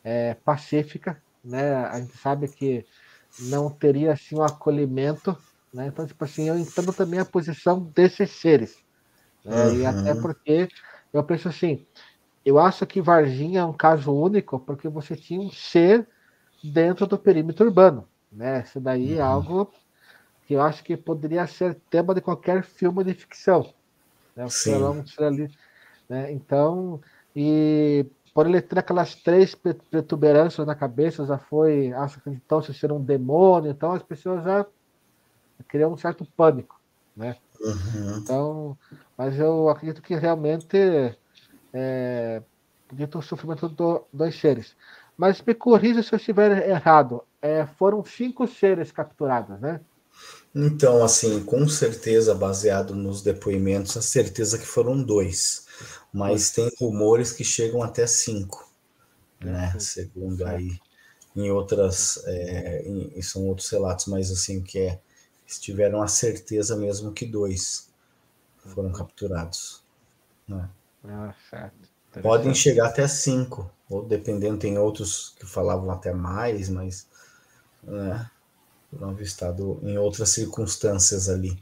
é, 0.05 0.35
pacífica, 0.35 1.21
né? 1.45 1.75
A 1.75 2.01
gente 2.01 2.17
sabe 2.17 2.49
que 2.49 2.87
não 3.41 3.69
teria 3.69 4.13
assim 4.13 4.37
um 4.37 4.43
acolhimento, 4.43 5.37
né? 5.73 5.89
Então, 5.89 6.07
tipo 6.07 6.25
assim, 6.25 6.49
eu 6.49 6.57
entendo 6.57 6.93
também 6.93 7.19
a 7.19 7.25
posição 7.25 7.81
desses 7.81 8.31
seres, 8.31 8.79
né? 9.47 9.67
Uhum. 9.67 9.77
E 9.77 9.87
até 9.87 10.15
porque 10.15 10.69
eu 11.13 11.23
penso 11.23 11.49
assim, 11.49 11.87
eu 12.45 12.59
acho 12.59 12.85
que 12.87 13.01
Varginha 13.01 13.61
é 13.61 13.65
um 13.65 13.73
caso 13.73 14.13
único 14.13 14.59
porque 14.59 14.89
você 14.89 15.15
tinha 15.17 15.41
um 15.41 15.51
ser 15.51 16.07
dentro 16.63 17.07
do 17.07 17.17
perímetro 17.17 17.67
urbano, 17.67 18.09
né? 18.31 18.63
Isso 18.67 18.81
daí 18.81 19.13
é 19.13 19.15
uhum. 19.15 19.21
é 19.21 19.23
algo 19.23 19.73
que 20.47 20.55
eu 20.55 20.63
acho 20.63 20.83
que 20.83 20.97
poderia 20.97 21.47
ser 21.47 21.77
tema 21.89 22.15
de 22.15 22.21
qualquer 22.21 22.63
filme 22.63 23.03
de 23.05 23.15
ficção. 23.15 23.73
Né? 24.35 24.45
O 24.45 24.51
ali, 25.25 25.51
né? 26.09 26.33
Então, 26.33 27.01
e 27.35 28.07
por 28.35 28.47
ele 28.47 28.61
ter 28.61 28.79
aquelas 28.79 29.15
três 29.15 29.55
protuberâncias 29.55 30.67
na 30.67 30.75
cabeça, 30.75 31.25
já 31.25 31.39
foi, 31.39 31.93
acho 31.93 32.21
que 32.21 32.31
então 32.31 32.61
se 32.61 32.75
ser 32.75 32.93
um 32.93 33.03
demônio, 33.03 33.71
então 33.71 33.93
as 33.93 34.03
pessoas 34.03 34.45
já 34.45 34.67
criam 35.67 35.93
um 35.93 35.97
certo 35.97 36.27
pânico, 36.37 36.76
né? 37.17 37.37
Uhum. 37.61 38.19
Então, 38.19 38.79
mas 39.17 39.39
eu 39.39 39.69
acredito 39.69 40.03
que 40.03 40.15
realmente 40.15 40.77
é, 41.73 42.43
dito 42.93 43.19
o 43.19 43.23
sofrimento 43.23 43.69
dos 43.69 44.03
dois 44.13 44.39
seres. 44.39 44.77
Mas 45.17 45.41
me 45.43 45.55
corrija 45.55 46.03
se 46.03 46.13
eu 46.13 46.19
estiver 46.19 46.69
errado. 46.69 47.23
É, 47.41 47.67
foram 47.79 48.05
cinco 48.05 48.47
seres 48.47 48.93
capturados, 48.93 49.59
né? 49.61 49.81
Então, 50.55 51.05
assim, 51.05 51.45
com 51.45 51.69
certeza, 51.69 52.35
baseado 52.35 52.95
nos 52.95 53.23
depoimentos, 53.23 53.97
a 53.97 54.03
certeza 54.03 54.59
que 54.59 54.67
foram 54.67 55.03
dois, 55.03 55.67
mas 56.13 56.51
tem 56.51 56.71
rumores 56.81 57.33
que 57.33 57.45
chegam 57.45 57.83
até 57.83 58.07
cinco, 58.07 58.67
né? 59.39 59.75
Segundo 59.79 60.47
aí, 60.47 60.79
em 61.35 61.51
outras, 61.51 62.23
é, 62.25 62.83
em, 62.87 63.21
são 63.21 63.47
outros 63.47 63.69
relatos, 63.69 64.07
mas 64.07 64.31
assim, 64.31 64.63
que 64.63 64.79
é, 64.79 64.99
estiveram 65.47 66.03
a 66.03 66.09
certeza 66.09 66.77
mesmo 66.77 67.13
que 67.13 67.25
dois 67.25 67.89
foram 68.59 68.93
capturados, 68.93 69.83
né? 70.49 70.69
Ah, 71.05 71.35
Podem 72.21 72.55
chegar 72.55 72.89
até 72.89 73.07
cinco, 73.07 73.71
ou 73.89 74.03
dependendo, 74.03 74.59
tem 74.59 74.77
outros 74.79 75.35
que 75.39 75.47
falavam 75.47 75.91
até 75.91 76.13
mais, 76.13 76.69
mas, 76.69 77.07
né? 77.83 78.29
foram 78.91 79.11
avistados 79.11 79.83
em 79.83 79.99
outras 79.99 80.31
circunstâncias 80.31 81.29
ali. 81.29 81.57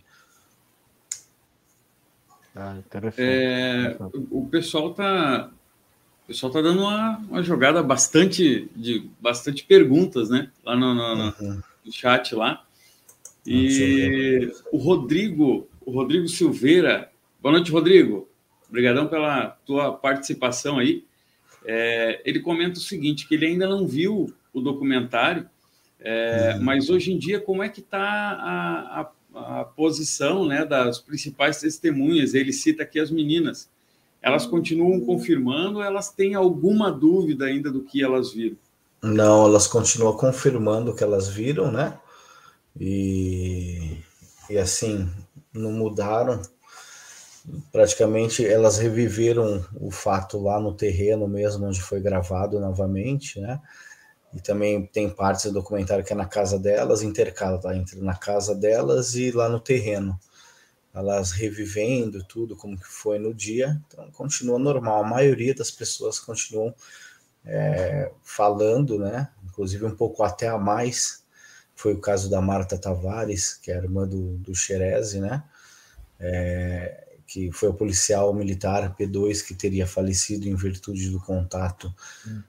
Ah, 2.55 2.77
interessante. 2.77 3.21
É, 3.21 3.97
o 4.31 4.47
pessoal 4.47 4.93
está 4.93 5.51
o 6.25 6.27
pessoal 6.29 6.51
tá 6.51 6.63
dando 6.63 6.81
uma, 6.81 7.19
uma 7.19 7.43
jogada 7.43 7.83
bastante 7.83 8.71
de 8.75 9.11
bastante 9.21 9.63
perguntas, 9.65 10.31
né? 10.31 10.51
Lá 10.65 10.75
no, 10.75 10.95
no, 10.95 11.35
uhum. 11.39 11.63
no 11.85 11.93
chat 11.93 12.35
lá. 12.35 12.65
E 13.47 14.53
o 14.73 14.79
Rodrigo, 14.79 15.69
o 15.85 15.91
Rodrigo 15.91 16.29
Silveira. 16.29 17.11
Boa 17.43 17.53
noite, 17.53 17.71
Rodrigo. 17.71 18.29
Obrigadão 18.69 19.07
pela 19.07 19.49
tua 19.67 19.93
participação 19.93 20.79
aí. 20.79 21.05
É, 21.67 22.21
ele 22.25 22.41
comenta 22.41 22.79
o 22.79 22.83
seguinte, 22.83 23.27
que 23.27 23.35
ele 23.35 23.47
ainda 23.47 23.69
não 23.69 23.87
viu 23.87 24.33
o 24.53 24.61
documentário, 24.61 25.49
é, 26.05 26.55
uhum. 26.55 26.63
Mas 26.63 26.91
hoje 26.91 27.13
em 27.13 27.19
dia, 27.19 27.41
como 27.41 27.63
é 27.63 27.69
que 27.69 27.81
está 27.81 27.99
a, 27.99 29.01
a, 29.35 29.61
a, 29.61 29.65
posição 29.65 30.47
né, 30.47 30.63
das 30.65 30.99
principais 30.99 31.59
testemunhas? 31.59 32.35
Ele 32.35 32.53
cita 32.53 32.83
aqui 32.83 33.01
as 33.01 33.11
meninas. 33.11 33.71
Elas 34.21 34.47
continuam 34.47 35.01
confirmando 35.01 35.83
elas 35.83 36.11
têm 36.11 36.35
alguma 36.35 36.93
dúvida 36.93 37.47
ainda 37.47 37.71
do 37.71 37.83
que 37.83 38.03
elas 38.03 38.33
viram? 38.33 38.57
Não, 39.03 39.47
elas 39.47 39.67
continuam 39.67 40.15
confirmando 40.15 40.91
o 40.91 40.95
que 40.95 41.03
elas 41.03 41.29
viram, 41.29 41.73
né? 41.73 41.99
E, 42.79 43.99
e 44.51 44.59
assim, 44.59 45.11
não 45.53 45.73
mudaram. 45.73 46.41
Praticamente 47.71 48.45
elas 48.45 48.79
reviveram 48.79 49.65
o 49.79 49.91
fato 49.91 50.39
lá 50.39 50.59
no 50.59 50.75
terreno 50.75 51.29
mesmo, 51.29 51.67
onde 51.67 51.83
foi 51.83 52.01
gravado 52.01 52.59
novamente, 52.59 53.39
né? 53.41 53.61
E 54.33 54.41
também 54.41 54.85
tem 54.87 55.09
partes 55.09 55.45
do 55.45 55.53
documentário 55.53 56.05
que 56.05 56.13
é 56.13 56.17
na 56.17 56.27
casa 56.27 56.59
delas, 56.59 57.03
intercala 57.03 57.61
tá? 57.61 57.77
entre 57.77 58.01
na 58.01 58.17
casa 58.17 58.55
delas 58.55 59.15
e 59.15 59.31
lá 59.31 59.49
no 59.49 59.61
terreno. 59.61 60.19
Elas 60.93 61.33
revivendo 61.33 62.25
tudo 62.25 62.57
como 62.57 62.79
que 62.79 62.87
foi 62.87 63.19
no 63.19 63.35
dia, 63.35 63.81
então 63.87 64.11
continua 64.13 64.59
normal. 64.59 65.05
A 65.05 65.09
maioria 65.09 65.55
das 65.55 65.71
pessoas 65.71 66.19
continuam 66.19 66.75
é, 67.45 68.11
falando, 68.23 68.99
né? 68.99 69.29
Inclusive 69.45 69.85
um 69.85 69.95
pouco 69.95 70.23
até 70.23 70.49
a 70.49 70.59
mais. 70.59 71.24
Foi 71.75 71.95
o 71.95 72.01
caso 72.01 72.31
da 72.31 72.41
Marta 72.41 72.79
Tavares, 72.79 73.55
que 73.55 73.71
é 73.71 73.75
a 73.75 73.79
irmã 73.79 74.07
do, 74.07 74.37
do 74.39 74.55
Xerezi, 74.55 75.21
né? 75.21 75.43
É, 76.19 77.05
que 77.27 77.51
foi 77.51 77.71
o 77.71 77.75
policial 77.75 78.33
militar 78.33 78.95
P2 78.97 79.45
que 79.45 79.55
teria 79.55 79.87
falecido 79.87 80.47
em 80.47 80.55
virtude 80.55 81.11
do 81.11 81.19
contato 81.19 81.93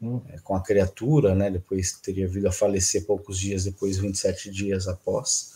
uhum. 0.02 0.22
é, 0.30 0.38
com 0.40 0.56
a 0.56 0.62
criatura, 0.62 1.34
né? 1.34 1.50
Depois 1.50 1.94
teria 1.94 2.28
vindo 2.28 2.48
a 2.48 2.52
falecer 2.52 3.06
poucos 3.06 3.40
dias 3.40 3.64
depois, 3.64 3.98
27 3.98 4.52
dias 4.52 4.88
após. 4.88 5.54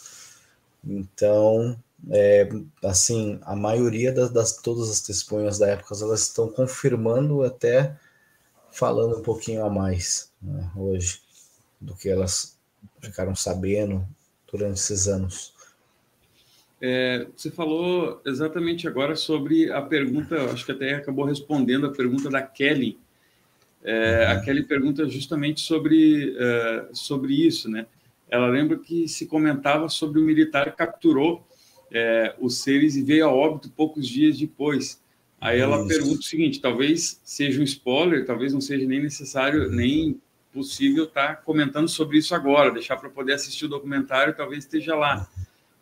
Então, 0.83 1.77
é, 2.09 2.49
assim, 2.83 3.39
a 3.43 3.55
maioria 3.55 4.11
das, 4.11 4.29
das, 4.31 4.53
todas 4.57 4.89
as 4.89 5.01
testemunhas 5.01 5.59
da 5.59 5.67
época 5.67 5.95
elas 6.01 6.21
estão 6.21 6.49
confirmando 6.49 7.43
até 7.43 7.95
falando 8.71 9.19
um 9.19 9.21
pouquinho 9.21 9.65
a 9.65 9.69
mais 9.69 10.31
né, 10.41 10.71
hoje 10.75 11.21
do 11.81 11.95
que 11.95 12.07
elas 12.07 12.57
ficaram 13.01 13.35
sabendo 13.35 14.05
durante 14.51 14.75
esses 14.75 15.07
anos. 15.07 15.53
É, 16.81 17.27
você 17.35 17.51
falou 17.51 18.21
exatamente 18.25 18.87
agora 18.87 19.15
sobre 19.15 19.71
a 19.71 19.81
pergunta, 19.81 20.45
acho 20.45 20.65
que 20.65 20.71
até 20.71 20.95
acabou 20.95 21.25
respondendo 21.25 21.85
a 21.85 21.91
pergunta 21.91 22.29
da 22.29 22.41
Kelly. 22.41 22.97
É, 23.83 24.25
a 24.27 24.35
uhum. 24.35 24.41
Kelly 24.43 24.63
pergunta 24.63 25.07
justamente 25.07 25.61
sobre, 25.61 26.31
uh, 26.31 26.95
sobre 26.95 27.33
isso, 27.33 27.69
né? 27.69 27.85
Ela 28.29 28.47
lembra 28.47 28.77
que 28.77 29.07
se 29.07 29.25
comentava 29.25 29.89
sobre 29.89 30.19
o 30.19 30.23
militar 30.23 30.71
que 30.71 30.77
capturou 30.77 31.45
é, 31.91 32.35
os 32.39 32.59
seres 32.59 32.95
e 32.95 33.03
veio 33.03 33.25
a 33.25 33.33
óbito 33.33 33.69
poucos 33.71 34.07
dias 34.07 34.37
depois. 34.37 35.01
Aí 35.41 35.59
ela 35.59 35.77
isso. 35.77 35.87
pergunta 35.87 36.19
o 36.19 36.23
seguinte: 36.23 36.61
talvez 36.61 37.19
seja 37.23 37.59
um 37.59 37.63
spoiler, 37.63 38.25
talvez 38.25 38.53
não 38.53 38.61
seja 38.61 38.85
nem 38.85 39.01
necessário, 39.01 39.69
nem 39.71 40.21
possível 40.53 41.05
estar 41.05 41.27
tá 41.27 41.35
comentando 41.35 41.87
sobre 41.87 42.17
isso 42.17 42.33
agora, 42.33 42.71
deixar 42.71 42.97
para 42.97 43.09
poder 43.09 43.33
assistir 43.33 43.65
o 43.65 43.69
documentário, 43.69 44.35
talvez 44.35 44.63
esteja 44.63 44.95
lá 44.95 45.27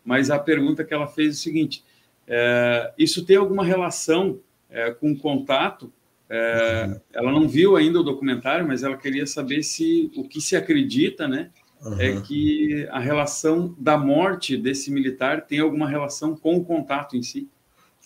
mas 0.08 0.32
a 0.32 0.40
pergunta 0.40 0.86
que 0.86 0.94
ela 0.94 1.06
fez 1.06 1.28
é 1.28 1.32
o 1.32 1.42
seguinte: 1.42 1.84
é, 2.26 2.94
isso 2.98 3.26
tem 3.26 3.36
alguma 3.36 3.66
relação 3.66 4.40
é, 4.70 4.90
com 4.90 5.12
o 5.12 5.18
contato? 5.18 5.92
É. 6.30 6.98
Ela 7.14 7.30
não 7.30 7.46
viu 7.46 7.76
ainda 7.76 8.00
o 8.00 8.04
documentário, 8.04 8.66
mas 8.66 8.84
ela 8.84 8.96
queria 8.96 9.28
saber 9.28 9.64
se 9.64 10.10
o 10.16 10.24
que 10.24 10.40
se 10.40 10.56
acredita, 10.56 11.28
né, 11.28 11.50
uhum. 11.82 12.00
é 12.00 12.22
que 12.22 12.88
a 12.90 13.00
relação 13.00 13.76
da 13.78 13.98
morte 13.98 14.56
desse 14.56 14.90
militar 14.90 15.42
tem 15.42 15.60
alguma 15.60 15.90
relação 15.90 16.38
com 16.38 16.56
o 16.56 16.64
contato 16.64 17.18
em 17.18 17.22
si. 17.22 17.50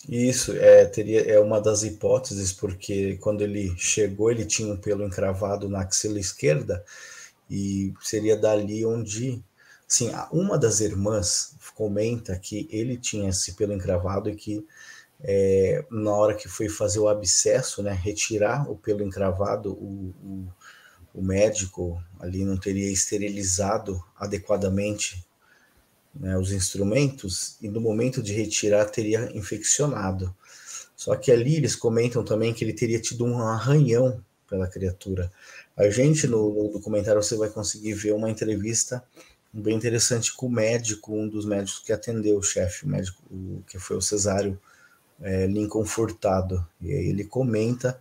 Isso 0.08 0.52
é 0.52 0.84
teria 0.86 1.22
é 1.22 1.38
uma 1.38 1.60
das 1.60 1.82
hipóteses 1.82 2.52
porque 2.52 3.16
quando 3.20 3.42
ele 3.42 3.74
chegou 3.76 4.30
ele 4.30 4.44
tinha 4.44 4.72
um 4.72 4.76
pelo 4.76 5.04
encravado 5.04 5.68
na 5.68 5.82
axila 5.82 6.18
esquerda 6.18 6.84
e 7.48 7.94
seria 8.00 8.36
dali 8.36 8.84
onde 8.84 9.42
Sim, 9.92 10.10
uma 10.32 10.56
das 10.58 10.80
irmãs 10.80 11.54
comenta 11.74 12.38
que 12.38 12.66
ele 12.72 12.96
tinha 12.96 13.28
esse 13.28 13.52
pelo 13.52 13.74
encravado 13.74 14.30
e 14.30 14.34
que 14.34 14.66
é, 15.22 15.84
na 15.90 16.12
hora 16.12 16.34
que 16.34 16.48
foi 16.48 16.66
fazer 16.70 16.98
o 16.98 17.08
abscesso, 17.08 17.82
né, 17.82 17.92
retirar 17.92 18.70
o 18.70 18.74
pelo 18.74 19.02
encravado, 19.02 19.72
o, 19.72 20.14
o, 20.24 20.48
o 21.12 21.22
médico 21.22 22.02
ali 22.18 22.42
não 22.42 22.56
teria 22.56 22.90
esterilizado 22.90 24.02
adequadamente 24.16 25.22
né, 26.14 26.36
os 26.36 26.52
instrumentos 26.52 27.56
e 27.60 27.68
no 27.68 27.80
momento 27.80 28.22
de 28.22 28.32
retirar 28.32 28.86
teria 28.86 29.30
infeccionado. 29.36 30.34
Só 30.94 31.16
que 31.16 31.32
ali 31.32 31.56
eles 31.56 31.74
comentam 31.74 32.24
também 32.24 32.52
que 32.52 32.64
ele 32.64 32.72
teria 32.72 33.00
tido 33.00 33.24
um 33.24 33.38
arranhão 33.40 34.22
pela 34.48 34.68
criatura. 34.68 35.32
A 35.76 35.88
gente 35.88 36.26
no, 36.26 36.70
documentário 36.72 37.22
você 37.22 37.36
vai 37.36 37.48
conseguir 37.48 37.94
ver 37.94 38.12
uma 38.12 38.30
entrevista 38.30 39.02
bem 39.52 39.74
interessante 39.74 40.34
com 40.34 40.46
o 40.46 40.50
médico, 40.50 41.14
um 41.14 41.28
dos 41.28 41.44
médicos 41.44 41.80
que 41.80 41.92
atendeu 41.92 42.36
o 42.36 42.42
chefe, 42.42 42.84
o 42.84 42.88
médico 42.88 43.22
que 43.66 43.78
foi 43.78 43.96
o 43.96 44.02
Cesário 44.02 44.58
é, 45.20 45.46
Lincoln. 45.46 45.84
E 46.80 46.92
aí 46.92 47.08
ele 47.08 47.24
comenta 47.24 47.98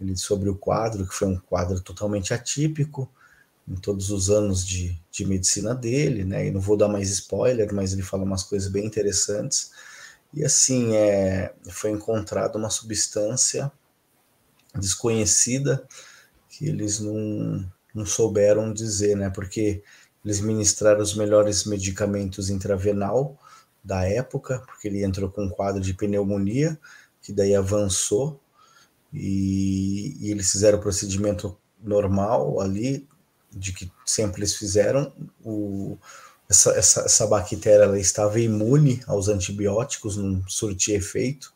ele, 0.00 0.16
sobre 0.16 0.48
o 0.48 0.54
quadro, 0.54 1.06
que 1.06 1.14
foi 1.14 1.28
um 1.28 1.38
quadro 1.38 1.80
totalmente 1.80 2.34
atípico 2.34 3.10
em 3.68 3.74
todos 3.74 4.10
os 4.10 4.30
anos 4.30 4.64
de, 4.64 4.98
de 5.10 5.26
medicina 5.26 5.74
dele, 5.74 6.24
né? 6.24 6.46
E 6.46 6.50
não 6.50 6.60
vou 6.60 6.76
dar 6.76 6.88
mais 6.88 7.10
spoiler, 7.10 7.72
mas 7.74 7.92
ele 7.92 8.02
fala 8.02 8.22
umas 8.22 8.42
coisas 8.42 8.70
bem 8.70 8.86
interessantes. 8.86 9.72
E 10.32 10.44
assim, 10.44 10.94
é, 10.94 11.52
foi 11.68 11.90
encontrada 11.90 12.58
uma 12.58 12.70
substância 12.70 13.70
desconhecida 14.74 15.86
que 16.48 16.68
eles 16.68 17.00
não, 17.00 17.68
não 17.94 18.06
souberam 18.06 18.72
dizer, 18.72 19.16
né? 19.16 19.30
Porque 19.30 19.82
eles 20.24 20.40
ministraram 20.40 21.00
os 21.00 21.14
melhores 21.14 21.64
medicamentos 21.64 22.50
intravenal 22.50 23.38
da 23.82 24.04
época, 24.04 24.60
porque 24.66 24.88
ele 24.88 25.04
entrou 25.04 25.30
com 25.30 25.44
um 25.44 25.50
quadro 25.50 25.80
de 25.80 25.94
pneumonia, 25.94 26.78
que 27.22 27.32
daí 27.32 27.54
avançou, 27.54 28.40
e, 29.12 30.16
e 30.20 30.30
eles 30.30 30.50
fizeram 30.50 30.78
o 30.78 30.82
procedimento 30.82 31.56
normal 31.80 32.60
ali, 32.60 33.08
de 33.56 33.72
que 33.72 33.90
sempre 34.04 34.40
eles 34.40 34.54
fizeram. 34.54 35.12
O, 35.44 35.98
essa, 36.48 36.70
essa, 36.70 37.00
essa 37.02 37.26
bactéria 37.26 37.84
ela 37.84 37.98
estava 37.98 38.38
imune 38.38 39.02
aos 39.06 39.28
antibióticos, 39.28 40.16
não 40.16 40.46
surtia 40.46 40.96
efeito. 40.96 41.52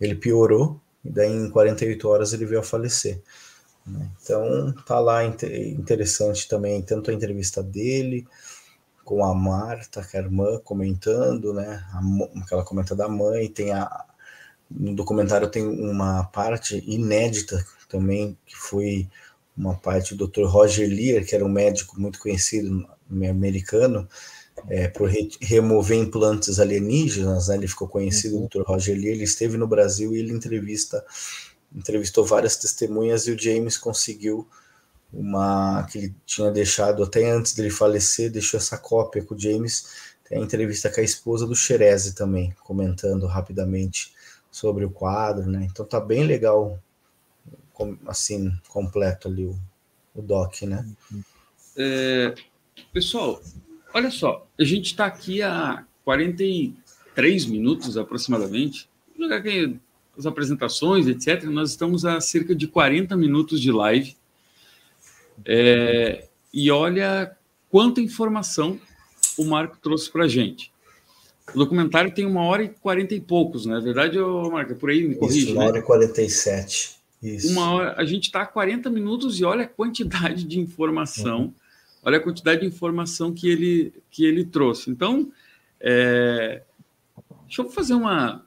Ele 0.00 0.14
piorou, 0.14 0.80
e 1.04 1.10
daí 1.10 1.30
em 1.30 1.50
48 1.50 2.08
horas 2.08 2.32
ele 2.32 2.46
veio 2.46 2.60
a 2.60 2.64
falecer. 2.64 3.20
Né? 3.86 4.08
Então 4.22 4.72
tá 4.86 4.98
lá 4.98 5.24
interessante 5.24 6.48
também 6.48 6.80
tanto 6.80 7.10
a 7.10 7.14
entrevista 7.14 7.62
dele 7.62 8.26
com 9.04 9.22
a 9.22 9.34
Marta, 9.34 10.02
que 10.02 10.16
é 10.16 10.20
a 10.20 10.22
irmã, 10.22 10.58
comentando, 10.64 11.52
né? 11.52 11.84
Aquela 12.42 12.64
comenta 12.64 12.96
da 12.96 13.06
mãe, 13.06 13.48
tem 13.48 13.70
a 13.72 14.06
no 14.70 14.94
documentário 14.94 15.48
tem 15.48 15.62
uma 15.62 16.24
parte 16.24 16.82
inédita 16.86 17.64
também 17.88 18.36
que 18.46 18.56
foi 18.56 19.08
uma 19.56 19.74
parte 19.74 20.14
do 20.14 20.26
Dr. 20.26 20.44
Roger 20.44 20.88
Lear, 20.88 21.24
que 21.24 21.34
era 21.34 21.44
um 21.44 21.48
médico 21.48 22.00
muito 22.00 22.18
conhecido 22.18 22.86
americano, 23.10 24.08
é, 24.68 24.88
por 24.88 25.08
re 25.08 25.30
remover 25.40 25.98
implantes 25.98 26.58
alienígenas, 26.58 27.48
né? 27.48 27.56
ele 27.56 27.68
ficou 27.68 27.88
conhecido, 27.88 28.36
uhum. 28.36 28.44
o 28.44 28.48
Dr. 28.48 28.62
Roger 28.62 28.96
Lear, 28.96 29.14
ele 29.14 29.24
esteve 29.24 29.56
no 29.56 29.66
Brasil 29.66 30.14
e 30.14 30.18
ele 30.18 30.32
entrevista 30.32 31.04
entrevistou 31.74 32.24
várias 32.24 32.56
testemunhas 32.56 33.26
e 33.26 33.32
o 33.32 33.38
James 33.38 33.76
conseguiu 33.76 34.46
uma 35.12 35.86
que 35.90 35.98
ele 35.98 36.14
tinha 36.24 36.50
deixado 36.50 37.02
até 37.02 37.30
antes 37.30 37.54
dele 37.54 37.70
falecer, 37.70 38.30
deixou 38.30 38.58
essa 38.58 38.76
cópia 38.76 39.24
com 39.24 39.34
o 39.34 39.38
James. 39.38 40.14
Tem 40.28 40.38
a 40.38 40.40
entrevista 40.40 40.90
com 40.90 41.00
a 41.00 41.04
esposa 41.04 41.46
do 41.46 41.54
Xerezi 41.54 42.14
também, 42.14 42.54
comentando 42.64 43.26
rapidamente 43.26 44.12
sobre 44.50 44.84
o 44.84 44.90
quadro, 44.90 45.46
né? 45.46 45.66
Então 45.70 45.84
tá 45.84 46.00
bem 46.00 46.24
legal, 46.24 46.78
assim, 48.06 48.52
completo 48.68 49.28
ali 49.28 49.44
o, 49.44 49.58
o 50.14 50.22
doc, 50.22 50.62
né? 50.62 50.86
É, 51.76 52.34
pessoal, 52.92 53.42
olha 53.92 54.10
só, 54.10 54.46
a 54.58 54.64
gente 54.64 54.86
está 54.86 55.06
aqui 55.06 55.42
há 55.42 55.84
43 56.04 57.46
minutos 57.46 57.96
aproximadamente. 57.96 58.88
Jogar 59.18 59.36
aqui 59.36 59.78
as 60.16 60.26
apresentações, 60.26 61.06
etc., 61.06 61.44
nós 61.44 61.70
estamos 61.70 62.04
a 62.04 62.20
cerca 62.20 62.54
de 62.54 62.68
40 62.68 63.16
minutos 63.16 63.60
de 63.60 63.72
live. 63.72 64.16
É, 65.44 66.28
e 66.52 66.70
olha 66.70 67.36
quanta 67.68 68.00
informação 68.00 68.78
o 69.36 69.44
Marco 69.44 69.76
trouxe 69.82 70.10
para 70.10 70.24
a 70.24 70.28
gente. 70.28 70.72
O 71.52 71.58
documentário 71.58 72.14
tem 72.14 72.24
uma 72.24 72.42
hora 72.44 72.62
e 72.62 72.68
quarenta 72.68 73.14
e 73.14 73.20
poucos, 73.20 73.66
não 73.66 73.76
é 73.76 73.80
verdade, 73.80 74.18
Marco? 74.18 74.72
É 74.72 74.74
por 74.74 74.90
aí, 74.90 75.06
me 75.06 75.14
corrige. 75.16 75.40
Isso, 75.40 75.52
uma 75.52 75.62
né? 75.62 75.68
hora 75.68 75.78
e 75.78 75.82
quarenta 75.82 76.22
e 76.22 76.30
sete. 76.30 76.96
Uma 77.50 77.70
hora, 77.70 77.94
a 77.96 78.04
gente 78.04 78.24
está 78.24 78.42
a 78.42 78.46
40 78.46 78.90
minutos 78.90 79.40
e 79.40 79.44
olha 79.44 79.64
a 79.64 79.68
quantidade 79.68 80.44
de 80.44 80.58
informação, 80.60 81.42
uhum. 81.42 81.54
olha 82.02 82.18
a 82.18 82.20
quantidade 82.20 82.60
de 82.60 82.66
informação 82.66 83.32
que 83.32 83.48
ele, 83.48 83.92
que 84.10 84.24
ele 84.24 84.44
trouxe. 84.44 84.90
Então, 84.90 85.32
é, 85.80 86.62
deixa 87.46 87.62
eu 87.62 87.70
fazer 87.70 87.94
uma, 87.94 88.44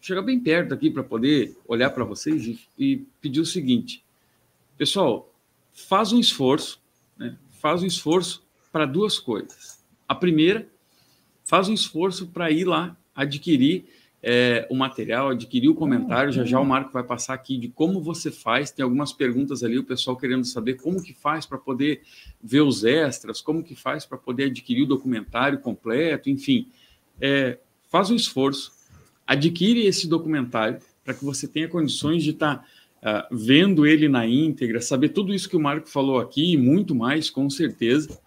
chegar 0.00 0.22
bem 0.22 0.38
perto 0.38 0.74
aqui 0.74 0.90
para 0.90 1.02
poder 1.02 1.56
olhar 1.66 1.90
para 1.90 2.04
vocês 2.04 2.44
e, 2.46 2.60
e, 2.78 2.96
pedir 3.20 3.40
o 3.40 3.46
seguinte: 3.46 4.04
pessoal, 4.76 5.32
faz 5.72 6.12
um 6.12 6.18
esforço, 6.18 6.80
né? 7.16 7.36
faz 7.60 7.82
um 7.82 7.86
esforço 7.86 8.44
para 8.70 8.84
duas 8.84 9.18
coisas. 9.18 9.82
A 10.08 10.14
primeira, 10.14 10.68
faz 11.44 11.68
um 11.68 11.74
esforço 11.74 12.26
para 12.26 12.50
ir 12.50 12.64
lá 12.64 12.96
adquirir 13.14 13.84
é, 14.22 14.66
o 14.70 14.76
material, 14.76 15.30
adquirir 15.30 15.68
o 15.68 15.74
comentário. 15.74 16.32
Já 16.32 16.44
já 16.44 16.60
o 16.60 16.64
Marco 16.64 16.92
vai 16.92 17.02
passar 17.02 17.34
aqui 17.34 17.56
de 17.56 17.68
como 17.68 18.00
você 18.00 18.30
faz. 18.30 18.70
Tem 18.70 18.84
algumas 18.84 19.12
perguntas 19.12 19.64
ali, 19.64 19.78
o 19.78 19.84
pessoal 19.84 20.16
querendo 20.16 20.44
saber 20.44 20.74
como 20.74 21.02
que 21.02 21.12
faz 21.12 21.44
para 21.44 21.58
poder 21.58 22.02
ver 22.42 22.60
os 22.60 22.84
extras, 22.84 23.40
como 23.40 23.64
que 23.64 23.74
faz 23.74 24.06
para 24.06 24.16
poder 24.16 24.44
adquirir 24.44 24.84
o 24.84 24.86
documentário 24.86 25.58
completo, 25.58 26.30
enfim. 26.30 26.68
É, 27.20 27.58
faz 27.90 28.10
um 28.10 28.14
esforço, 28.14 28.72
adquire 29.26 29.86
esse 29.86 30.08
documentário 30.08 30.78
para 31.04 31.14
que 31.14 31.24
você 31.24 31.48
tenha 31.48 31.68
condições 31.68 32.22
de 32.22 32.30
estar 32.30 32.64
tá, 33.02 33.26
uh, 33.30 33.36
vendo 33.36 33.84
ele 33.84 34.08
na 34.08 34.26
íntegra, 34.26 34.80
saber 34.80 35.08
tudo 35.08 35.34
isso 35.34 35.48
que 35.48 35.56
o 35.56 35.60
Marco 35.60 35.88
falou 35.88 36.20
aqui 36.20 36.52
e 36.52 36.56
muito 36.56 36.94
mais, 36.94 37.28
com 37.28 37.50
certeza. 37.50 38.20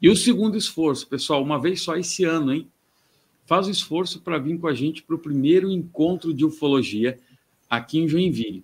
E 0.00 0.08
o 0.08 0.14
segundo 0.14 0.56
esforço, 0.56 1.08
pessoal, 1.08 1.42
uma 1.42 1.60
vez 1.60 1.80
só 1.80 1.96
esse 1.96 2.24
ano, 2.24 2.52
hein? 2.52 2.68
Faz 3.48 3.66
o 3.66 3.70
esforço 3.70 4.20
para 4.20 4.36
vir 4.36 4.58
com 4.58 4.66
a 4.66 4.74
gente 4.74 5.02
para 5.02 5.16
o 5.16 5.18
primeiro 5.18 5.70
encontro 5.70 6.34
de 6.34 6.44
ufologia 6.44 7.18
aqui 7.68 7.98
em 7.98 8.06
Joinville. 8.06 8.62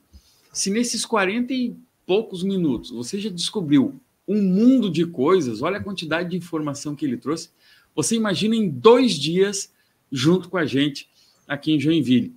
Se 0.52 0.70
nesses 0.70 1.06
40 1.06 1.54
e 1.54 1.74
poucos 2.04 2.42
minutos 2.42 2.90
você 2.90 3.18
já 3.18 3.30
descobriu 3.30 3.98
um 4.28 4.42
mundo 4.42 4.90
de 4.90 5.06
coisas, 5.06 5.62
olha 5.62 5.78
a 5.78 5.82
quantidade 5.82 6.28
de 6.28 6.36
informação 6.36 6.94
que 6.94 7.02
ele 7.02 7.16
trouxe, 7.16 7.48
você 7.94 8.14
imagina 8.14 8.54
em 8.54 8.68
dois 8.68 9.14
dias 9.14 9.72
junto 10.12 10.50
com 10.50 10.58
a 10.58 10.66
gente 10.66 11.08
aqui 11.48 11.72
em 11.72 11.80
Joinville. 11.80 12.36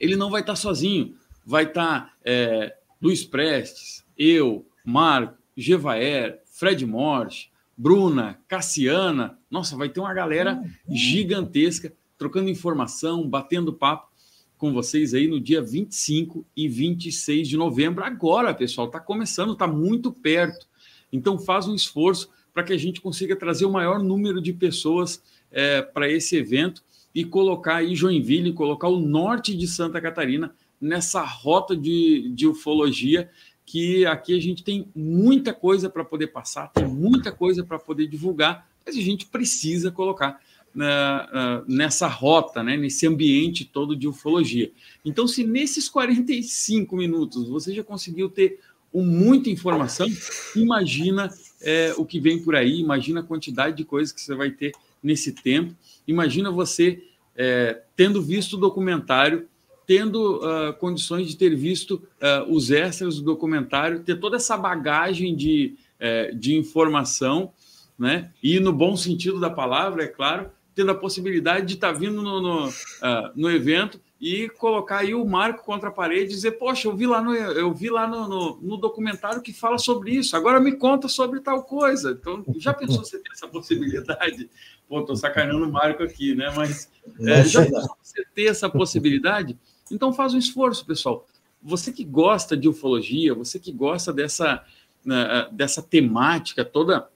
Ele 0.00 0.16
não 0.16 0.30
vai 0.30 0.40
estar 0.40 0.56
sozinho, 0.56 1.14
vai 1.44 1.64
estar 1.64 2.16
é, 2.24 2.74
Luiz 3.02 3.22
Prestes, 3.22 4.02
eu, 4.16 4.66
Marco, 4.82 5.36
Gevaer, 5.54 6.40
Fred 6.46 6.86
Morte, 6.86 7.52
Bruna, 7.76 8.40
Cassiana. 8.48 9.38
Nossa, 9.50 9.76
vai 9.76 9.88
ter 9.88 10.00
uma 10.00 10.14
galera 10.14 10.62
gigantesca 10.88 11.92
trocando 12.16 12.48
informação, 12.48 13.28
batendo 13.28 13.72
papo 13.72 14.08
com 14.56 14.72
vocês 14.72 15.12
aí 15.12 15.28
no 15.28 15.38
dia 15.38 15.60
25 15.60 16.46
e 16.56 16.66
26 16.66 17.48
de 17.48 17.56
novembro. 17.56 18.02
Agora, 18.02 18.54
pessoal, 18.54 18.86
está 18.86 18.98
começando, 18.98 19.52
está 19.52 19.66
muito 19.66 20.10
perto. 20.10 20.66
Então, 21.12 21.38
faz 21.38 21.68
um 21.68 21.74
esforço 21.74 22.30
para 22.54 22.62
que 22.62 22.72
a 22.72 22.78
gente 22.78 23.00
consiga 23.00 23.36
trazer 23.36 23.66
o 23.66 23.70
maior 23.70 24.02
número 24.02 24.40
de 24.40 24.52
pessoas 24.52 25.22
é, 25.52 25.82
para 25.82 26.10
esse 26.10 26.36
evento 26.36 26.82
e 27.14 27.24
colocar 27.24 27.76
aí 27.76 27.94
Joinville, 27.94 28.52
colocar 28.52 28.88
o 28.88 28.98
norte 28.98 29.54
de 29.54 29.66
Santa 29.66 30.00
Catarina 30.00 30.54
nessa 30.80 31.22
rota 31.22 31.76
de, 31.76 32.30
de 32.34 32.46
ufologia 32.46 33.30
que 33.66 34.06
aqui 34.06 34.34
a 34.34 34.40
gente 34.40 34.62
tem 34.62 34.88
muita 34.94 35.52
coisa 35.52 35.90
para 35.90 36.04
poder 36.04 36.28
passar, 36.28 36.68
tem 36.68 36.86
muita 36.86 37.32
coisa 37.32 37.64
para 37.64 37.78
poder 37.80 38.06
divulgar, 38.06 38.70
mas 38.86 38.96
a 38.96 39.00
gente 39.00 39.26
precisa 39.26 39.90
colocar 39.90 40.40
uh, 40.76 41.64
nessa 41.66 42.06
rota, 42.06 42.62
né, 42.62 42.76
nesse 42.76 43.06
ambiente 43.08 43.64
todo 43.64 43.96
de 43.96 44.06
ufologia. 44.06 44.70
Então, 45.04 45.26
se 45.26 45.42
nesses 45.44 45.88
45 45.88 46.96
minutos 46.96 47.48
você 47.48 47.74
já 47.74 47.82
conseguiu 47.82 48.28
ter 48.28 48.60
um, 48.94 49.04
muita 49.04 49.50
informação, 49.50 50.06
imagina 50.54 51.28
é, 51.60 51.92
o 51.96 52.04
que 52.04 52.20
vem 52.20 52.40
por 52.40 52.54
aí, 52.54 52.78
imagina 52.78 53.20
a 53.20 53.24
quantidade 53.24 53.76
de 53.76 53.84
coisas 53.84 54.12
que 54.12 54.20
você 54.20 54.34
vai 54.36 54.50
ter 54.50 54.72
nesse 55.02 55.32
tempo, 55.32 55.74
imagina 56.06 56.52
você 56.52 57.02
é, 57.34 57.82
tendo 57.96 58.22
visto 58.22 58.54
o 58.54 58.60
documentário 58.60 59.48
tendo 59.86 60.38
uh, 60.38 60.72
condições 60.74 61.28
de 61.28 61.36
ter 61.36 61.54
visto 61.54 62.02
uh, 62.20 62.52
os 62.52 62.70
extras 62.70 63.16
do 63.16 63.22
documentário, 63.22 64.00
ter 64.00 64.18
toda 64.18 64.36
essa 64.36 64.56
bagagem 64.56 65.36
de, 65.36 65.76
uh, 66.00 66.34
de 66.36 66.56
informação, 66.56 67.52
né? 67.98 68.32
E 68.42 68.58
no 68.58 68.72
bom 68.72 68.96
sentido 68.96 69.38
da 69.38 69.48
palavra, 69.48 70.04
é 70.04 70.08
claro, 70.08 70.50
tendo 70.76 70.90
a 70.90 70.94
possibilidade 70.94 71.66
de 71.66 71.74
estar 71.74 71.92
tá 71.94 71.98
vindo 71.98 72.20
no, 72.20 72.40
no, 72.40 72.72
ah, 73.00 73.32
no, 73.34 73.50
evento 73.50 73.98
e 74.20 74.46
colocar 74.50 74.98
aí 74.98 75.14
o 75.14 75.24
marco 75.24 75.64
contra 75.64 75.88
a 75.88 75.92
parede 75.92 76.24
e 76.24 76.34
dizer, 76.34 76.52
poxa, 76.52 76.86
eu 76.86 76.94
vi 76.94 77.06
lá 77.06 77.22
no, 77.22 77.34
eu 77.34 77.72
vi 77.72 77.88
lá 77.88 78.06
no, 78.06 78.28
no, 78.28 78.58
no, 78.60 78.76
documentário 78.76 79.40
que 79.40 79.54
fala 79.54 79.78
sobre 79.78 80.10
isso, 80.10 80.36
agora 80.36 80.60
me 80.60 80.72
conta 80.72 81.08
sobre 81.08 81.40
tal 81.40 81.62
coisa. 81.62 82.10
Então, 82.10 82.44
já 82.58 82.74
pensou 82.74 82.98
você 83.02 83.18
ter 83.18 83.32
essa 83.32 83.48
possibilidade? 83.48 84.50
Pô, 84.86 85.02
tô 85.02 85.16
sacaneando 85.16 85.64
o 85.64 85.72
Marco 85.72 86.02
aqui, 86.02 86.34
né? 86.34 86.52
Mas 86.54 86.90
é, 87.20 87.42
já 87.44 87.64
pensou 87.64 87.96
você 88.02 88.24
ter 88.34 88.44
essa 88.44 88.68
possibilidade? 88.68 89.58
Então 89.90 90.12
faz 90.12 90.34
um 90.34 90.38
esforço, 90.38 90.84
pessoal. 90.84 91.26
Você 91.62 91.92
que 91.92 92.04
gosta 92.04 92.56
de 92.56 92.68
ufologia, 92.68 93.34
você 93.34 93.58
que 93.58 93.72
gosta 93.72 94.12
dessa, 94.12 94.64
né, 95.04 95.48
dessa 95.50 95.82
temática 95.82 96.64
toda 96.64 97.08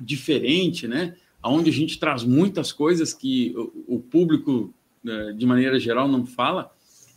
diferente, 0.00 0.88
né? 0.88 1.16
Onde 1.42 1.70
a 1.70 1.72
gente 1.72 1.98
traz 1.98 2.24
muitas 2.24 2.72
coisas 2.72 3.12
que 3.12 3.54
o, 3.86 4.00
público, 4.00 4.72
né, 5.02 5.34
de 5.36 5.44
maneira 5.44 5.78
geral, 5.78 6.08
não 6.08 6.24
fala, 6.24 6.72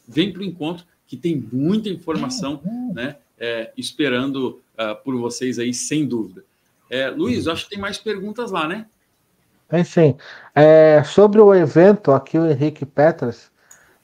vem 0.07 0.31
para 0.31 0.41
o 0.41 0.45
encontro 0.45 0.85
que 1.05 1.15
tem 1.15 1.47
muita 1.51 1.89
informação, 1.89 2.61
né? 2.93 3.15
É, 3.39 3.71
esperando 3.77 4.59
uh, 4.73 4.95
por 5.03 5.15
vocês 5.15 5.59
aí, 5.59 5.73
sem 5.73 6.05
dúvida. 6.05 6.43
É, 6.89 7.09
Luiz, 7.09 7.47
acho 7.47 7.65
que 7.65 7.69
tem 7.71 7.79
mais 7.79 7.97
perguntas 7.97 8.51
lá, 8.51 8.67
né? 8.67 8.87
Tem 9.69 9.83
sim. 9.83 10.15
É, 10.55 11.03
sobre 11.03 11.39
o 11.39 11.53
evento, 11.53 12.11
aqui 12.11 12.37
o 12.37 12.49
Henrique 12.49 12.85
Petras 12.85 13.51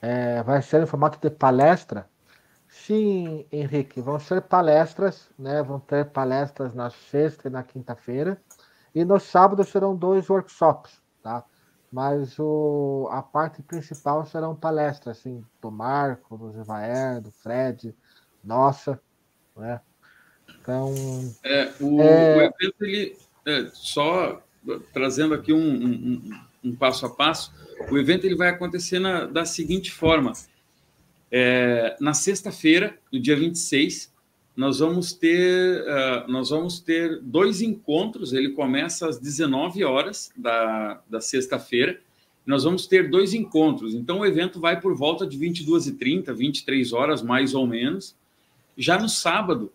é, 0.04 0.42
vai 0.42 0.60
ser 0.60 0.82
em 0.82 0.86
formato 0.86 1.18
de 1.18 1.34
palestra. 1.34 2.06
Sim, 2.68 3.46
Henrique, 3.50 4.02
vão 4.02 4.18
ser 4.20 4.42
palestras, 4.42 5.30
né? 5.38 5.62
Vão 5.62 5.80
ter 5.80 6.10
palestras 6.10 6.74
na 6.74 6.90
sexta 6.90 7.48
e 7.48 7.50
na 7.50 7.62
quinta-feira. 7.62 8.38
E 8.94 9.02
no 9.02 9.18
sábado 9.18 9.64
serão 9.64 9.96
dois 9.96 10.28
workshops, 10.28 11.00
tá? 11.22 11.42
Mas 11.90 12.38
o, 12.38 13.08
a 13.10 13.22
parte 13.22 13.62
principal 13.62 14.26
serão 14.26 14.54
palestras, 14.54 15.18
assim, 15.18 15.42
do 15.62 15.70
Marco, 15.70 16.36
do 16.36 16.52
Zevaer, 16.52 17.22
do 17.22 17.30
Fred, 17.30 17.96
nossa, 18.42 19.00
né? 19.56 19.80
Então. 20.60 20.92
É, 21.42 21.72
o, 21.80 22.02
é... 22.02 22.36
o 22.36 22.42
evento, 22.42 22.84
ele, 22.84 23.16
é, 23.46 23.70
só 23.72 24.42
trazendo 24.92 25.32
aqui 25.32 25.52
um, 25.52 25.58
um, 25.58 25.90
um 25.90 26.44
passo 26.72 27.06
a 27.06 27.10
passo, 27.10 27.52
o 27.90 27.98
evento 27.98 28.24
ele 28.24 28.36
vai 28.36 28.48
acontecer 28.48 28.98
na, 28.98 29.26
da 29.26 29.44
seguinte 29.44 29.90
forma: 29.90 30.32
é, 31.30 31.96
na 32.00 32.14
sexta-feira, 32.14 32.98
no 33.12 33.20
dia 33.20 33.36
26, 33.36 34.12
nós 34.56 34.78
vamos 34.78 35.12
ter 35.12 35.82
uh, 35.82 36.30
nós 36.30 36.50
vamos 36.50 36.78
ter 36.78 37.20
dois 37.20 37.60
encontros. 37.60 38.32
Ele 38.32 38.50
começa 38.50 39.08
às 39.08 39.18
19 39.18 39.82
horas 39.84 40.32
da, 40.36 41.02
da 41.10 41.20
sexta-feira. 41.20 42.00
Nós 42.46 42.62
vamos 42.62 42.86
ter 42.86 43.10
dois 43.10 43.34
encontros. 43.34 43.94
Então 43.94 44.20
o 44.20 44.26
evento 44.26 44.60
vai 44.60 44.80
por 44.80 44.94
volta 44.94 45.26
de 45.26 45.36
22h30, 45.38 46.32
23 46.32 46.92
horas 46.92 47.22
mais 47.22 47.54
ou 47.54 47.66
menos. 47.66 48.14
Já 48.76 48.98
no 48.98 49.08
sábado, 49.08 49.72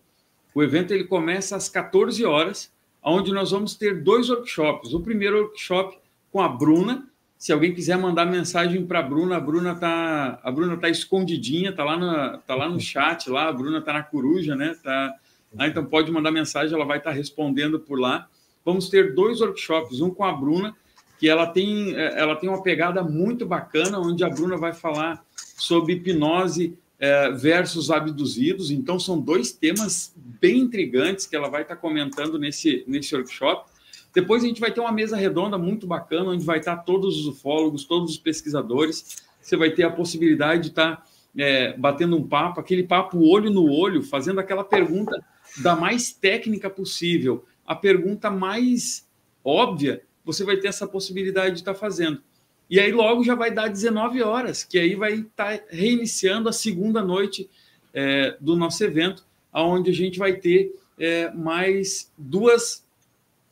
o 0.54 0.62
evento 0.62 0.92
ele 0.92 1.04
começa 1.04 1.56
às 1.56 1.68
14 1.68 2.24
horas, 2.24 2.72
onde 3.02 3.32
nós 3.32 3.50
vamos 3.50 3.74
ter 3.74 4.02
dois 4.02 4.30
workshops. 4.30 4.94
O 4.94 5.00
primeiro 5.00 5.42
workshop 5.42 5.98
com 6.32 6.40
a 6.40 6.48
Bruna, 6.48 7.08
se 7.38 7.52
alguém 7.52 7.72
quiser 7.72 7.96
mandar 7.96 8.26
mensagem 8.26 8.84
para 8.84 8.98
a 8.98 9.02
Bruna, 9.02 9.36
a 9.36 9.40
Bruna 9.40 9.74
tá, 9.74 10.38
a 10.42 10.50
Bruna 10.50 10.76
tá 10.76 10.90
escondidinha, 10.90 11.72
tá 11.72 11.82
lá 11.82 11.96
no, 11.96 12.38
tá 12.38 12.54
lá 12.54 12.68
no 12.68 12.78
chat 12.78 13.30
lá, 13.30 13.48
a 13.48 13.52
Bruna 13.52 13.80
tá 13.80 13.94
na 13.94 14.02
coruja, 14.02 14.54
né? 14.54 14.76
Tá, 14.82 15.14
ah, 15.56 15.66
então 15.66 15.84
pode 15.84 16.12
mandar 16.12 16.30
mensagem, 16.30 16.74
ela 16.74 16.84
vai 16.84 16.98
estar 16.98 17.10
tá 17.10 17.16
respondendo 17.16 17.80
por 17.80 17.98
lá. 17.98 18.28
Vamos 18.62 18.90
ter 18.90 19.14
dois 19.14 19.40
workshops, 19.40 20.00
um 20.00 20.10
com 20.10 20.22
a 20.22 20.32
Bruna, 20.32 20.76
que 21.18 21.28
ela 21.28 21.46
tem, 21.46 21.94
é, 21.94 22.20
ela 22.20 22.36
tem 22.36 22.48
uma 22.48 22.62
pegada 22.62 23.02
muito 23.02 23.46
bacana, 23.46 23.98
onde 23.98 24.22
a 24.22 24.28
Bruna 24.28 24.58
vai 24.58 24.74
falar 24.74 25.24
sobre 25.34 25.94
hipnose 25.94 26.76
é, 26.98 27.30
versus 27.30 27.90
abduzidos. 27.90 28.70
Então 28.70 29.00
são 29.00 29.18
dois 29.18 29.50
temas 29.50 30.14
bem 30.16 30.58
intrigantes 30.58 31.26
que 31.26 31.34
ela 31.34 31.48
vai 31.48 31.62
estar 31.62 31.76
tá 31.76 31.80
comentando 31.80 32.38
nesse, 32.38 32.84
nesse 32.86 33.14
workshop. 33.14 33.69
Depois 34.12 34.42
a 34.42 34.46
gente 34.46 34.60
vai 34.60 34.72
ter 34.72 34.80
uma 34.80 34.92
mesa 34.92 35.16
redonda 35.16 35.56
muito 35.56 35.86
bacana, 35.86 36.30
onde 36.30 36.44
vai 36.44 36.58
estar 36.58 36.78
todos 36.78 37.18
os 37.18 37.26
ufólogos, 37.26 37.84
todos 37.84 38.12
os 38.12 38.18
pesquisadores. 38.18 39.22
Você 39.40 39.56
vai 39.56 39.70
ter 39.70 39.84
a 39.84 39.90
possibilidade 39.90 40.62
de 40.62 40.68
estar 40.68 41.06
é, 41.36 41.76
batendo 41.76 42.16
um 42.16 42.26
papo, 42.26 42.60
aquele 42.60 42.82
papo 42.82 43.18
olho 43.18 43.50
no 43.50 43.70
olho, 43.70 44.02
fazendo 44.02 44.40
aquela 44.40 44.64
pergunta 44.64 45.22
da 45.58 45.76
mais 45.76 46.12
técnica 46.12 46.68
possível, 46.68 47.44
a 47.66 47.74
pergunta 47.74 48.30
mais 48.30 49.08
óbvia, 49.44 50.02
você 50.24 50.44
vai 50.44 50.56
ter 50.56 50.68
essa 50.68 50.86
possibilidade 50.86 51.54
de 51.54 51.60
estar 51.60 51.74
fazendo. 51.74 52.22
E 52.68 52.78
aí 52.78 52.92
logo 52.92 53.24
já 53.24 53.34
vai 53.34 53.50
dar 53.50 53.68
19 53.68 54.22
horas, 54.22 54.62
que 54.62 54.78
aí 54.78 54.94
vai 54.94 55.14
estar 55.14 55.60
reiniciando 55.68 56.48
a 56.48 56.52
segunda 56.52 57.02
noite 57.02 57.50
é, 57.92 58.36
do 58.40 58.54
nosso 58.54 58.82
evento, 58.84 59.26
aonde 59.52 59.90
a 59.90 59.94
gente 59.94 60.18
vai 60.18 60.34
ter 60.34 60.72
é, 60.98 61.32
mais 61.32 62.12
duas 62.16 62.86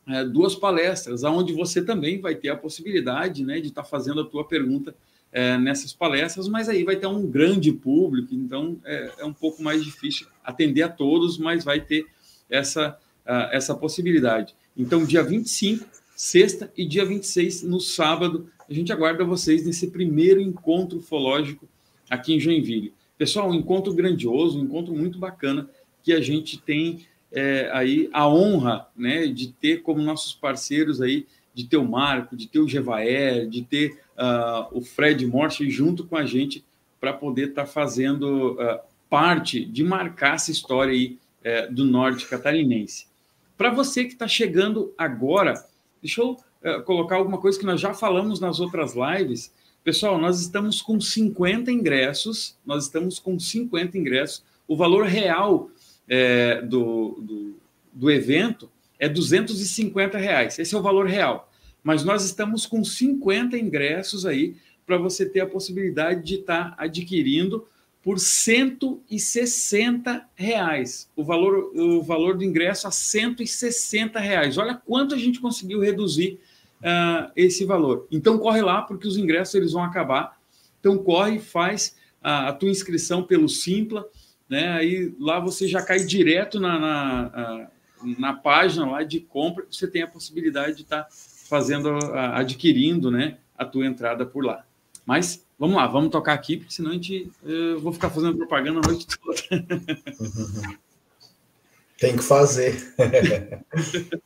é, 0.08 0.24
duas 0.24 0.54
palestras, 0.54 1.22
onde 1.22 1.52
você 1.52 1.82
também 1.82 2.20
vai 2.20 2.34
ter 2.34 2.48
a 2.48 2.56
possibilidade 2.56 3.44
né, 3.44 3.60
de 3.60 3.68
estar 3.68 3.82
tá 3.82 3.88
fazendo 3.88 4.20
a 4.20 4.24
tua 4.24 4.44
pergunta 4.44 4.94
é, 5.30 5.58
nessas 5.58 5.92
palestras, 5.92 6.48
mas 6.48 6.68
aí 6.68 6.84
vai 6.84 6.96
ter 6.96 7.06
um 7.06 7.26
grande 7.26 7.70
público, 7.70 8.34
então 8.34 8.78
é, 8.84 9.10
é 9.18 9.24
um 9.24 9.32
pouco 9.32 9.62
mais 9.62 9.84
difícil 9.84 10.26
atender 10.42 10.82
a 10.82 10.88
todos, 10.88 11.36
mas 11.36 11.62
vai 11.62 11.80
ter 11.80 12.06
essa, 12.48 12.98
essa 13.52 13.74
possibilidade. 13.74 14.54
Então, 14.74 15.04
dia 15.04 15.22
25, 15.22 15.84
sexta, 16.16 16.72
e 16.74 16.86
dia 16.86 17.04
26, 17.04 17.62
no 17.64 17.78
sábado, 17.78 18.50
a 18.68 18.72
gente 18.72 18.92
aguarda 18.92 19.24
vocês 19.24 19.66
nesse 19.66 19.88
primeiro 19.88 20.40
encontro 20.40 20.98
ufológico 20.98 21.68
aqui 22.08 22.34
em 22.34 22.40
Joinville. 22.40 22.94
Pessoal, 23.18 23.50
um 23.50 23.54
encontro 23.54 23.92
grandioso, 23.92 24.58
um 24.58 24.64
encontro 24.64 24.94
muito 24.94 25.18
bacana 25.18 25.68
que 26.02 26.12
a 26.12 26.20
gente 26.20 26.58
tem 26.58 27.06
é, 27.32 27.70
aí 27.72 28.08
a 28.12 28.28
honra 28.28 28.86
né, 28.96 29.26
de 29.26 29.48
ter 29.52 29.82
como 29.82 30.00
nossos 30.00 30.32
parceiros 30.32 31.00
aí, 31.00 31.26
de 31.54 31.64
ter 31.64 31.76
o 31.76 31.84
Marco, 31.84 32.36
de 32.36 32.46
ter 32.46 32.60
o 32.60 32.68
Gevaer, 32.68 33.48
de 33.48 33.62
ter 33.62 33.98
uh, 34.16 34.68
o 34.70 34.80
Fred 34.80 35.26
Morse 35.26 35.68
junto 35.70 36.06
com 36.06 36.16
a 36.16 36.24
gente 36.24 36.64
para 37.00 37.12
poder 37.12 37.48
estar 37.48 37.64
tá 37.64 37.68
fazendo 37.68 38.52
uh, 38.52 38.78
parte 39.10 39.64
de 39.64 39.82
marcar 39.82 40.36
essa 40.36 40.50
história 40.50 40.92
aí 40.92 41.18
é, 41.42 41.66
do 41.66 41.84
norte 41.84 42.26
catarinense. 42.26 43.06
Para 43.56 43.70
você 43.70 44.04
que 44.04 44.12
está 44.12 44.28
chegando 44.28 44.92
agora, 44.96 45.54
deixa 46.02 46.20
eu 46.20 46.36
é, 46.62 46.80
colocar 46.80 47.16
alguma 47.16 47.38
coisa 47.38 47.58
que 47.58 47.66
nós 47.66 47.80
já 47.80 47.94
falamos 47.94 48.40
nas 48.40 48.60
outras 48.60 48.94
lives. 48.94 49.52
Pessoal, 49.82 50.18
nós 50.18 50.40
estamos 50.40 50.82
com 50.82 51.00
50 51.00 51.70
ingressos, 51.72 52.56
nós 52.66 52.84
estamos 52.84 53.18
com 53.18 53.38
50 53.38 53.96
ingressos. 53.96 54.44
O 54.66 54.76
valor 54.76 55.06
real 55.06 55.70
é, 56.08 56.62
do, 56.62 57.18
do, 57.20 57.56
do, 57.92 58.10
evento 58.10 58.70
é 58.98 59.08
250 59.08 60.18
reais. 60.18 60.58
Esse 60.58 60.74
é 60.74 60.78
o 60.78 60.82
valor 60.82 61.06
real. 61.06 61.50
Mas 61.82 62.04
nós 62.04 62.24
estamos 62.24 62.66
com 62.66 62.84
50 62.84 63.58
ingressos 63.58 64.26
aí 64.26 64.56
para 64.86 64.96
você 64.96 65.28
ter 65.28 65.40
a 65.40 65.46
possibilidade 65.46 66.24
de 66.24 66.36
estar 66.36 66.70
tá 66.70 66.82
adquirindo 66.82 67.66
por 68.02 68.18
160 68.18 70.26
reais. 70.34 71.10
O 71.14 71.22
valor, 71.22 71.72
o 71.76 72.02
valor 72.02 72.36
do 72.36 72.44
ingresso 72.44 72.88
a 72.88 72.90
160 72.90 74.18
reais. 74.18 74.56
Olha 74.56 74.74
quanto 74.74 75.14
a 75.14 75.18
gente 75.18 75.40
conseguiu 75.40 75.80
reduzir 75.80 76.40
uh, 76.78 77.30
esse 77.36 77.64
valor. 77.64 78.06
Então 78.10 78.38
corre 78.38 78.62
lá, 78.62 78.82
porque 78.82 79.06
os 79.06 79.16
ingressos 79.16 79.54
eles 79.54 79.72
vão 79.72 79.82
acabar. 79.82 80.38
Então 80.80 80.96
corre, 80.98 81.38
faz 81.38 81.96
a, 82.22 82.48
a 82.48 82.52
tua 82.52 82.70
inscrição 82.70 83.22
pelo 83.22 83.48
Simpla, 83.48 84.06
né? 84.48 84.68
Aí 84.72 85.14
lá 85.18 85.38
você 85.40 85.68
já 85.68 85.82
cai 85.82 85.98
direto 86.00 86.58
na, 86.58 86.78
na, 86.78 87.70
na 88.18 88.32
página 88.32 88.90
lá 88.90 89.02
de 89.02 89.20
compra, 89.20 89.66
você 89.70 89.86
tem 89.86 90.02
a 90.02 90.08
possibilidade 90.08 90.76
de 90.76 90.82
estar 90.82 91.04
tá 91.04 91.10
fazendo, 91.48 91.90
adquirindo, 92.14 93.10
né, 93.10 93.38
a 93.56 93.64
tua 93.64 93.86
entrada 93.86 94.24
por 94.26 94.44
lá. 94.44 94.64
Mas 95.04 95.44
vamos 95.58 95.76
lá, 95.76 95.86
vamos 95.86 96.10
tocar 96.10 96.34
aqui, 96.34 96.58
porque 96.58 96.72
senão 96.72 96.90
a 96.90 96.94
gente, 96.94 97.32
eu 97.42 97.80
vou 97.80 97.92
ficar 97.92 98.10
fazendo 98.10 98.36
propaganda 98.36 98.80
a 98.84 98.88
noite 98.88 99.06
toda. 99.06 99.38
Tem 101.98 102.16
que 102.16 102.22
fazer. 102.22 102.94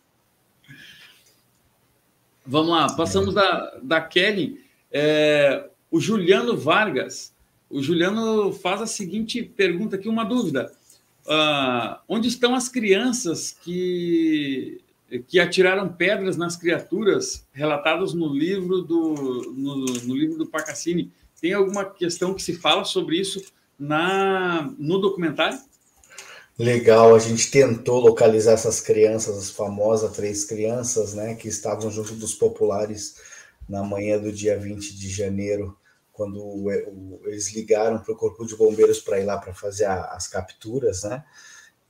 vamos 2.45 2.71
lá, 2.71 2.93
passamos 2.95 3.33
da, 3.33 3.79
da 3.83 4.01
Kelly. 4.01 4.63
É, 4.91 5.71
o 5.91 5.99
Juliano 6.01 6.57
Vargas. 6.57 7.33
O 7.73 7.83
Juliano 7.83 8.53
faz 8.53 8.83
a 8.83 8.87
seguinte 8.87 9.43
pergunta 9.43 9.97
aqui, 9.97 10.07
uma 10.07 10.25
dúvida. 10.25 10.71
Uh, 11.25 11.97
onde 12.07 12.29
estão 12.29 12.55
as 12.55 12.69
crianças 12.69 13.57
que 13.65 14.79
que 15.29 15.39
atiraram 15.39 15.93
pedras 15.93 16.39
nas 16.39 16.57
criaturas 16.57 17.47
relatadas 17.53 18.15
no 18.15 18.33
livro 18.33 18.81
do 18.81 19.15
no, 19.55 19.77
no, 19.85 20.17
livro 20.17 20.39
do 20.39 20.47
Pacassini. 20.47 21.13
Tem 21.41 21.53
alguma 21.53 21.85
questão 21.85 22.33
que 22.33 22.43
se 22.43 22.55
fala 22.55 22.85
sobre 22.85 23.19
isso 23.19 23.43
na 23.79 24.73
no 24.79 24.99
documentário? 24.99 25.59
Legal, 26.59 27.15
a 27.15 27.19
gente 27.19 27.51
tentou 27.51 28.01
localizar 28.01 28.53
essas 28.53 28.81
crianças, 28.81 29.37
as 29.37 29.51
famosas 29.51 30.15
três 30.15 30.45
crianças, 30.45 31.15
né, 31.15 31.35
que 31.35 31.49
estavam 31.49 31.91
junto 31.91 32.15
dos 32.15 32.35
populares 32.35 33.17
na 33.69 33.83
manhã 33.83 34.19
do 34.19 34.31
dia 34.31 34.59
20 34.59 34.97
de 34.97 35.09
janeiro, 35.09 35.77
quando 36.13 36.39
o, 36.39 36.69
o, 36.69 37.21
eles 37.25 37.53
ligaram 37.55 37.99
para 37.99 38.13
o 38.13 38.17
Corpo 38.17 38.47
de 38.47 38.57
Bombeiros 38.57 39.01
para 39.01 39.21
ir 39.21 39.25
lá 39.25 39.39
para 39.39 39.55
fazer 39.55 39.87
a, 39.87 40.13
as 40.13 40.29
capturas, 40.29 41.05
né? 41.05 41.25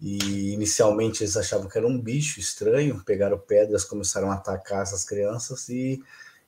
E 0.00 0.52
inicialmente 0.52 1.22
eles 1.22 1.36
achavam 1.36 1.68
que 1.68 1.78
era 1.78 1.86
um 1.86 2.00
bicho 2.00 2.40
estranho, 2.40 3.02
pegaram 3.04 3.38
pedras, 3.38 3.84
começaram 3.84 4.30
a 4.30 4.34
atacar 4.34 4.82
essas 4.82 5.04
crianças 5.04 5.68
e 5.68 6.02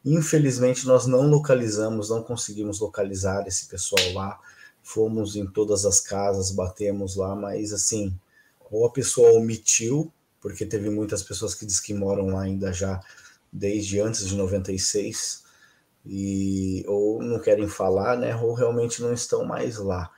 infelizmente 0.05 0.87
nós 0.87 1.07
não 1.07 1.29
localizamos, 1.29 2.11
não 2.11 2.23
conseguimos 2.23 2.81
localizar 2.81 3.47
esse 3.47 3.67
pessoal 3.67 4.13
lá. 4.13 4.41
Fomos 4.83 5.37
em 5.37 5.47
todas 5.47 5.85
as 5.85 6.01
casas, 6.01 6.51
batemos 6.51 7.17
lá, 7.17 7.35
mas 7.35 7.73
assim, 7.73 8.13
ou 8.71 8.85
a 8.87 8.91
pessoa 8.91 9.33
omitiu, 9.33 10.13
porque 10.41 10.67
teve 10.67 10.91
muitas 10.91 11.23
pessoas 11.23 11.55
que 11.55 11.65
diz 11.65 11.81
que 11.81 11.95
moram 11.95 12.27
lá 12.27 12.43
ainda 12.43 12.73
já 12.73 13.01
desde 13.53 14.01
antes 14.01 14.27
de 14.27 14.35
96, 14.35 15.44
e 16.07 16.85
ou 16.87 17.23
não 17.23 17.41
querem 17.41 17.69
falar, 17.69 18.17
né, 18.17 18.37
ou 18.37 18.55
realmente 18.55 19.03
não 19.03 19.13
estão 19.13 19.45
mais 19.45 19.79
lá. 19.79 20.11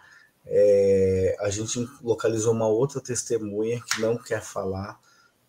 É, 0.45 1.37
a 1.41 1.51
gente 1.51 1.89
localizou 2.03 2.53
uma 2.53 2.69
outra 2.69 3.01
testemunha 3.01 3.81
que 3.81 4.01
não 4.01 4.17
quer 4.17 4.43
falar 4.43 4.99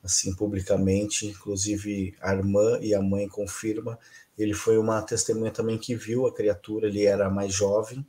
assim 0.03 0.33
publicamente, 0.33 1.27
inclusive 1.27 2.15
a 2.21 2.33
irmã 2.33 2.79
e 2.81 2.93
a 2.93 3.01
mãe 3.01 3.27
confirma. 3.27 3.99
Ele 4.37 4.53
foi 4.53 4.77
uma 4.77 5.01
testemunha 5.01 5.51
também 5.51 5.77
que 5.77 5.95
viu 5.95 6.27
a 6.27 6.33
criatura, 6.33 6.87
ele 6.87 7.05
era 7.05 7.29
mais 7.29 7.53
jovem. 7.53 8.05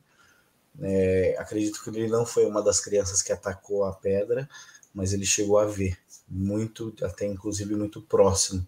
É, 0.81 1.37
acredito 1.39 1.83
que 1.83 1.91
ele 1.91 2.09
não 2.09 2.24
foi 2.24 2.47
uma 2.47 2.62
das 2.62 2.81
crianças 2.81 3.20
que 3.22 3.33
atacou 3.33 3.85
a 3.85 3.93
pedra, 3.93 4.49
mas 4.95 5.12
ele 5.12 5.26
chegou 5.26 5.59
a 5.59 5.64
ver, 5.64 5.99
muito, 6.29 6.95
até 7.03 7.26
inclusive 7.26 7.74
muito 7.74 8.01
próximo. 8.03 8.66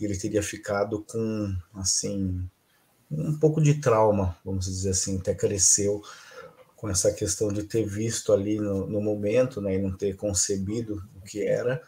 Ele 0.00 0.16
teria 0.16 0.42
ficado 0.42 1.02
com, 1.02 1.54
assim, 1.74 2.48
um 3.12 3.38
pouco 3.38 3.60
de 3.60 3.74
trauma, 3.74 4.36
vamos 4.44 4.66
dizer 4.66 4.90
assim, 4.90 5.18
até 5.18 5.34
cresceu 5.34 6.02
com 6.76 6.88
essa 6.88 7.12
questão 7.12 7.52
de 7.52 7.62
ter 7.62 7.84
visto 7.84 8.32
ali 8.32 8.58
no, 8.58 8.86
no 8.86 9.00
momento, 9.00 9.60
né, 9.60 9.76
e 9.76 9.78
não 9.78 9.92
ter 9.92 10.16
concebido 10.16 11.02
o 11.16 11.20
que 11.20 11.44
era, 11.44 11.82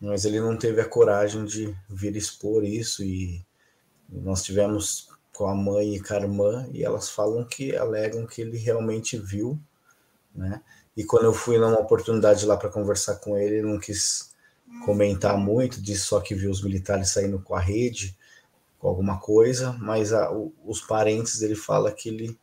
mas 0.00 0.24
ele 0.24 0.40
não 0.40 0.56
teve 0.56 0.80
a 0.80 0.88
coragem 0.88 1.44
de 1.44 1.76
vir 1.88 2.16
expor 2.16 2.64
isso 2.64 3.04
e 3.04 3.44
nós 4.08 4.42
tivemos 4.42 5.08
com 5.32 5.46
a 5.46 5.54
mãe 5.54 5.96
e 5.96 6.00
com 6.00 6.14
a 6.14 6.16
irmã 6.16 6.68
e 6.72 6.84
elas 6.84 7.10
falam 7.10 7.44
que 7.44 7.76
alegam 7.76 8.26
que 8.26 8.40
ele 8.40 8.56
realmente 8.56 9.16
viu, 9.16 9.58
né? 10.34 10.62
E 10.96 11.04
quando 11.04 11.24
eu 11.24 11.32
fui 11.32 11.56
numa 11.56 11.78
oportunidade 11.78 12.44
lá 12.44 12.56
para 12.56 12.68
conversar 12.68 13.16
com 13.16 13.36
ele, 13.38 13.56
ele 13.56 13.66
não 13.66 13.78
quis 13.78 14.30
comentar 14.84 15.38
muito, 15.38 15.80
disse 15.80 16.02
só 16.02 16.20
que 16.20 16.34
viu 16.34 16.50
os 16.50 16.62
militares 16.62 17.10
saindo 17.10 17.38
com 17.38 17.54
a 17.54 17.60
rede, 17.60 18.16
com 18.82 18.88
alguma 18.88 19.16
coisa, 19.16 19.74
mas 19.78 20.12
a, 20.12 20.32
o, 20.32 20.52
os 20.66 20.80
parentes 20.80 21.38
dele 21.38 21.54
fala 21.54 21.92
que 21.92 22.08
ele 22.08 22.36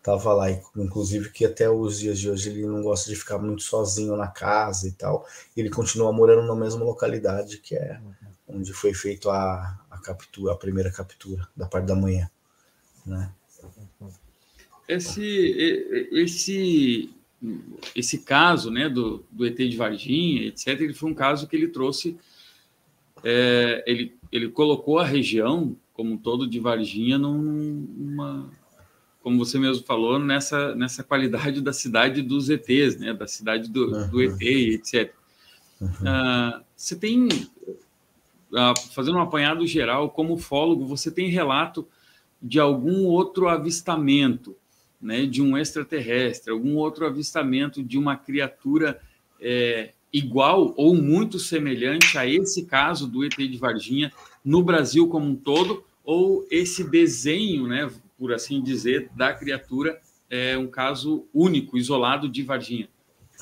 tava 0.00 0.32
lá, 0.32 0.48
inclusive 0.76 1.30
que 1.30 1.44
até 1.44 1.68
os 1.68 1.98
dias 1.98 2.16
de 2.20 2.30
hoje 2.30 2.48
ele 2.48 2.64
não 2.64 2.80
gosta 2.80 3.10
de 3.10 3.16
ficar 3.16 3.38
muito 3.38 3.64
sozinho 3.64 4.16
na 4.16 4.28
casa 4.28 4.86
e 4.86 4.92
tal. 4.92 5.26
Ele 5.56 5.68
continua 5.68 6.12
morando 6.12 6.46
na 6.46 6.54
mesma 6.54 6.84
localidade 6.84 7.58
que 7.58 7.74
é 7.74 8.00
onde 8.46 8.72
foi 8.72 8.94
feito 8.94 9.30
a, 9.30 9.84
a 9.90 9.98
captura, 9.98 10.52
a 10.52 10.56
primeira 10.56 10.92
captura 10.92 11.46
da 11.56 11.66
parte 11.66 11.86
da 11.86 11.96
manhã, 11.96 12.30
né? 13.04 13.32
Esse 14.88 16.06
esse 16.12 17.12
esse 17.96 18.18
caso, 18.18 18.70
né, 18.70 18.88
do, 18.88 19.24
do 19.30 19.46
ET 19.46 19.56
de 19.56 19.76
Varginha, 19.76 20.46
etc. 20.46 20.68
Ele 20.68 20.94
foi 20.94 21.10
um 21.10 21.14
caso 21.14 21.48
que 21.48 21.56
ele 21.56 21.68
trouxe, 21.68 22.16
é, 23.24 23.82
ele 23.86 24.19
ele 24.32 24.48
colocou 24.48 24.98
a 24.98 25.04
região 25.04 25.76
como 25.92 26.12
um 26.12 26.16
todo 26.16 26.46
de 26.46 26.58
Varginha 26.58 27.18
numa 27.18 28.50
como 29.22 29.38
você 29.38 29.58
mesmo 29.58 29.84
falou, 29.84 30.18
nessa, 30.18 30.74
nessa 30.74 31.04
qualidade 31.04 31.60
da 31.60 31.72
cidade 31.72 32.22
dos 32.22 32.48
ETs, 32.48 32.98
né? 32.98 33.12
da 33.12 33.26
cidade 33.26 33.68
do, 33.70 33.92
uhum. 33.92 34.08
do 34.08 34.22
ET, 34.22 34.40
etc. 34.40 35.12
Uhum. 35.80 35.88
Uh, 35.88 36.64
você 36.74 36.96
tem, 36.96 37.28
uh, 37.28 38.78
fazendo 38.92 39.18
um 39.18 39.22
apanhado 39.22 39.66
geral, 39.66 40.10
como 40.10 40.34
ufólogo, 40.34 40.86
você 40.86 41.10
tem 41.10 41.28
relato 41.28 41.86
de 42.42 42.58
algum 42.58 43.04
outro 43.04 43.46
avistamento, 43.46 44.56
né? 45.00 45.26
de 45.26 45.42
um 45.42 45.56
extraterrestre, 45.56 46.50
algum 46.50 46.76
outro 46.76 47.06
avistamento 47.06 47.82
de 47.82 47.98
uma 47.98 48.16
criatura 48.16 49.00
é, 49.38 49.92
igual 50.12 50.74
ou 50.76 50.94
muito 50.94 51.38
semelhante 51.38 52.18
a 52.18 52.26
esse 52.26 52.64
caso 52.64 53.06
do 53.06 53.24
ET 53.24 53.36
de 53.36 53.58
Varginha 53.58 54.12
no 54.44 54.62
Brasil 54.62 55.08
como 55.08 55.26
um 55.26 55.36
todo, 55.36 55.84
ou 56.04 56.46
esse 56.50 56.82
desenho, 56.82 57.66
né? 57.66 57.90
por 58.20 58.34
assim 58.34 58.62
dizer, 58.62 59.10
da 59.16 59.32
criatura 59.32 59.98
é 60.28 60.56
um 60.56 60.68
caso 60.68 61.24
único, 61.32 61.78
isolado 61.78 62.28
de 62.28 62.42
Varginha. 62.42 62.86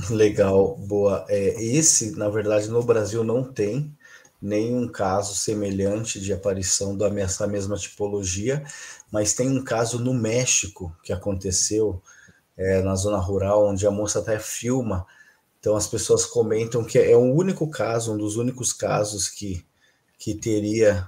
Legal, 0.09 0.77
boa. 0.77 1.27
É, 1.29 1.61
esse, 1.61 2.17
na 2.17 2.29
verdade, 2.29 2.69
no 2.69 2.81
Brasil 2.85 3.25
não 3.25 3.43
tem 3.43 3.93
nenhum 4.41 4.87
caso 4.87 5.35
semelhante 5.35 6.21
de 6.21 6.33
aparição 6.33 6.97
dessa 6.97 7.49
mesma 7.49 7.77
tipologia, 7.77 8.63
mas 9.11 9.35
tem 9.35 9.49
um 9.49 9.65
caso 9.65 9.99
no 9.99 10.15
México 10.15 10.97
que 11.03 11.13
aconteceu 11.13 12.01
é, 12.57 12.81
na 12.81 12.95
zona 12.95 13.19
rural, 13.19 13.67
onde 13.67 13.85
a 13.85 13.91
moça 13.91 14.21
até 14.21 14.39
filma. 14.39 15.05
Então 15.69 15.77
as 15.77 15.87
pessoas 15.87 16.25
comentam 16.25 16.83
que 16.83 16.99
é 16.99 17.15
o 17.15 17.21
único 17.21 17.69
caso, 17.69 18.15
um 18.15 18.17
dos 18.17 18.37
únicos 18.37 18.73
casos 18.73 19.29
que, 19.29 19.63
que 20.19 20.35
teria 20.35 21.07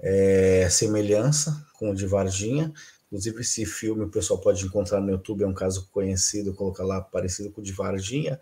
é, 0.00 0.66
semelhança 0.68 1.64
com 1.74 1.92
o 1.92 1.94
de 1.94 2.06
Varginha, 2.06 2.72
Inclusive, 3.06 3.40
esse 3.40 3.64
filme 3.64 4.02
o 4.04 4.08
pessoal 4.08 4.40
pode 4.40 4.64
encontrar 4.64 5.00
no 5.00 5.10
YouTube, 5.10 5.44
é 5.44 5.46
um 5.46 5.54
caso 5.54 5.88
conhecido, 5.92 6.54
colocar 6.54 6.84
lá 6.84 7.00
parecido 7.00 7.52
com 7.52 7.60
o 7.60 7.64
de 7.64 7.72
Varginha, 7.72 8.40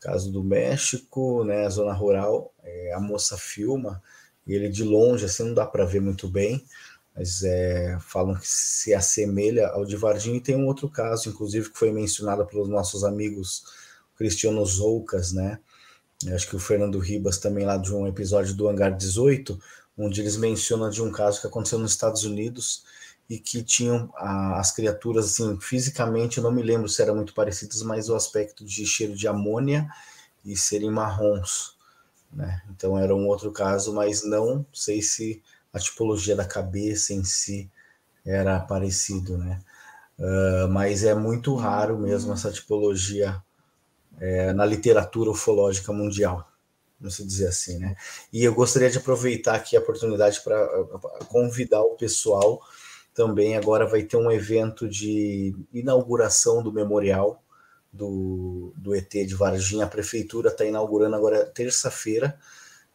caso 0.00 0.32
do 0.32 0.42
México, 0.42 1.44
né, 1.44 1.70
zona 1.70 1.92
rural, 1.92 2.52
é, 2.64 2.92
a 2.92 2.98
moça 2.98 3.36
filma, 3.36 4.02
e 4.44 4.52
ele 4.52 4.68
de 4.68 4.82
longe, 4.82 5.24
assim, 5.24 5.44
não 5.44 5.54
dá 5.54 5.64
para 5.66 5.84
ver 5.84 6.00
muito 6.00 6.28
bem, 6.28 6.64
mas 7.14 7.44
é, 7.44 7.98
falam 8.00 8.34
que 8.34 8.46
se 8.46 8.92
assemelha 8.92 9.68
ao 9.68 9.84
de 9.84 9.96
Varginha, 9.96 10.36
e 10.38 10.40
tem 10.40 10.56
um 10.56 10.66
outro 10.66 10.88
caso, 10.88 11.28
inclusive, 11.28 11.70
que 11.70 11.78
foi 11.78 11.92
mencionado 11.92 12.44
pelos 12.46 12.68
nossos 12.68 13.04
amigos 13.04 13.62
Cristiano 14.16 14.64
Zoucas, 14.64 15.32
né? 15.32 15.58
Eu 16.24 16.34
acho 16.34 16.48
que 16.48 16.56
o 16.56 16.60
Fernando 16.60 16.98
Ribas 16.98 17.38
também 17.38 17.66
lá 17.66 17.76
de 17.76 17.94
um 17.94 18.06
episódio 18.06 18.54
do 18.54 18.68
Hangar 18.68 18.96
18, 18.96 19.58
onde 19.96 20.20
eles 20.20 20.36
mencionam 20.36 20.88
de 20.88 21.02
um 21.02 21.10
caso 21.10 21.40
que 21.40 21.46
aconteceu 21.46 21.78
nos 21.78 21.92
Estados 21.92 22.24
Unidos 22.24 22.84
e 23.28 23.38
que 23.38 23.62
tinham 23.62 24.12
a, 24.16 24.58
as 24.58 24.70
criaturas, 24.70 25.26
assim, 25.26 25.58
fisicamente, 25.60 26.38
eu 26.38 26.44
não 26.44 26.52
me 26.52 26.62
lembro 26.62 26.88
se 26.88 27.00
eram 27.02 27.16
muito 27.16 27.34
parecidas, 27.34 27.82
mas 27.82 28.08
o 28.08 28.14
aspecto 28.14 28.64
de 28.64 28.86
cheiro 28.86 29.14
de 29.14 29.26
amônia 29.26 29.88
e 30.44 30.56
serem 30.56 30.90
marrons, 30.90 31.76
né? 32.32 32.62
Então 32.70 32.98
era 32.98 33.14
um 33.14 33.26
outro 33.26 33.50
caso, 33.50 33.92
mas 33.94 34.24
não 34.24 34.64
sei 34.72 35.00
se 35.00 35.42
a 35.72 35.78
tipologia 35.78 36.36
da 36.36 36.44
cabeça 36.44 37.12
em 37.12 37.24
si 37.24 37.70
era 38.24 38.60
parecido, 38.60 39.38
né? 39.38 39.60
Uh, 40.18 40.68
mas 40.68 41.02
é 41.02 41.14
muito 41.14 41.54
raro 41.56 41.98
mesmo 41.98 42.32
essa 42.32 42.52
tipologia 42.52 43.42
é, 44.20 44.52
na 44.52 44.64
literatura 44.64 45.30
ufológica 45.30 45.92
mundial, 45.92 46.48
vamos 47.00 47.16
dizer 47.18 47.48
assim, 47.48 47.78
né? 47.78 47.96
E 48.32 48.44
eu 48.44 48.54
gostaria 48.54 48.90
de 48.90 48.98
aproveitar 48.98 49.54
aqui 49.54 49.76
a 49.76 49.80
oportunidade 49.80 50.40
para 50.40 50.66
convidar 51.28 51.82
o 51.82 51.96
pessoal 51.96 52.60
também. 53.14 53.56
Agora 53.56 53.86
vai 53.86 54.02
ter 54.02 54.16
um 54.16 54.30
evento 54.30 54.88
de 54.88 55.54
inauguração 55.72 56.62
do 56.62 56.72
memorial 56.72 57.42
do, 57.92 58.72
do 58.76 58.94
ET 58.94 59.10
de 59.10 59.34
Varginha. 59.34 59.84
A 59.84 59.88
prefeitura 59.88 60.48
está 60.50 60.64
inaugurando 60.64 61.14
agora 61.14 61.46
terça-feira. 61.46 62.38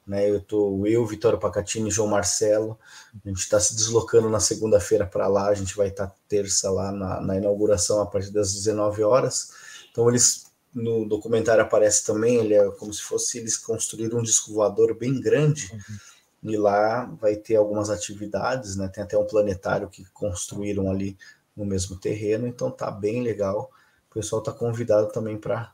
Né, 0.05 0.27
eu 0.27 0.41
tô 0.41 0.87
eu, 0.87 1.05
Vitório 1.05 1.37
Pacatini, 1.37 1.91
João 1.91 2.09
Marcelo. 2.09 2.79
A 3.23 3.29
gente 3.29 3.41
está 3.41 3.59
se 3.59 3.75
deslocando 3.75 4.27
na 4.27 4.39
segunda-feira 4.39 5.05
para 5.05 5.27
lá. 5.27 5.47
A 5.49 5.53
gente 5.53 5.75
vai 5.77 5.89
estar 5.89 6.07
tá 6.07 6.15
terça 6.27 6.69
lá 6.71 6.91
na, 6.91 7.21
na 7.21 7.37
inauguração 7.37 8.01
a 8.01 8.07
partir 8.07 8.31
das 8.31 8.53
19 8.53 9.03
horas. 9.03 9.51
Então 9.91 10.09
eles 10.09 10.48
no 10.73 11.07
documentário 11.07 11.63
aparece 11.63 12.05
também, 12.05 12.37
ele 12.37 12.53
é 12.53 12.71
como 12.71 12.93
se 12.93 13.01
fosse 13.01 13.39
eles 13.39 13.57
construíram 13.57 14.19
um 14.19 14.23
disco 14.23 14.53
voador 14.53 14.95
bem 14.95 15.19
grande, 15.19 15.71
uhum. 15.73 16.51
e 16.51 16.57
lá 16.57 17.05
vai 17.19 17.35
ter 17.35 17.55
algumas 17.55 17.89
atividades, 17.89 18.75
né? 18.75 18.87
Tem 18.87 19.03
até 19.03 19.17
um 19.17 19.25
planetário 19.25 19.89
que 19.89 20.05
construíram 20.13 20.89
ali 20.89 21.17
no 21.55 21.65
mesmo 21.65 21.97
terreno, 21.97 22.47
então 22.47 22.69
tá 22.71 22.89
bem 22.91 23.23
legal. 23.23 23.71
O 24.09 24.13
pessoal 24.13 24.41
tá 24.41 24.51
convidado 24.51 25.11
também 25.11 25.37
para 25.37 25.73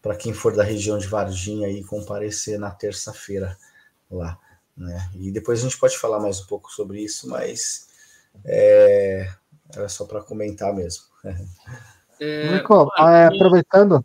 para 0.00 0.16
quem 0.16 0.34
for 0.34 0.52
da 0.52 0.64
região 0.64 0.98
de 0.98 1.06
Varginha 1.06 1.68
aí 1.68 1.84
comparecer 1.84 2.58
na 2.58 2.72
terça-feira 2.72 3.56
lá, 4.10 4.36
né? 4.76 5.08
E 5.14 5.30
depois 5.30 5.60
a 5.60 5.62
gente 5.62 5.78
pode 5.78 5.96
falar 5.96 6.18
mais 6.18 6.40
um 6.40 6.46
pouco 6.46 6.72
sobre 6.72 7.00
isso, 7.00 7.28
mas 7.28 7.86
é, 8.44 9.32
era 9.72 9.88
só 9.88 10.04
para 10.04 10.20
comentar 10.20 10.74
mesmo. 10.74 11.04
É, 12.20 12.52
Nico, 12.52 12.88
é, 12.98 13.24
aproveitando, 13.24 14.04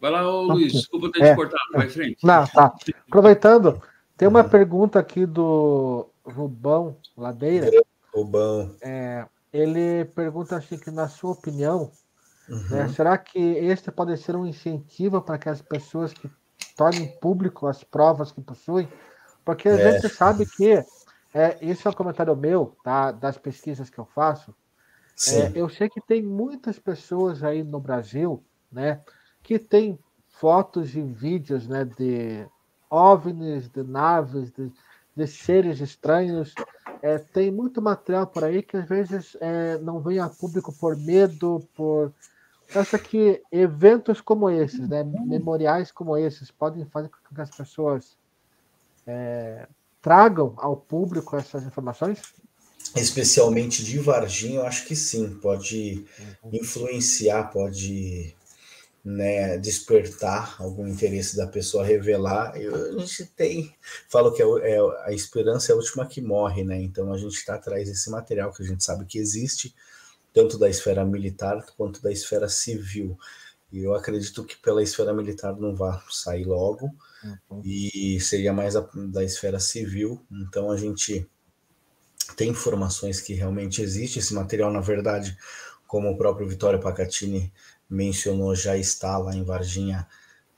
Vai 0.00 0.10
lá, 0.10 0.28
ô, 0.28 0.42
Luiz, 0.42 0.72
desculpa 0.72 1.10
ter 1.10 1.22
é. 1.22 1.30
te 1.30 1.36
cortado, 1.36 1.72
vai 1.72 1.88
frente. 1.88 2.18
Não, 2.24 2.46
tá. 2.46 2.74
Aproveitando, 3.08 3.80
tem 4.16 4.28
uma 4.28 4.44
pergunta 4.44 4.98
aqui 4.98 5.24
do 5.24 6.08
Rubão 6.24 6.96
Ladeira. 7.16 7.70
Rubão. 8.14 8.74
É, 8.82 9.26
ele 9.52 10.04
pergunta 10.06 10.56
assim 10.56 10.78
que, 10.78 10.90
na 10.90 11.08
sua 11.08 11.32
opinião, 11.32 11.90
uhum. 12.48 12.68
né, 12.70 12.88
será 12.88 13.16
que 13.16 13.38
este 13.38 13.90
pode 13.90 14.16
ser 14.18 14.36
um 14.36 14.46
incentivo 14.46 15.22
para 15.22 15.38
que 15.38 15.48
as 15.48 15.62
pessoas 15.62 16.12
que 16.12 16.30
tornem 16.76 17.08
público 17.18 17.66
as 17.66 17.82
provas 17.82 18.30
que 18.30 18.40
possuem? 18.40 18.88
Porque 19.44 19.68
a 19.68 19.78
é. 19.78 19.92
gente 19.92 20.12
sabe 20.12 20.44
que, 20.44 20.84
é, 21.32 21.56
esse 21.60 21.86
é 21.86 21.90
um 21.90 21.94
comentário 21.94 22.36
meu, 22.36 22.76
tá, 22.84 23.12
das 23.12 23.38
pesquisas 23.38 23.88
que 23.88 23.98
eu 23.98 24.04
faço, 24.04 24.54
é, 25.28 25.52
eu 25.54 25.68
sei 25.70 25.88
que 25.88 26.00
tem 26.00 26.22
muitas 26.22 26.78
pessoas 26.78 27.42
aí 27.42 27.62
no 27.62 27.80
Brasil, 27.80 28.44
né, 28.70 29.00
que 29.46 29.60
tem 29.60 29.96
fotos 30.26 30.96
e 30.96 31.00
vídeos 31.00 31.68
né, 31.68 31.84
de 31.84 32.44
OVNIs, 32.90 33.68
de 33.68 33.84
naves, 33.84 34.50
de, 34.50 34.72
de 35.14 35.26
seres 35.28 35.80
estranhos. 35.80 36.52
É, 37.00 37.18
tem 37.18 37.52
muito 37.52 37.80
material 37.80 38.26
por 38.26 38.42
aí 38.42 38.60
que 38.60 38.76
às 38.76 38.88
vezes 38.88 39.36
é, 39.40 39.78
não 39.78 40.00
vem 40.00 40.18
a 40.18 40.28
público 40.28 40.72
por 40.72 40.96
medo, 40.96 41.66
por. 41.76 42.12
Acho 42.74 42.98
que 42.98 43.40
eventos 43.52 44.20
como 44.20 44.50
esses, 44.50 44.88
né, 44.88 45.04
memoriais 45.04 45.92
como 45.92 46.16
esses, 46.16 46.50
podem 46.50 46.84
fazer 46.86 47.08
com 47.08 47.32
que 47.32 47.40
as 47.40 47.50
pessoas 47.50 48.16
é, 49.06 49.68
tragam 50.02 50.54
ao 50.56 50.76
público 50.76 51.36
essas 51.36 51.62
informações? 51.62 52.20
Especialmente 52.96 53.84
de 53.84 54.00
Varginha, 54.00 54.56
eu 54.56 54.66
acho 54.66 54.84
que 54.86 54.96
sim, 54.96 55.38
pode 55.40 56.04
uhum. 56.42 56.50
influenciar, 56.52 57.52
pode 57.52 58.34
né, 59.06 59.56
despertar 59.56 60.60
algum 60.60 60.84
interesse 60.84 61.36
da 61.36 61.46
pessoa 61.46 61.84
revelar. 61.84 62.60
Eu, 62.60 62.74
a 62.74 62.98
gente 62.98 63.24
tem, 63.36 63.72
falo 64.08 64.32
que 64.32 64.42
é, 64.42 64.72
é, 64.72 64.78
a 65.04 65.12
esperança 65.12 65.70
é 65.70 65.74
a 65.74 65.76
última 65.76 66.04
que 66.06 66.20
morre, 66.20 66.64
né? 66.64 66.82
Então 66.82 67.12
a 67.12 67.16
gente 67.16 67.36
está 67.36 67.54
atrás 67.54 67.88
desse 67.88 68.10
material 68.10 68.52
que 68.52 68.64
a 68.64 68.66
gente 68.66 68.82
sabe 68.82 69.04
que 69.04 69.16
existe, 69.16 69.72
tanto 70.34 70.58
da 70.58 70.68
esfera 70.68 71.04
militar 71.04 71.64
quanto 71.76 72.02
da 72.02 72.10
esfera 72.10 72.48
civil. 72.48 73.16
E 73.72 73.84
eu 73.84 73.94
acredito 73.94 74.44
que 74.44 74.56
pela 74.56 74.82
esfera 74.82 75.14
militar 75.14 75.54
não 75.56 75.72
vai 75.72 76.00
sair 76.10 76.44
logo, 76.44 76.90
uhum. 77.22 77.62
e 77.64 78.18
seria 78.18 78.52
mais 78.52 78.74
a, 78.74 78.88
da 79.12 79.22
esfera 79.22 79.60
civil. 79.60 80.20
Então 80.32 80.68
a 80.68 80.76
gente 80.76 81.24
tem 82.36 82.50
informações 82.50 83.20
que 83.20 83.34
realmente 83.34 83.80
existe. 83.80 84.18
Esse 84.18 84.34
material, 84.34 84.72
na 84.72 84.80
verdade, 84.80 85.38
como 85.86 86.10
o 86.10 86.18
próprio 86.18 86.48
Vitório 86.48 86.80
Pacatini 86.80 87.52
mencionou, 87.88 88.54
já 88.54 88.76
está 88.76 89.16
lá 89.18 89.34
em 89.34 89.44
Varginha 89.44 90.06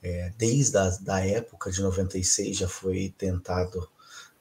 é, 0.01 0.31
desde 0.37 0.77
a 0.77 0.89
da 0.89 1.25
época 1.25 1.71
de 1.71 1.81
96, 1.81 2.57
já 2.57 2.67
foi 2.67 3.13
tentado 3.17 3.89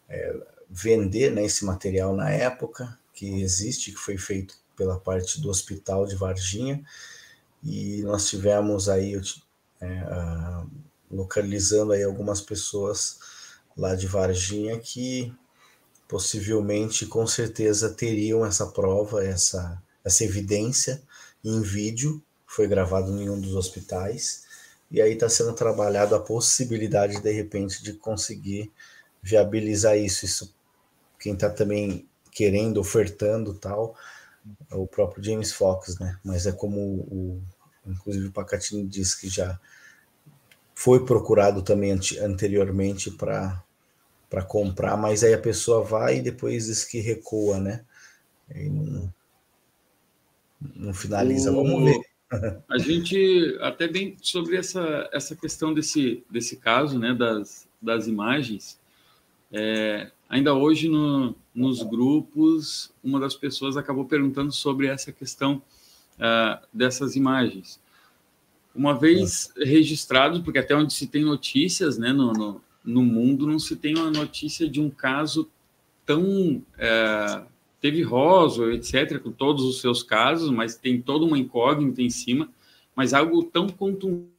é, 0.09 0.37
vender 0.71 1.33
né, 1.33 1.45
esse 1.45 1.65
material 1.65 2.15
na 2.15 2.31
época, 2.31 2.97
que 3.13 3.41
existe, 3.41 3.91
que 3.91 3.99
foi 3.99 4.17
feito 4.17 4.55
pela 4.77 4.99
parte 4.99 5.41
do 5.41 5.51
Hospital 5.51 6.07
de 6.07 6.15
Varginha, 6.15 6.85
e 7.65 8.03
nós 8.03 8.29
tivemos 8.29 8.89
aí, 8.89 9.21
é, 9.81 10.05
localizando 11.11 11.93
aí 11.93 12.05
algumas 12.05 12.41
pessoas 12.41 13.19
lá 13.77 13.97
de 13.97 14.07
Varginha 14.07 14.79
que 14.79 15.35
possivelmente, 16.07 17.05
com 17.05 17.27
certeza, 17.27 17.93
teriam 17.93 18.47
essa 18.47 18.67
prova, 18.67 19.25
essa, 19.25 19.83
essa 20.03 20.25
evidência 20.25 21.03
em 21.45 21.61
vídeo, 21.61 22.23
foi 22.59 22.67
gravado 22.67 23.17
em 23.23 23.31
um 23.31 23.41
dos 23.41 23.55
hospitais, 23.55 24.43
e 24.91 25.01
aí 25.01 25.13
está 25.13 25.29
sendo 25.29 25.53
trabalhado 25.53 26.17
a 26.17 26.21
possibilidade, 26.21 27.21
de 27.21 27.31
repente, 27.31 27.81
de 27.81 27.93
conseguir 27.93 28.73
viabilizar 29.23 29.97
isso. 29.97 30.25
Isso 30.25 30.53
quem 31.21 31.35
está 31.35 31.49
também 31.49 32.09
querendo, 32.33 32.81
ofertando 32.81 33.55
tal, 33.55 33.95
é 34.73 34.75
o 34.75 34.89
próprio 34.89 35.23
James 35.23 35.53
Fox, 35.53 36.01
né? 36.01 36.19
Mas 36.25 36.47
é 36.49 36.53
como 36.53 36.81
o, 36.81 37.41
inclusive 37.87 38.27
o 38.27 38.33
Pacatini 38.33 38.85
disse 38.85 39.21
que 39.21 39.29
já 39.29 39.57
foi 40.75 41.05
procurado 41.05 41.63
também 41.63 41.93
anteriormente 42.21 43.09
para 43.13 43.63
para 44.29 44.43
comprar, 44.43 44.97
mas 44.97 45.25
aí 45.25 45.33
a 45.33 45.41
pessoa 45.41 45.83
vai 45.83 46.19
e 46.19 46.23
depois 46.23 46.67
diz 46.67 46.85
que 46.85 47.01
recua, 47.01 47.59
né? 47.59 47.85
Não, 48.53 49.15
não, 50.61 50.93
finaliza. 50.93 51.51
Vamos 51.51 51.83
ver. 51.85 52.08
A 52.69 52.79
gente, 52.79 53.57
até 53.61 53.89
bem 53.89 54.17
sobre 54.21 54.57
essa, 54.57 55.09
essa 55.13 55.35
questão 55.35 55.73
desse, 55.73 56.23
desse 56.31 56.57
caso, 56.57 56.99
né, 56.99 57.15
das, 57.15 57.67
das 57.81 58.07
imagens, 58.07 58.79
é, 59.51 60.11
ainda 60.29 60.53
hoje 60.55 60.89
no, 60.89 61.35
nos 61.55 61.83
grupos, 61.83 62.93
uma 63.03 63.19
das 63.19 63.35
pessoas 63.35 63.77
acabou 63.77 64.05
perguntando 64.05 64.53
sobre 64.53 64.87
essa 64.87 65.11
questão 65.11 65.63
uh, 66.19 66.67
dessas 66.73 67.17
imagens. 67.17 67.81
Uma 68.75 68.97
vez 68.97 69.51
registrado, 69.57 70.43
porque 70.43 70.59
até 70.59 70.77
onde 70.77 70.93
se 70.93 71.07
tem 71.07 71.25
notícias 71.25 71.97
né, 71.97 72.13
no, 72.13 72.33
no, 72.33 72.61
no 72.85 73.03
mundo, 73.03 73.47
não 73.47 73.59
se 73.59 73.75
tem 73.75 73.97
uma 73.97 74.11
notícia 74.11 74.69
de 74.69 74.81
um 74.81 74.91
caso 74.91 75.49
tão 76.05 76.63
é, 76.77 77.43
teve 77.81 78.03
Roswell, 78.03 78.73
etc., 78.73 79.19
com 79.21 79.33
todos 79.33 79.65
os 79.65 79.81
seus 79.81 80.03
casos, 80.03 80.51
mas 80.51 80.77
tem 80.77 81.01
toda 81.01 81.25
uma 81.25 81.39
incógnita 81.39 82.03
em 82.03 82.11
cima, 82.11 82.51
mas 82.95 83.15
algo 83.15 83.45
tão 83.45 83.69
contundente. 83.69 84.37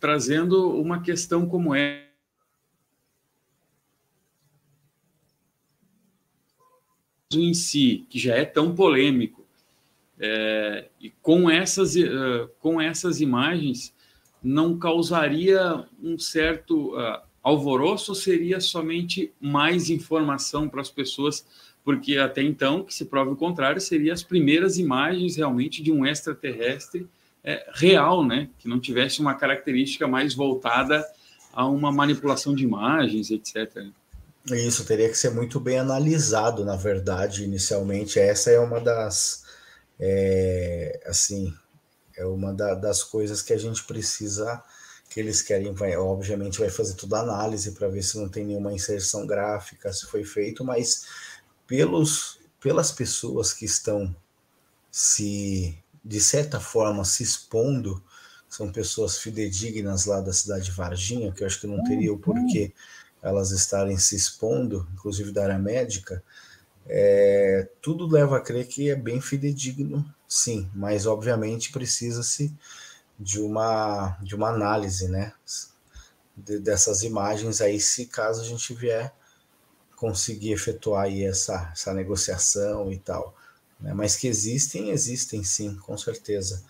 Trazendo 0.00 0.70
uma 0.78 1.02
questão 1.02 1.46
como 1.46 1.74
é. 1.74 2.04
em 7.32 7.52
si, 7.52 8.06
que 8.08 8.18
já 8.18 8.34
é 8.34 8.44
tão 8.44 8.74
polêmico, 8.74 9.46
é, 10.18 10.88
e 11.00 11.10
com 11.10 11.50
essas, 11.50 11.94
uh, 11.96 12.48
com 12.60 12.80
essas 12.80 13.20
imagens, 13.20 13.92
não 14.46 14.78
causaria 14.78 15.84
um 16.00 16.16
certo 16.16 16.94
uh, 16.96 17.20
alvoroço 17.42 18.14
seria 18.14 18.60
somente 18.60 19.32
mais 19.40 19.90
informação 19.90 20.68
para 20.68 20.80
as 20.80 20.88
pessoas? 20.88 21.44
Porque 21.84 22.16
até 22.16 22.42
então, 22.42 22.84
que 22.84 22.94
se 22.94 23.06
prove 23.06 23.32
o 23.32 23.36
contrário, 23.36 23.80
seriam 23.80 24.14
as 24.14 24.22
primeiras 24.22 24.78
imagens 24.78 25.34
realmente 25.34 25.82
de 25.82 25.90
um 25.90 26.06
extraterrestre 26.06 27.08
é, 27.42 27.68
real, 27.74 28.24
né? 28.24 28.48
Que 28.58 28.68
não 28.68 28.78
tivesse 28.78 29.20
uma 29.20 29.34
característica 29.34 30.06
mais 30.06 30.32
voltada 30.32 31.04
a 31.52 31.66
uma 31.66 31.90
manipulação 31.90 32.54
de 32.54 32.62
imagens, 32.62 33.32
etc. 33.32 33.86
Isso 34.52 34.84
teria 34.84 35.08
que 35.08 35.18
ser 35.18 35.30
muito 35.30 35.58
bem 35.58 35.78
analisado, 35.78 36.64
na 36.64 36.76
verdade, 36.76 37.42
inicialmente. 37.42 38.20
Essa 38.20 38.50
é 38.50 38.60
uma 38.60 38.80
das, 38.80 39.44
é, 39.98 41.00
assim, 41.04 41.52
é 42.16 42.24
uma 42.24 42.52
da, 42.52 42.74
das 42.74 43.02
coisas 43.02 43.42
que 43.42 43.52
a 43.52 43.58
gente 43.58 43.84
precisa, 43.84 44.62
que 45.10 45.20
eles 45.20 45.42
querem, 45.42 45.72
vai, 45.72 45.96
obviamente 45.96 46.58
vai 46.58 46.70
fazer 46.70 46.94
toda 46.94 47.18
a 47.18 47.22
análise 47.22 47.72
para 47.72 47.88
ver 47.88 48.02
se 48.02 48.18
não 48.18 48.28
tem 48.28 48.44
nenhuma 48.44 48.72
inserção 48.72 49.26
gráfica, 49.26 49.92
se 49.92 50.06
foi 50.06 50.24
feito, 50.24 50.64
mas 50.64 51.06
pelos, 51.66 52.38
pelas 52.60 52.90
pessoas 52.90 53.52
que 53.52 53.64
estão 53.64 54.14
se, 54.90 55.76
de 56.04 56.20
certa 56.20 56.58
forma, 56.58 57.04
se 57.04 57.22
expondo, 57.22 58.02
são 58.48 58.72
pessoas 58.72 59.18
fidedignas 59.18 60.06
lá 60.06 60.20
da 60.20 60.32
cidade 60.32 60.64
de 60.64 60.70
Varginha, 60.70 61.32
que 61.32 61.42
eu 61.42 61.46
acho 61.46 61.60
que 61.60 61.66
não 61.66 61.82
teria 61.84 62.12
o 62.12 62.18
porquê 62.18 62.72
elas 63.22 63.50
estarem 63.50 63.98
se 63.98 64.14
expondo, 64.14 64.86
inclusive 64.94 65.32
da 65.32 65.42
área 65.42 65.58
médica, 65.58 66.22
é, 66.88 67.68
tudo 67.82 68.06
leva 68.06 68.36
a 68.36 68.40
crer 68.40 68.66
que 68.66 68.88
é 68.88 68.94
bem 68.94 69.20
fidedigno, 69.20 70.04
sim, 70.28 70.70
mas 70.74 71.06
obviamente 71.06 71.72
precisa-se 71.72 72.52
de 73.18 73.40
uma, 73.40 74.16
de 74.22 74.34
uma 74.34 74.50
análise, 74.50 75.08
né? 75.08 75.32
De, 76.36 76.58
dessas 76.58 77.02
imagens 77.02 77.60
aí, 77.60 77.80
se 77.80 78.06
caso 78.06 78.42
a 78.42 78.44
gente 78.44 78.74
vier 78.74 79.14
conseguir 79.94 80.52
efetuar 80.52 81.04
aí 81.04 81.24
essa, 81.24 81.70
essa 81.72 81.94
negociação 81.94 82.92
e 82.92 82.98
tal. 82.98 83.34
Né? 83.80 83.94
Mas 83.94 84.16
que 84.16 84.28
existem, 84.28 84.90
existem 84.90 85.42
sim, 85.42 85.74
com 85.76 85.96
certeza. 85.96 86.62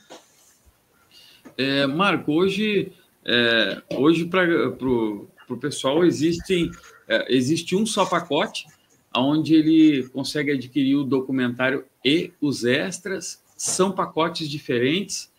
É, 1.59 1.87
Marco, 1.87 2.33
hoje, 2.33 2.93
é, 3.25 3.83
hoje 3.95 4.27
para 4.27 4.45
o 4.85 5.57
pessoal, 5.61 6.05
existem, 6.05 6.71
é, 7.09 7.35
existe 7.35 7.75
um 7.75 7.85
só 7.85 8.07
pacote 8.07 8.67
onde 9.15 9.55
ele 9.55 10.09
consegue 10.09 10.53
adquirir 10.53 10.97
o 10.97 11.05
documentário 11.05 11.85
e 12.05 12.33
os 12.41 12.65
extras. 12.65 13.43
São 13.57 13.93
pacotes 13.93 14.49
diferentes. 14.49 15.31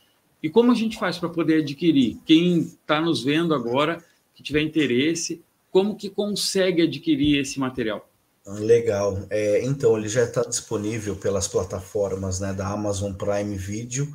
E 0.42 0.50
como 0.50 0.72
a 0.72 0.76
gente 0.76 0.98
faz 0.98 1.18
para 1.18 1.30
poder 1.30 1.62
adquirir? 1.62 2.18
Quem 2.26 2.60
está 2.60 3.02
nos 3.02 3.24
vendo 3.24 3.54
agora, 3.54 4.04
que 4.34 4.44
tiver 4.44 4.62
interesse, 4.62 5.42
como 5.72 5.96
que 5.96 6.10
consegue 6.10 6.82
adquirir 6.82 7.40
esse 7.40 7.60
material? 7.60 8.08
Legal. 8.46 9.28
É, 9.30 9.64
então, 9.66 9.98
ele 9.98 10.08
já 10.08 10.24
está 10.24 10.42
disponível 10.42 11.16
pelas 11.16 11.48
plataformas 11.48 12.40
né, 12.40 12.54
da 12.54 12.68
Amazon 12.68 13.14
Prime 13.14 13.58
Video, 13.58 14.06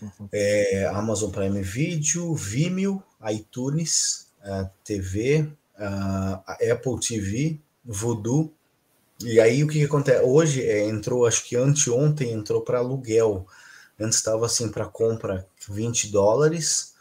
uhum. 0.00 0.28
é, 0.32 0.86
Amazon 0.86 1.30
Prime 1.30 1.60
Video, 1.62 2.34
Vimeo, 2.34 3.02
iTunes, 3.28 4.28
a 4.42 4.64
TV, 4.84 5.50
a 5.76 6.56
Apple 6.70 7.00
TV, 7.00 7.58
Voodoo. 7.84 8.52
E 9.20 9.40
aí 9.40 9.64
o 9.64 9.68
que, 9.68 9.80
que 9.80 9.84
acontece? 9.84 10.22
Hoje 10.24 10.62
é, 10.62 10.86
entrou, 10.86 11.26
acho 11.26 11.44
que 11.44 11.56
anteontem 11.56 12.32
entrou 12.32 12.62
para 12.62 12.78
aluguel. 12.78 13.46
Antes 13.98 14.18
estava 14.18 14.46
assim 14.46 14.70
para 14.70 14.86
compra 14.86 15.46
20 15.68 16.08
dólares, 16.10 16.94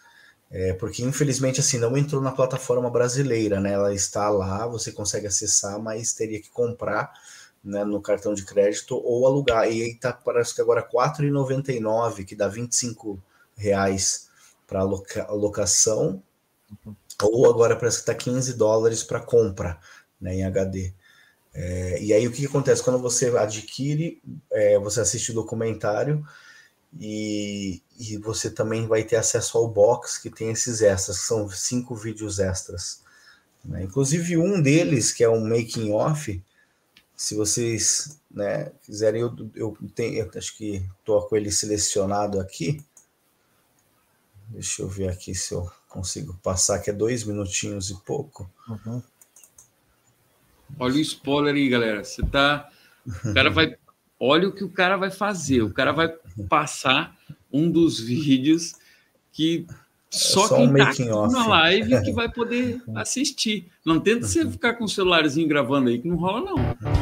é, 0.52 0.74
porque 0.74 1.04
infelizmente 1.04 1.60
assim 1.60 1.78
não 1.80 1.98
entrou 1.98 2.22
na 2.22 2.32
plataforma 2.32 2.90
brasileira, 2.90 3.60
né? 3.60 3.74
Ela 3.74 3.94
está 3.94 4.30
lá, 4.30 4.68
você 4.68 4.92
consegue 4.92 5.28
acessar, 5.28 5.80
mas 5.80 6.14
teria 6.14 6.42
que 6.42 6.50
comprar 6.50 7.14
né, 7.64 7.84
no 7.86 8.02
cartão 8.02 8.34
de 8.34 8.46
crédito 8.46 8.96
ou 8.98 9.28
alugar. 9.28 9.70
E 9.72 9.84
aí 9.84 9.96
tá, 9.96 10.14
parece 10.14 10.56
que 10.56 10.62
agora 10.62 10.82
R$ 10.82 10.88
4,99, 10.92 12.26
que 12.26 12.36
dá 12.36 12.48
25 12.48 13.22
reais 13.56 14.30
para 14.68 14.82
aloca 14.82 15.24
alocação. 15.26 16.24
Uhum 16.86 16.96
ou 17.24 17.50
agora 17.50 17.76
parece 17.76 17.98
que 17.98 18.02
está 18.12 18.14
15 18.16 18.54
dólares 18.54 19.04
para 19.04 19.20
compra 19.20 19.80
né, 20.20 20.36
em 20.36 20.46
HD. 20.46 20.94
É, 21.60 22.00
e 22.04 22.14
aí 22.14 22.28
o 22.28 22.32
que, 22.32 22.42
que, 22.42 22.46
acontece? 22.46 22.84
Quando 22.84 23.00
você 23.00 23.36
adquire, 23.36 24.22
é, 24.52 24.78
você 24.78 25.02
assiste 25.02 25.32
o 25.32 25.34
documentário 25.34 26.24
e, 27.00 27.82
e, 28.00 28.16
você 28.18 28.52
também 28.52 28.86
vai 28.86 29.04
ter 29.04 29.16
acesso 29.16 29.58
ao 29.58 29.68
box 29.68 30.20
que 30.20 30.30
tem 30.30 30.52
esses 30.52 30.84
extras, 30.84 31.18
que 31.18 31.26
são 31.26 31.50
cinco 31.50 31.96
vídeos 31.96 32.38
extras. 32.38 33.02
Né? 33.66 33.82
Inclusive 33.82 34.38
um 34.38 34.62
deles, 34.62 35.12
que 35.12 35.24
é 35.24 35.30
um 35.30 35.50
making 35.50 35.92
off, 35.94 36.40
se 37.16 37.34
vocês 37.34 38.20
né, 38.30 38.72
quiserem, 38.84 39.22
eu, 39.22 39.36
eu, 39.56 39.76
tenho, 39.96 40.20
eu 40.20 40.32
acho 40.36 40.56
que 40.56 40.88
estou 41.00 41.24
com 41.24 41.36
ele 41.36 41.52
selecionado 41.52 42.40
aqui. 42.40 42.86
Deixa 44.50 44.84
eu 44.84 44.88
ver 44.88 45.10
aqui 45.10 45.34
se 45.34 45.56
eu 45.56 45.68
consigo 45.90 46.38
passar, 46.44 46.78
que 46.78 46.92
é 46.92 46.94
dois 46.94 47.24
minutinhos 47.24 47.90
e 47.90 47.96
pouco. 48.06 48.48
Uhum. 48.70 49.02
Olha 50.80 50.96
o 50.96 51.00
spoiler 51.00 51.56
aí, 51.56 51.70
galera. 51.70 52.04
Você 52.04 52.22
tá. 52.24 52.70
O 53.26 53.34
cara 53.34 53.50
vai. 53.50 53.76
Olha 54.20 54.48
o 54.48 54.52
que 54.52 54.64
o 54.64 54.70
cara 54.70 54.98
vai 54.98 55.12
fazer. 55.12 55.62
O 55.62 55.74
cara 55.74 55.92
vai 55.92 56.14
passar 56.50 57.16
um 57.52 57.70
dos 57.70 58.00
vídeos 58.00 58.74
que 59.32 59.66
só, 60.10 60.46
é 60.46 60.48
só 60.48 60.56
quem 60.58 60.70
um 60.70 60.74
tá 60.74 60.90
aqui 60.90 61.06
na 61.06 61.48
live 61.48 62.02
que 62.02 62.12
vai 62.12 62.32
poder 62.32 62.82
assistir. 62.96 63.68
Não 63.86 64.00
tenta 64.00 64.26
você 64.26 64.50
ficar 64.50 64.74
com 64.74 64.86
o 64.86 64.90
celularzinho 64.90 65.48
gravando 65.48 65.90
aí, 65.90 66.00
que 66.00 66.08
não 66.08 66.18
rola, 66.18 66.42
não. 66.42 66.97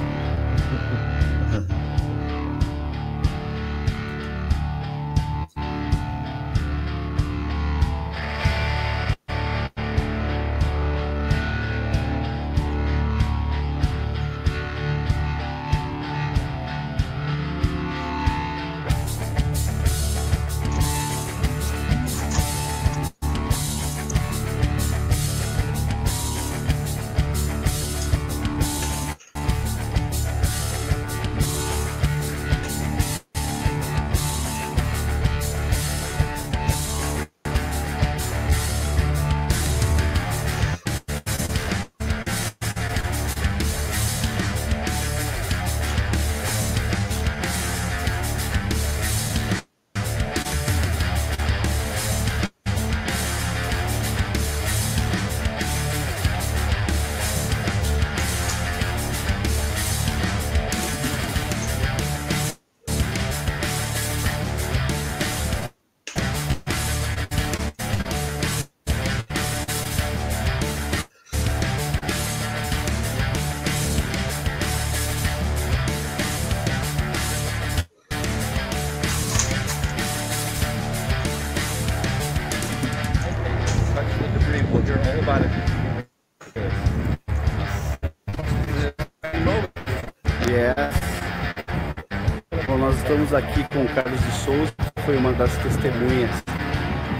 Aqui 93.37 93.63
com 93.73 93.83
o 93.83 93.87
Carlos 93.89 94.19
de 94.19 94.31
Souza, 94.31 94.73
que 94.95 95.01
foi 95.01 95.17
uma 95.17 95.33
das 95.33 95.55
testemunhas 95.57 96.43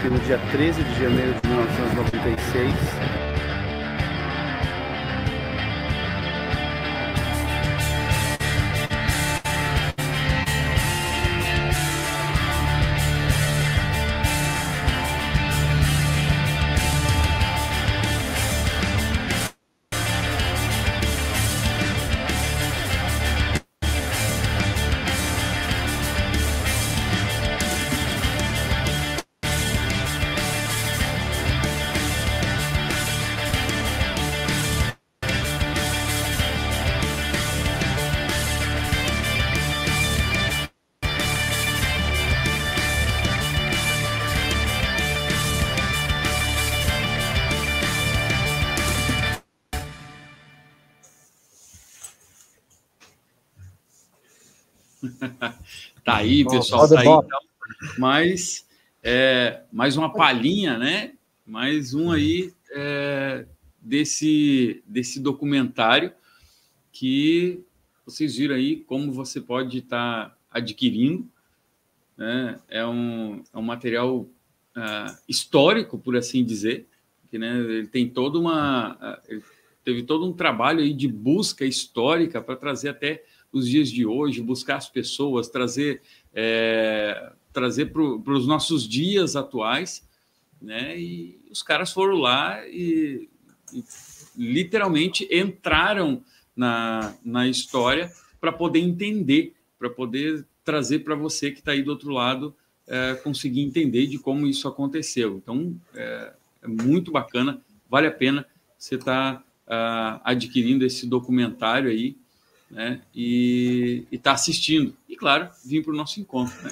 que 0.01 0.09
no 0.09 0.19
dia 0.19 0.39
13 0.51 0.83
de 0.83 1.03
janeiro 1.03 1.33
de 1.41 1.49
1996 1.49 3.24
aí, 56.25 56.45
pessoal, 56.45 56.89
tá 56.89 56.99
aí. 56.99 57.07
Então, 57.07 57.23
mas 57.97 58.67
é, 59.03 59.61
mais 59.71 59.95
uma 59.95 60.11
palhinha, 60.11 60.77
né? 60.77 61.13
Mais 61.45 61.93
um 61.93 62.11
aí 62.11 62.51
é, 62.71 63.45
desse, 63.79 64.83
desse 64.87 65.19
documentário 65.19 66.11
que 66.91 67.63
vocês 68.05 68.35
viram 68.35 68.55
aí 68.55 68.77
como 68.77 69.11
você 69.11 69.39
pode 69.39 69.79
estar 69.79 70.29
tá 70.29 70.37
adquirindo. 70.49 71.29
Né? 72.17 72.59
É, 72.67 72.85
um, 72.85 73.43
é 73.53 73.57
um 73.57 73.61
material 73.61 74.21
uh, 74.21 75.17
histórico, 75.27 75.99
por 75.99 76.15
assim 76.15 76.43
dizer, 76.43 76.87
que 77.29 77.37
né, 77.37 77.59
ele 77.59 77.87
tem 77.87 78.09
toda 78.09 78.39
uma. 78.39 78.95
Uh, 79.29 79.43
teve 79.83 80.01
todo 80.01 80.25
um 80.25 80.33
trabalho 80.33 80.79
aí 80.79 80.93
de 80.93 81.07
busca 81.07 81.65
histórica 81.65 82.41
para 82.41 82.55
trazer 82.55 82.89
até 82.89 83.23
os 83.59 83.69
dias 83.69 83.89
de 83.89 84.05
hoje, 84.05 84.41
buscar 84.41 84.77
as 84.77 84.89
pessoas, 84.89 85.47
trazer, 85.47 86.01
é, 86.33 87.31
trazer 87.53 87.87
para 87.87 88.33
os 88.33 88.47
nossos 88.47 88.87
dias 88.87 89.35
atuais, 89.35 90.07
né? 90.61 90.99
E 90.99 91.39
os 91.49 91.61
caras 91.61 91.91
foram 91.91 92.15
lá 92.17 92.65
e, 92.67 93.29
e 93.73 93.83
literalmente 94.37 95.27
entraram 95.31 96.23
na, 96.55 97.15
na 97.23 97.47
história 97.47 98.11
para 98.39 98.51
poder 98.51 98.79
entender, 98.79 99.53
para 99.77 99.89
poder 99.89 100.45
trazer 100.63 100.99
para 100.99 101.15
você 101.15 101.51
que 101.51 101.59
está 101.59 101.71
aí 101.71 101.83
do 101.83 101.91
outro 101.91 102.09
lado 102.09 102.55
é, 102.87 103.15
conseguir 103.15 103.61
entender 103.61 104.07
de 104.07 104.17
como 104.17 104.47
isso 104.47 104.67
aconteceu. 104.67 105.37
Então, 105.37 105.75
é, 105.93 106.33
é 106.61 106.67
muito 106.67 107.11
bacana, 107.11 107.61
vale 107.89 108.07
a 108.07 108.11
pena 108.11 108.45
você 108.77 108.95
estar 108.95 109.43
tá, 109.65 110.17
uh, 110.17 110.21
adquirindo 110.23 110.85
esse 110.85 111.07
documentário 111.07 111.89
aí 111.89 112.17
né, 112.69 113.01
e 113.13 114.05
estar 114.11 114.31
tá 114.31 114.35
assistindo. 114.35 114.95
E, 115.07 115.15
claro, 115.15 115.49
vir 115.63 115.83
para 115.83 115.93
o 115.93 115.95
nosso 115.95 116.19
encontro. 116.19 116.55
Né? 116.63 116.71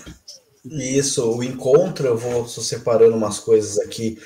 Isso, 0.65 1.29
o 1.29 1.43
encontro, 1.43 2.07
eu 2.07 2.17
vou 2.17 2.47
separando 2.47 3.15
umas 3.15 3.39
coisas 3.39 3.79
aqui 3.79 4.17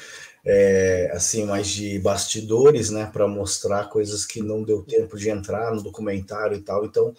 é, 0.45 1.11
assim, 1.13 1.45
mais 1.45 1.67
de 1.67 1.99
bastidores, 1.99 2.89
né, 2.89 3.09
para 3.11 3.27
mostrar 3.27 3.89
coisas 3.89 4.25
que 4.25 4.41
não 4.41 4.63
deu 4.63 4.81
tempo 4.81 5.17
de 5.17 5.29
entrar 5.29 5.75
no 5.75 5.83
documentário 5.83 6.55
e 6.55 6.61
tal. 6.61 6.85
Então, 6.85 7.13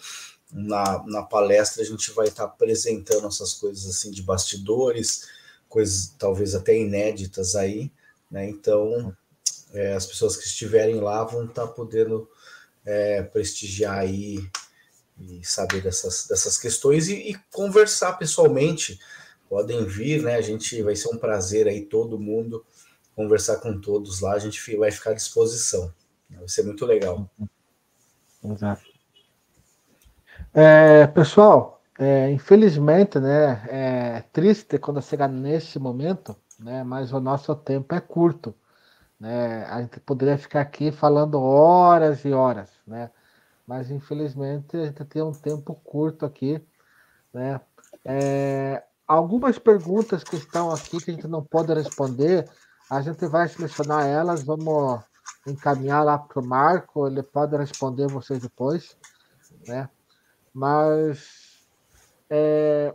na, 0.50 1.04
na 1.06 1.22
palestra 1.22 1.82
a 1.82 1.86
gente 1.86 2.10
vai 2.12 2.28
estar 2.28 2.46
tá 2.46 2.48
apresentando 2.48 3.26
essas 3.26 3.52
coisas 3.52 3.86
assim 3.86 4.10
de 4.10 4.22
bastidores, 4.22 5.28
coisas 5.68 6.14
talvez 6.18 6.54
até 6.54 6.76
inéditas 6.76 7.54
aí, 7.54 7.92
né? 8.30 8.48
Então, 8.48 9.14
é, 9.74 9.92
as 9.92 10.06
pessoas 10.06 10.36
que 10.36 10.44
estiverem 10.44 10.96
lá 10.96 11.22
vão 11.24 11.44
estar 11.44 11.66
tá 11.66 11.72
podendo 11.72 12.28
é, 12.88 13.22
prestigiar 13.22 13.98
aí 13.98 14.48
e 15.20 15.44
saber 15.44 15.82
dessas, 15.82 16.26
dessas 16.26 16.56
questões 16.56 17.08
e, 17.08 17.30
e 17.30 17.34
conversar 17.52 18.14
pessoalmente. 18.14 18.98
Podem 19.48 19.84
vir, 19.84 20.22
né? 20.22 20.36
A 20.36 20.40
gente 20.40 20.82
vai 20.82 20.96
ser 20.96 21.08
um 21.08 21.18
prazer 21.18 21.68
aí 21.68 21.84
todo 21.84 22.18
mundo 22.18 22.64
conversar 23.14 23.56
com 23.56 23.80
todos 23.80 24.20
lá, 24.20 24.34
a 24.34 24.38
gente 24.38 24.76
vai 24.76 24.92
ficar 24.92 25.10
à 25.10 25.14
disposição. 25.14 25.92
Vai 26.30 26.48
ser 26.48 26.62
muito 26.62 26.86
legal. 26.86 27.28
Exato. 28.44 28.84
É, 30.54 31.04
pessoal, 31.08 31.82
é, 31.98 32.30
infelizmente, 32.30 33.18
né, 33.18 33.66
é 33.68 34.24
triste 34.32 34.78
quando 34.78 35.02
chegar 35.02 35.28
nesse 35.28 35.80
momento, 35.80 36.36
né, 36.60 36.84
mas 36.84 37.12
o 37.12 37.18
nosso 37.18 37.56
tempo 37.56 37.92
é 37.92 38.00
curto. 38.00 38.54
Né? 39.18 39.64
A 39.64 39.80
gente 39.82 39.98
poderia 40.00 40.38
ficar 40.38 40.60
aqui 40.60 40.92
falando 40.92 41.40
horas 41.40 42.24
e 42.24 42.32
horas, 42.32 42.70
né? 42.86 43.10
Mas 43.66 43.90
infelizmente 43.90 44.76
a 44.76 44.86
gente 44.86 45.04
tem 45.04 45.22
um 45.22 45.32
tempo 45.32 45.74
curto 45.84 46.24
aqui, 46.24 46.62
né? 47.32 47.60
É, 48.04 48.82
algumas 49.06 49.58
perguntas 49.58 50.22
que 50.22 50.36
estão 50.36 50.70
aqui 50.70 50.98
que 50.98 51.10
a 51.10 51.14
gente 51.14 51.26
não 51.26 51.42
pode 51.42 51.72
responder, 51.74 52.48
a 52.90 53.02
gente 53.02 53.26
vai 53.26 53.48
selecionar 53.48 54.06
elas, 54.06 54.44
vamos 54.44 55.02
encaminhar 55.46 56.04
lá 56.04 56.18
para 56.18 56.40
o 56.40 56.46
Marco, 56.46 57.06
ele 57.06 57.22
pode 57.22 57.56
responder 57.56 58.06
vocês 58.06 58.40
depois, 58.40 58.96
né? 59.66 59.88
Mas, 60.54 61.58
é, 62.30 62.94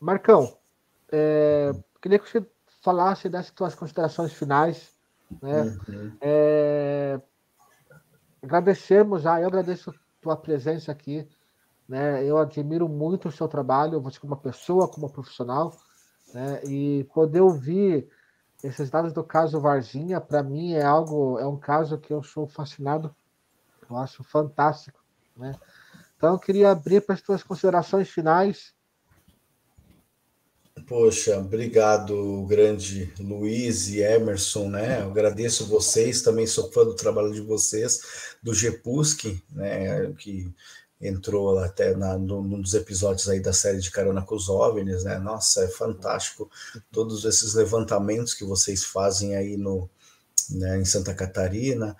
Marcão, 0.00 0.56
é, 1.12 1.72
queria 2.00 2.18
que 2.18 2.28
você 2.28 2.44
falasse 2.82 3.28
das 3.28 3.52
suas 3.56 3.74
considerações 3.74 4.32
finais, 4.32 4.94
né? 5.42 5.62
Uhum. 5.88 6.16
É, 6.20 7.20
agradecemos 8.42 9.22
já, 9.22 9.40
eu 9.40 9.48
agradeço 9.48 9.90
a 9.90 9.94
tua 10.20 10.36
presença 10.36 10.90
aqui, 10.92 11.28
né? 11.88 12.24
Eu 12.24 12.38
admiro 12.38 12.88
muito 12.88 13.28
o 13.28 13.32
seu 13.32 13.48
trabalho, 13.48 14.00
você 14.00 14.18
como 14.18 14.36
pessoa, 14.36 14.88
como 14.88 15.10
profissional, 15.10 15.74
né? 16.32 16.60
E 16.64 17.04
poder 17.12 17.40
ouvir 17.40 18.08
esses 18.62 18.90
dados 18.90 19.12
do 19.12 19.24
caso 19.24 19.60
Varginha, 19.60 20.20
para 20.20 20.42
mim, 20.42 20.74
é 20.74 20.84
algo, 20.84 21.38
é 21.38 21.46
um 21.46 21.56
caso 21.56 21.98
que 21.98 22.12
eu 22.12 22.22
sou 22.22 22.46
fascinado, 22.46 23.14
eu 23.88 23.96
acho 23.96 24.22
fantástico, 24.22 25.00
né? 25.36 25.52
Então, 26.16 26.34
eu 26.34 26.38
queria 26.38 26.70
abrir 26.70 27.00
para 27.00 27.14
as 27.14 27.22
tuas 27.22 27.42
considerações 27.42 28.10
finais. 28.10 28.74
Poxa, 30.90 31.38
obrigado, 31.38 32.44
grande 32.48 33.14
Luiz 33.20 33.86
e 33.90 34.00
Emerson, 34.00 34.68
né? 34.68 35.02
Eu 35.02 35.10
agradeço 35.12 35.68
vocês, 35.68 36.20
também 36.20 36.48
sou 36.48 36.68
fã 36.72 36.84
do 36.84 36.96
trabalho 36.96 37.32
de 37.32 37.40
vocês, 37.40 38.34
do 38.42 38.52
GEPUSC, 38.52 39.40
né? 39.52 40.12
Que 40.18 40.52
entrou 41.00 41.56
até 41.60 41.94
na, 41.94 42.18
num 42.18 42.60
dos 42.60 42.74
episódios 42.74 43.28
aí 43.28 43.38
da 43.38 43.52
série 43.52 43.78
de 43.78 43.88
Carona 43.88 44.22
com 44.22 44.34
os 44.34 44.48
OVNIs, 44.48 45.04
né? 45.04 45.16
Nossa, 45.20 45.62
é 45.62 45.68
fantástico 45.68 46.50
todos 46.90 47.24
esses 47.24 47.54
levantamentos 47.54 48.34
que 48.34 48.42
vocês 48.42 48.82
fazem 48.82 49.36
aí 49.36 49.56
no, 49.56 49.88
né, 50.50 50.76
em 50.76 50.84
Santa 50.84 51.14
Catarina, 51.14 51.96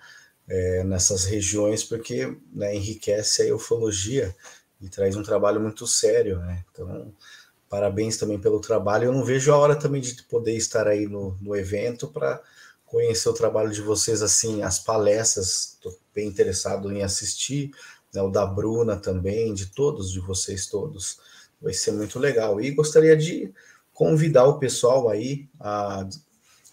é, 0.49 0.83
nessas 0.83 1.23
regiões, 1.23 1.81
porque 1.81 2.37
né, 2.53 2.75
enriquece 2.75 3.49
a 3.49 3.55
ufologia 3.55 4.35
e 4.81 4.89
traz 4.89 5.15
um 5.15 5.23
trabalho 5.23 5.61
muito 5.61 5.87
sério, 5.87 6.39
né? 6.39 6.65
Então, 6.73 7.13
parabéns 7.71 8.17
também 8.17 8.37
pelo 8.37 8.59
trabalho. 8.59 9.05
Eu 9.05 9.13
não 9.13 9.23
vejo 9.23 9.53
a 9.53 9.57
hora 9.57 9.77
também 9.77 10.01
de 10.01 10.21
poder 10.23 10.57
estar 10.57 10.89
aí 10.89 11.07
no, 11.07 11.37
no 11.39 11.55
evento 11.55 12.05
para 12.05 12.41
conhecer 12.85 13.29
o 13.29 13.33
trabalho 13.33 13.71
de 13.71 13.81
vocês, 13.81 14.21
assim, 14.21 14.61
as 14.61 14.77
palestras, 14.77 15.75
estou 15.75 15.97
bem 16.13 16.27
interessado 16.27 16.91
em 16.91 17.01
assistir, 17.01 17.71
né, 18.13 18.21
o 18.21 18.29
da 18.29 18.45
Bruna 18.45 18.97
também, 18.97 19.53
de 19.53 19.67
todos, 19.67 20.11
de 20.11 20.19
vocês 20.19 20.65
todos. 20.65 21.17
Vai 21.61 21.71
ser 21.71 21.93
muito 21.93 22.19
legal. 22.19 22.59
E 22.59 22.71
gostaria 22.71 23.15
de 23.15 23.53
convidar 23.93 24.43
o 24.43 24.59
pessoal 24.59 25.07
aí 25.07 25.47
a 25.57 26.05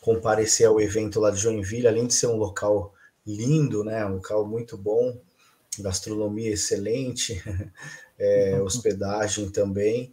comparecer 0.01 0.67
ao 0.67 0.81
evento 0.81 1.21
lá 1.21 1.31
de 1.31 1.39
Joinville, 1.39 1.87
além 1.87 2.09
de 2.09 2.15
ser 2.15 2.27
um 2.27 2.37
local 2.37 2.93
lindo, 3.25 3.85
né, 3.85 4.05
um 4.05 4.15
local 4.15 4.45
muito 4.45 4.77
bom, 4.77 5.17
gastronomia 5.79 6.51
excelente, 6.51 7.41
é, 8.19 8.59
hospedagem 8.63 9.49
também. 9.49 10.13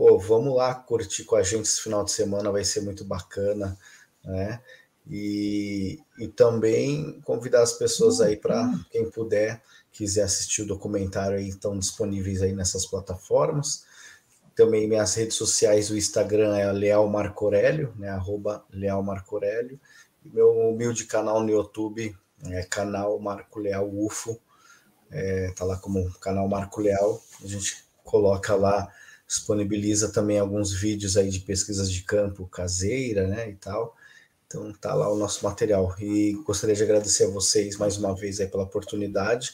Pô, 0.00 0.18
vamos 0.18 0.56
lá 0.56 0.74
curtir 0.74 1.24
com 1.24 1.36
a 1.36 1.42
gente 1.42 1.66
esse 1.66 1.82
final 1.82 2.02
de 2.02 2.10
semana, 2.10 2.50
vai 2.50 2.64
ser 2.64 2.80
muito 2.80 3.04
bacana, 3.04 3.76
né? 4.24 4.58
E, 5.06 5.98
e 6.18 6.26
também 6.26 7.20
convidar 7.20 7.60
as 7.60 7.74
pessoas 7.74 8.18
aí 8.18 8.34
para 8.34 8.72
quem 8.90 9.10
puder 9.10 9.62
quiser 9.92 10.22
assistir 10.22 10.62
o 10.62 10.66
documentário 10.66 11.36
aí, 11.36 11.50
estão 11.50 11.78
disponíveis 11.78 12.40
aí 12.40 12.54
nessas 12.54 12.86
plataformas. 12.86 13.84
Também 14.56 14.88
minhas 14.88 15.14
redes 15.16 15.36
sociais, 15.36 15.90
o 15.90 15.98
Instagram 15.98 16.56
é 16.56 16.72
Leal 16.72 17.06
Marco 17.06 17.44
Aurélio, 17.44 17.92
né, 17.98 18.08
arroba 18.08 18.64
Leal 18.72 19.02
Marco 19.02 19.34
Aurélio. 19.34 19.78
E 20.24 20.30
meu 20.30 20.50
humilde 20.50 21.04
canal 21.04 21.42
no 21.42 21.50
YouTube 21.50 22.16
é 22.46 22.62
canal 22.62 23.18
Marco 23.18 23.60
Leal 23.60 23.86
UFO, 23.86 24.40
é, 25.10 25.52
tá 25.54 25.66
lá 25.66 25.76
como 25.76 26.10
canal 26.20 26.48
Marco 26.48 26.80
Leal. 26.80 27.22
A 27.44 27.46
gente 27.46 27.84
coloca 28.02 28.54
lá, 28.54 28.90
disponibiliza 29.30 30.12
também 30.12 30.40
alguns 30.40 30.72
vídeos 30.72 31.16
aí 31.16 31.30
de 31.30 31.38
pesquisas 31.38 31.88
de 31.88 32.02
campo 32.02 32.48
caseira, 32.48 33.28
né, 33.28 33.48
e 33.48 33.54
tal. 33.54 33.96
Então 34.44 34.72
tá 34.72 34.92
lá 34.92 35.08
o 35.08 35.16
nosso 35.16 35.44
material. 35.44 35.94
E 36.00 36.32
gostaria 36.44 36.74
de 36.74 36.82
agradecer 36.82 37.26
a 37.26 37.30
vocês 37.30 37.76
mais 37.76 37.96
uma 37.96 38.12
vez 38.12 38.40
aí 38.40 38.48
pela 38.48 38.64
oportunidade 38.64 39.52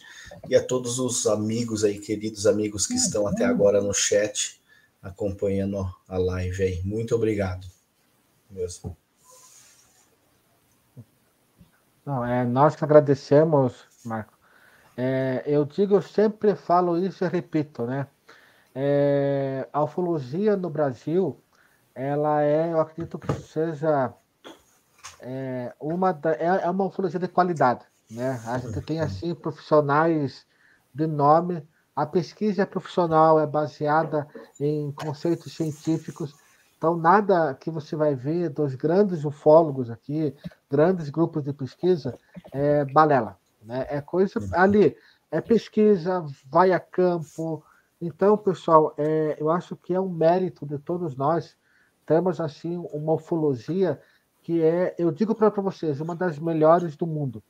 e 0.48 0.56
a 0.56 0.64
todos 0.64 0.98
os 0.98 1.26
amigos 1.26 1.84
aí, 1.84 1.98
queridos 1.98 2.46
amigos 2.46 2.86
que 2.86 2.94
estão 2.94 3.26
até 3.26 3.44
agora 3.44 3.82
no 3.82 3.92
chat 3.92 4.58
acompanhando 5.02 5.86
a 6.08 6.16
live 6.16 6.62
aí. 6.62 6.82
Muito 6.82 7.14
obrigado. 7.14 7.66
Mesmo. 8.50 8.96
Não, 12.06 12.24
é, 12.24 12.46
nós 12.46 12.74
que 12.74 12.82
agradecemos, 12.82 13.74
Marco. 14.02 14.32
É, 14.96 15.42
eu 15.44 15.66
digo, 15.66 15.96
eu 15.96 16.02
sempre 16.02 16.56
falo 16.56 16.96
isso 16.96 17.22
e 17.22 17.28
repito, 17.28 17.84
né? 17.84 18.06
É, 18.78 19.66
a 19.72 19.82
ufologia 19.82 20.54
no 20.54 20.68
Brasil, 20.68 21.40
ela 21.94 22.42
é, 22.42 22.74
eu 22.74 22.78
acredito 22.78 23.18
que 23.18 23.32
seja 23.32 24.12
é 25.20 25.74
uma, 25.80 26.12
da, 26.12 26.32
é, 26.32 26.44
é 26.44 26.70
uma 26.70 26.84
ufologia 26.84 27.18
de 27.18 27.26
qualidade. 27.26 27.86
Né? 28.10 28.38
A 28.46 28.58
gente 28.58 28.80
tem 28.82 29.00
assim 29.00 29.34
profissionais 29.34 30.46
de 30.94 31.06
nome 31.06 31.66
A 31.94 32.04
pesquisa 32.04 32.62
é 32.62 32.66
profissional, 32.66 33.40
é 33.40 33.46
baseada 33.46 34.28
em 34.60 34.92
conceitos 34.92 35.56
científicos. 35.56 36.34
Então, 36.76 36.94
nada 36.94 37.54
que 37.54 37.70
você 37.70 37.96
vai 37.96 38.14
ver 38.14 38.50
dos 38.50 38.74
grandes 38.74 39.24
ufólogos 39.24 39.88
aqui, 39.88 40.36
grandes 40.70 41.08
grupos 41.08 41.42
de 41.42 41.54
pesquisa, 41.54 42.18
é 42.52 42.84
balela. 42.84 43.38
Né? 43.62 43.86
É 43.88 44.02
coisa 44.02 44.38
uhum. 44.38 44.48
ali, 44.52 44.94
é 45.30 45.40
pesquisa, 45.40 46.22
vai 46.50 46.72
a 46.72 46.78
campo. 46.78 47.64
Então, 48.00 48.36
pessoal, 48.36 48.94
é, 48.98 49.36
eu 49.38 49.50
acho 49.50 49.74
que 49.76 49.94
é 49.94 50.00
um 50.00 50.08
mérito 50.08 50.66
de 50.66 50.78
todos 50.78 51.16
nós. 51.16 51.56
Temos, 52.04 52.40
assim, 52.40 52.76
uma 52.92 53.14
ufologia 53.14 54.00
que 54.42 54.62
é, 54.62 54.94
eu 54.98 55.10
digo 55.10 55.34
para 55.34 55.48
vocês, 55.48 56.00
uma 56.00 56.14
das 56.14 56.38
melhores 56.38 56.94
do 56.96 57.06
mundo. 57.06 57.42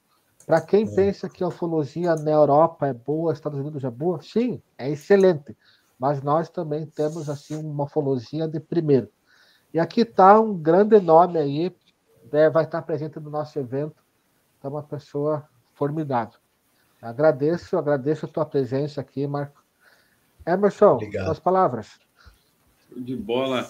Para 0.47 0.61
quem 0.61 0.85
é. 0.87 0.95
pensa 0.95 1.29
que 1.29 1.43
a 1.43 1.49
ufologia 1.49 2.15
na 2.15 2.31
Europa 2.31 2.87
é 2.87 2.95
boa, 2.95 3.33
Estados 3.33 3.59
Unidos 3.59 3.85
é 3.85 3.91
boa, 3.91 4.23
sim, 4.23 4.63
é 4.79 4.89
excelente. 4.89 5.57
Mas 5.99 6.23
nós 6.23 6.49
também 6.49 6.87
temos 6.87 7.29
assim 7.29 7.57
uma 7.57 7.85
ufologia 7.85 8.47
de 8.47 8.61
primeiro. 8.61 9.11
E 9.75 9.81
aqui 9.81 10.03
está 10.03 10.41
um 10.41 10.57
grande 10.57 11.01
nome 11.01 11.39
aí, 11.39 11.77
né, 12.33 12.49
vai 12.49 12.65
estar 12.65 12.81
presente 12.83 13.19
no 13.19 13.29
nosso 13.29 13.59
evento. 13.59 13.97
É 14.63 14.69
uma 14.69 14.83
pessoa 14.83 15.47
formidável. 15.75 16.39
Agradeço, 17.03 17.77
agradeço 17.77 18.25
a 18.25 18.29
tua 18.29 18.47
presença 18.47 19.01
aqui, 19.01 19.27
Marco. 19.27 19.66
Emerson, 20.47 20.95
Obrigado. 20.95 21.27
suas 21.27 21.41
palavras. 21.41 21.99
De 22.97 23.17
bola. 23.17 23.69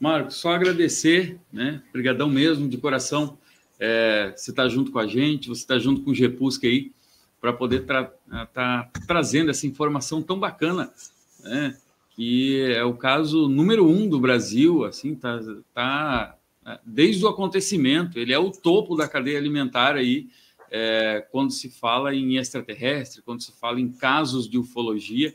Marco, 0.00 0.32
só 0.32 0.52
agradecer, 0.52 1.38
né? 1.52 1.82
Obrigadão 1.90 2.28
mesmo, 2.28 2.68
de 2.68 2.76
coração 2.76 3.38
é, 3.84 4.32
você 4.36 4.50
está 4.50 4.68
junto 4.68 4.92
com 4.92 5.00
a 5.00 5.06
gente, 5.08 5.48
você 5.48 5.62
está 5.62 5.76
junto 5.76 6.02
com 6.02 6.12
o 6.12 6.14
GEPUSC 6.14 6.64
aí, 6.64 6.92
para 7.40 7.52
poder 7.52 7.82
estar 7.82 8.04
tra 8.04 8.46
tá 8.46 8.90
trazendo 9.08 9.50
essa 9.50 9.66
informação 9.66 10.22
tão 10.22 10.38
bacana, 10.38 10.92
né? 11.40 11.76
que 12.14 12.60
é 12.70 12.84
o 12.84 12.94
caso 12.94 13.48
número 13.48 13.88
um 13.88 14.08
do 14.08 14.20
Brasil, 14.20 14.84
assim, 14.84 15.16
tá, 15.16 15.40
tá 15.74 16.36
desde 16.84 17.24
o 17.24 17.28
acontecimento, 17.28 18.20
ele 18.20 18.32
é 18.32 18.38
o 18.38 18.52
topo 18.52 18.94
da 18.94 19.08
cadeia 19.08 19.38
alimentar 19.38 19.96
aí, 19.96 20.28
é, 20.70 21.26
quando 21.32 21.50
se 21.50 21.68
fala 21.68 22.14
em 22.14 22.36
extraterrestre, 22.36 23.22
quando 23.22 23.42
se 23.42 23.50
fala 23.58 23.80
em 23.80 23.90
casos 23.90 24.48
de 24.48 24.58
ufologia. 24.58 25.34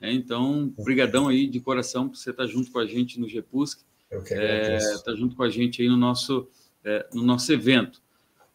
Né? 0.00 0.12
Então, 0.12 0.72
brigadão 0.78 1.28
aí 1.28 1.46
de 1.46 1.60
coração 1.60 2.08
por 2.08 2.16
você 2.16 2.30
estar 2.30 2.46
junto 2.46 2.72
com 2.72 2.78
a 2.78 2.86
gente 2.86 3.20
no 3.20 3.28
quero 4.22 4.42
é, 4.42 4.98
tá 5.04 5.14
junto 5.14 5.36
com 5.36 5.42
a 5.42 5.50
gente 5.50 5.82
aí 5.82 5.88
no 5.88 5.96
nosso 5.96 6.48
é, 6.84 7.06
no 7.12 7.22
nosso 7.22 7.52
evento. 7.52 8.00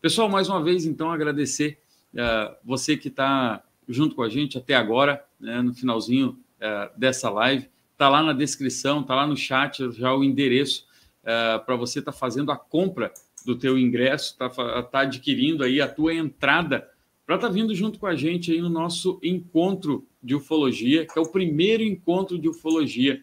Pessoal, 0.02 0.28
mais 0.28 0.50
uma 0.50 0.62
vez, 0.62 0.86
então, 0.86 1.12
agradecer 1.12 1.80
é, 2.14 2.58
você 2.64 2.98
que 2.98 3.08
está 3.08 3.64
junto 3.88 4.16
com 4.16 4.24
a 4.24 4.30
gente 4.30 4.58
até 4.58 4.74
agora, 4.74 5.24
né, 5.40 5.62
no 5.62 5.74
finalzinho 5.74 6.40
é, 6.60 6.92
dessa 6.98 7.30
live. 7.30 7.70
Está 7.94 8.10
lá 8.10 8.22
na 8.22 8.34
descrição, 8.34 9.02
está 9.02 9.16
lá 9.16 9.28
no 9.28 9.38
chat 9.38 9.92
já 9.92 10.14
o 10.14 10.24
endereço 10.24 10.86
é, 11.24 11.60
para 11.60 11.76
você 11.76 12.00
estar 12.00 12.12
tá 12.12 12.18
fazendo 12.18 12.52
a 12.52 12.58
compra 12.58 13.14
do 13.46 13.56
teu 13.56 13.78
ingresso, 13.78 14.32
está 14.34 14.50
tá 14.84 15.00
adquirindo 15.02 15.64
aí 15.64 15.80
a 15.80 15.88
tua 15.88 16.14
entrada 16.14 16.90
para 17.26 17.36
estar 17.36 17.48
tá 17.48 17.54
vindo 17.54 17.74
junto 17.74 18.00
com 18.00 18.08
a 18.08 18.16
gente 18.16 18.52
aí 18.52 18.60
no 18.60 18.70
nosso 18.70 19.20
encontro 19.24 20.06
de 20.26 20.34
ufologia, 20.34 21.06
que 21.06 21.20
é 21.20 21.22
o 21.22 21.30
primeiro 21.30 21.84
encontro 21.84 22.40
de 22.40 22.50
ufologia 22.50 23.22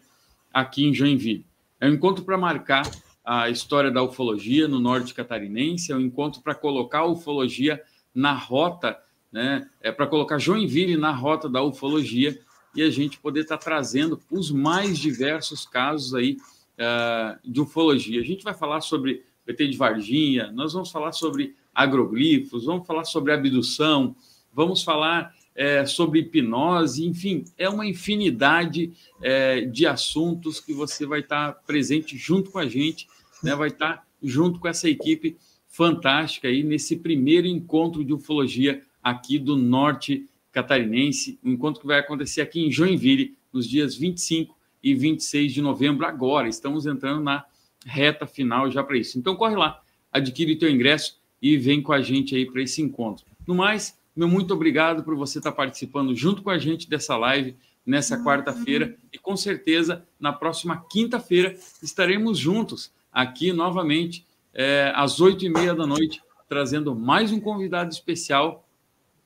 aqui 0.53 0.85
em 0.85 0.93
Joinville. 0.93 1.45
É 1.81 1.89
um 1.89 1.93
encontro 1.93 2.23
para 2.23 2.37
marcar 2.37 2.89
a 3.25 3.49
história 3.49 3.91
da 3.91 4.01
ufologia 4.01 4.69
no 4.69 4.79
norte 4.79 5.13
catarinense, 5.13 5.91
é 5.91 5.95
um 5.95 5.99
encontro 5.99 6.41
para 6.41 6.55
colocar 6.55 6.99
a 6.99 7.05
ufologia 7.05 7.81
na 8.15 8.33
rota, 8.33 8.97
né? 9.29 9.69
É 9.81 9.91
para 9.91 10.07
colocar 10.07 10.37
Joinville 10.37 10.95
na 10.95 11.11
rota 11.11 11.49
da 11.49 11.61
ufologia 11.61 12.39
e 12.73 12.81
a 12.81 12.89
gente 12.89 13.19
poder 13.19 13.41
estar 13.41 13.57
tá 13.57 13.65
trazendo 13.65 14.21
os 14.31 14.49
mais 14.49 14.97
diversos 14.97 15.65
casos 15.65 16.15
aí 16.15 16.37
uh, 16.79 17.37
de 17.43 17.59
ufologia. 17.59 18.21
A 18.21 18.25
gente 18.25 18.45
vai 18.45 18.53
falar 18.53 18.79
sobre 18.79 19.23
BT 19.45 19.67
de 19.67 19.77
Varginha, 19.77 20.51
nós 20.53 20.71
vamos 20.71 20.89
falar 20.89 21.11
sobre 21.11 21.53
agroglifos, 21.75 22.65
vamos 22.65 22.87
falar 22.87 23.03
sobre 23.03 23.33
abdução, 23.33 24.15
vamos 24.53 24.83
falar 24.83 25.33
é, 25.55 25.85
sobre 25.85 26.19
hipnose, 26.19 27.05
enfim, 27.05 27.45
é 27.57 27.69
uma 27.69 27.85
infinidade 27.85 28.91
é, 29.21 29.61
de 29.61 29.85
assuntos 29.85 30.59
que 30.59 30.73
você 30.73 31.05
vai 31.05 31.19
estar 31.19 31.53
presente 31.65 32.17
junto 32.17 32.51
com 32.51 32.59
a 32.59 32.67
gente, 32.67 33.07
né, 33.43 33.55
vai 33.55 33.67
estar 33.67 34.05
junto 34.21 34.59
com 34.59 34.67
essa 34.67 34.89
equipe 34.89 35.37
fantástica 35.67 36.47
aí 36.47 36.63
nesse 36.63 36.97
primeiro 36.97 37.47
encontro 37.47 38.03
de 38.03 38.13
ufologia 38.13 38.83
aqui 39.01 39.37
do 39.37 39.57
Norte 39.57 40.27
Catarinense, 40.51 41.39
um 41.43 41.51
encontro 41.51 41.81
que 41.81 41.87
vai 41.87 41.99
acontecer 41.99 42.41
aqui 42.41 42.65
em 42.65 42.71
Joinville 42.71 43.35
nos 43.51 43.67
dias 43.67 43.95
25 43.95 44.55
e 44.83 44.93
26 44.93 45.53
de 45.53 45.61
novembro 45.61 46.05
agora. 46.05 46.47
Estamos 46.47 46.85
entrando 46.85 47.21
na 47.21 47.43
reta 47.85 48.27
final 48.27 48.69
já 48.69 48.83
para 48.83 48.97
isso. 48.97 49.17
Então 49.17 49.35
corre 49.35 49.55
lá, 49.55 49.81
adquire 50.11 50.55
teu 50.55 50.69
ingresso 50.69 51.19
e 51.41 51.57
vem 51.57 51.81
com 51.81 51.91
a 51.91 52.01
gente 52.01 52.35
aí 52.35 52.45
para 52.45 52.61
esse 52.61 52.81
encontro. 52.81 53.25
No 53.47 53.55
mais, 53.55 53.97
meu 54.15 54.27
muito 54.27 54.53
obrigado 54.53 55.03
por 55.03 55.15
você 55.15 55.39
estar 55.39 55.51
participando 55.51 56.15
junto 56.15 56.41
com 56.41 56.49
a 56.49 56.57
gente 56.57 56.89
dessa 56.89 57.17
live 57.17 57.55
nessa 57.85 58.23
quarta-feira. 58.23 58.95
E 59.11 59.17
com 59.17 59.35
certeza 59.35 60.05
na 60.19 60.31
próxima 60.31 60.85
quinta-feira 60.89 61.57
estaremos 61.81 62.37
juntos 62.37 62.91
aqui 63.11 63.51
novamente 63.51 64.25
é, 64.53 64.91
às 64.95 65.19
oito 65.19 65.45
e 65.45 65.49
meia 65.49 65.73
da 65.73 65.85
noite 65.85 66.21
trazendo 66.47 66.95
mais 66.95 67.31
um 67.31 67.39
convidado 67.39 67.91
especial 67.91 68.67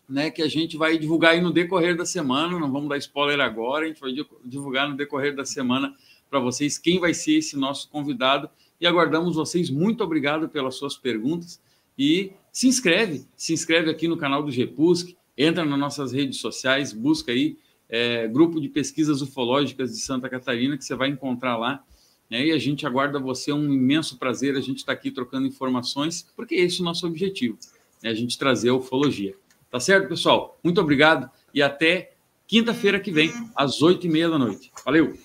né, 0.07 0.31
que 0.31 0.41
a 0.41 0.47
gente 0.47 0.77
vai 0.77 0.97
divulgar 0.97 1.33
aí 1.33 1.41
no 1.41 1.51
decorrer 1.51 1.97
da 1.97 2.05
semana, 2.05 2.57
não 2.57 2.71
vamos 2.71 2.87
dar 2.87 2.97
spoiler 2.97 3.41
agora, 3.41 3.83
a 3.83 3.87
gente 3.89 3.99
vai 3.99 4.13
divulgar 4.45 4.89
no 4.89 4.95
decorrer 4.95 5.35
da 5.35 5.43
semana 5.43 5.93
para 6.29 6.39
vocês 6.39 6.77
quem 6.77 6.99
vai 6.99 7.13
ser 7.13 7.33
esse 7.37 7.57
nosso 7.57 7.89
convidado. 7.89 8.49
E 8.79 8.85
aguardamos 8.85 9.35
vocês. 9.35 9.69
Muito 9.69 10.03
obrigado 10.03 10.47
pelas 10.47 10.75
suas 10.75 10.95
perguntas. 10.95 11.59
E 11.97 12.31
se 12.57 12.67
inscreve, 12.67 13.23
se 13.35 13.53
inscreve 13.53 13.87
aqui 13.91 14.07
no 14.07 14.17
canal 14.17 14.41
do 14.41 14.51
GPUSC, 14.51 15.15
entra 15.37 15.63
nas 15.63 15.77
nossas 15.77 16.11
redes 16.11 16.39
sociais, 16.39 16.91
busca 16.91 17.31
aí 17.31 17.55
é, 17.87 18.27
grupo 18.27 18.59
de 18.59 18.67
pesquisas 18.67 19.21
ufológicas 19.21 19.91
de 19.91 19.99
Santa 19.99 20.27
Catarina, 20.27 20.75
que 20.75 20.83
você 20.83 20.95
vai 20.95 21.07
encontrar 21.09 21.55
lá. 21.55 21.83
Né? 22.27 22.47
E 22.47 22.51
a 22.51 22.57
gente 22.57 22.83
aguarda 22.87 23.19
você, 23.19 23.51
é 23.51 23.53
um 23.53 23.71
imenso 23.71 24.17
prazer 24.17 24.55
a 24.55 24.59
gente 24.59 24.77
estar 24.77 24.95
tá 24.95 24.99
aqui 24.99 25.11
trocando 25.11 25.45
informações, 25.45 26.27
porque 26.35 26.55
esse 26.55 26.79
é 26.79 26.81
o 26.81 26.85
nosso 26.85 27.05
objetivo, 27.05 27.59
né? 28.01 28.09
a 28.09 28.15
gente 28.15 28.39
trazer 28.39 28.69
a 28.69 28.73
ufologia. 28.73 29.35
Tá 29.69 29.79
certo, 29.79 30.09
pessoal? 30.09 30.57
Muito 30.63 30.81
obrigado 30.81 31.29
e 31.53 31.61
até 31.61 32.13
quinta-feira 32.47 32.99
que 32.99 33.11
vem, 33.11 33.31
às 33.55 33.83
oito 33.83 34.07
e 34.07 34.09
meia 34.09 34.31
da 34.31 34.39
noite. 34.39 34.71
Valeu! 34.83 35.15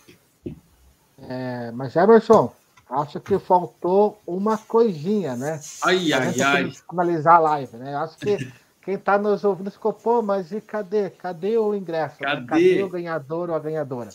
É, 1.16 1.72
mas, 1.72 1.96
Emerson, 1.96 2.54
Acho 2.92 3.18
que 3.20 3.38
faltou 3.38 4.20
uma 4.26 4.58
coisinha, 4.58 5.34
né? 5.34 5.58
Ai, 5.82 6.12
ai, 6.12 6.40
ai. 6.42 6.70
Finalizar 6.70 7.36
a 7.36 7.38
live, 7.38 7.76
né? 7.78 7.96
Acho 7.96 8.18
que 8.18 8.36
quem 8.84 8.94
está 8.96 9.16
nos 9.16 9.44
ouvindo 9.44 9.70
ficou, 9.70 9.94
pô, 9.94 10.20
mas 10.20 10.52
e 10.52 10.60
cadê? 10.60 11.08
Cadê 11.08 11.56
o 11.56 11.74
ingresso? 11.74 12.18
Cadê, 12.18 12.46
cadê 12.46 12.82
o 12.82 12.90
ganhador 12.90 13.48
ou 13.48 13.56
a 13.56 13.58
ganhadora? 13.58 14.10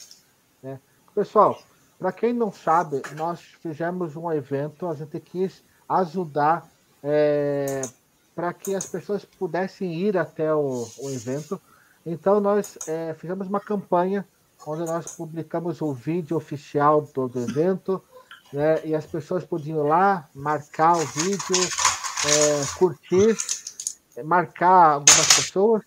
Né? 0.61 0.79
Pessoal, 1.15 1.59
para 1.97 2.11
quem 2.11 2.33
não 2.33 2.51
sabe, 2.51 3.01
nós 3.15 3.41
fizemos 3.41 4.15
um 4.15 4.31
evento, 4.31 4.87
a 4.87 4.93
gente 4.93 5.19
quis 5.21 5.63
ajudar 5.89 6.69
é, 7.01 7.81
para 8.35 8.53
que 8.53 8.75
as 8.75 8.85
pessoas 8.85 9.25
pudessem 9.25 9.91
ir 9.95 10.15
até 10.19 10.53
o, 10.53 10.87
o 10.99 11.09
evento. 11.09 11.59
Então, 12.05 12.39
nós 12.39 12.77
é, 12.87 13.15
fizemos 13.15 13.47
uma 13.47 13.59
campanha 13.59 14.23
onde 14.67 14.85
nós 14.85 15.15
publicamos 15.15 15.81
o 15.81 15.91
vídeo 15.93 16.37
oficial 16.37 17.01
do, 17.01 17.27
do 17.27 17.39
evento 17.39 18.03
né? 18.51 18.85
E 18.85 18.95
as 18.95 19.05
pessoas 19.05 19.43
podiam 19.43 19.85
ir 19.85 19.89
lá, 19.89 20.29
marcar 20.33 20.95
o 20.97 21.05
vídeo, 21.05 21.69
é, 22.25 22.77
curtir, 22.77 23.35
marcar 24.23 24.93
algumas 24.93 25.35
pessoas 25.35 25.83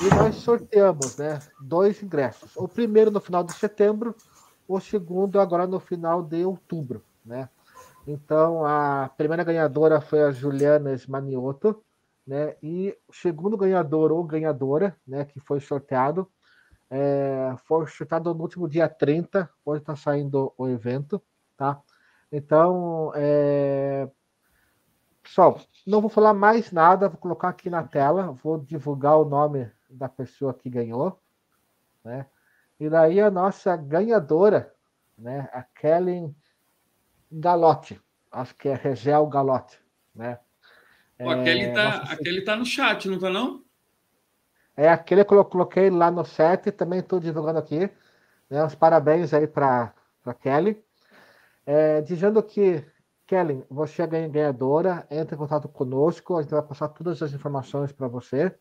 e 0.00 0.14
nós 0.14 0.34
sorteamos, 0.36 1.16
né? 1.16 1.38
Dois 1.60 2.02
ingressos. 2.02 2.56
O 2.56 2.66
primeiro 2.66 3.10
no 3.10 3.20
final 3.20 3.44
de 3.44 3.52
setembro, 3.52 4.14
o 4.66 4.80
segundo 4.80 5.40
agora 5.40 5.66
no 5.66 5.80
final 5.80 6.22
de 6.22 6.44
outubro, 6.44 7.02
né? 7.24 7.48
Então 8.06 8.64
a 8.64 9.10
primeira 9.16 9.44
ganhadora 9.44 10.00
foi 10.00 10.22
a 10.22 10.32
Juliana 10.32 10.92
Esmanioto, 10.92 11.82
né? 12.26 12.56
E 12.62 12.96
o 13.08 13.12
segundo 13.12 13.56
ganhador 13.56 14.12
ou 14.12 14.24
ganhadora, 14.24 14.96
né? 15.06 15.24
Que 15.24 15.40
foi 15.40 15.60
sorteado, 15.60 16.28
é, 16.90 17.54
foi 17.64 17.86
sorteado 17.86 18.34
no 18.34 18.42
último 18.42 18.68
dia 18.68 18.88
30, 18.88 19.48
hoje 19.64 19.82
está 19.82 19.96
saindo 19.96 20.52
o 20.58 20.68
evento, 20.68 21.22
tá? 21.56 21.80
Então, 22.32 23.12
é... 23.14 24.08
pessoal, 25.22 25.60
não 25.86 26.00
vou 26.00 26.08
falar 26.08 26.32
mais 26.32 26.72
nada, 26.72 27.08
vou 27.08 27.18
colocar 27.18 27.50
aqui 27.50 27.68
na 27.68 27.82
tela, 27.82 28.32
vou 28.42 28.58
divulgar 28.58 29.18
o 29.18 29.24
nome 29.24 29.70
da 29.90 30.08
pessoa 30.08 30.54
que 30.54 30.70
ganhou, 30.70 31.20
né? 32.02 32.26
E 32.80 32.88
daí 32.88 33.20
a 33.20 33.30
nossa 33.30 33.76
ganhadora, 33.76 34.74
né, 35.16 35.48
a 35.52 35.62
Kellen 35.62 36.34
Galotti, 37.30 38.00
acho 38.30 38.56
que 38.56 38.68
é 38.68 38.74
Regel 38.74 39.26
Galotti, 39.26 39.78
né? 40.14 40.38
Pô, 41.18 41.30
a 41.30 41.44
Kelly 41.44 41.72
tá, 41.72 41.80
é, 41.80 42.32
nossa... 42.32 42.44
tá 42.44 42.56
no 42.56 42.64
chat, 42.64 43.08
não 43.08 43.18
tá 43.18 43.30
não? 43.30 43.62
é 44.76 44.88
aquele 44.88 45.24
que 45.24 45.34
eu 45.34 45.44
coloquei 45.44 45.90
lá 45.90 46.10
no 46.10 46.24
set, 46.24 46.72
também 46.72 47.00
estou 47.00 47.20
divulgando 47.20 47.58
aqui. 47.58 47.90
Né? 48.48 48.64
Os 48.64 48.74
parabéns 48.74 49.32
aí 49.34 49.46
para 49.46 49.92
Kelly. 50.40 50.82
É, 51.64 52.00
dizendo 52.00 52.42
que, 52.42 52.84
Kelly, 53.26 53.64
você 53.70 54.02
é 54.02 54.28
ganhadora, 54.28 55.06
entre 55.10 55.34
em 55.34 55.38
contato 55.38 55.68
conosco, 55.68 56.36
a 56.36 56.42
gente 56.42 56.50
vai 56.50 56.62
passar 56.62 56.88
todas 56.88 57.22
as 57.22 57.32
informações 57.32 57.92
para 57.92 58.08
você. 58.08 58.54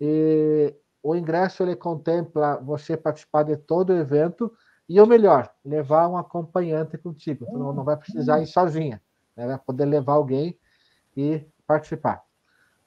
E 0.00 0.74
o 1.02 1.14
ingresso 1.14 1.62
ele 1.62 1.76
contempla 1.76 2.56
você 2.56 2.96
participar 2.96 3.42
de 3.42 3.56
todo 3.56 3.90
o 3.90 3.96
evento 3.96 4.52
e 4.88 5.00
o 5.00 5.06
melhor, 5.06 5.48
levar 5.64 6.08
um 6.08 6.16
acompanhante 6.16 6.98
contigo. 6.98 7.44
Você 7.44 7.52
não, 7.52 7.72
não 7.72 7.84
vai 7.84 7.96
precisar 7.96 8.40
ir 8.40 8.46
sozinha, 8.46 9.00
né? 9.36 9.46
vai 9.46 9.58
poder 9.58 9.84
levar 9.84 10.14
alguém 10.14 10.58
e 11.16 11.46
participar. 11.66 12.22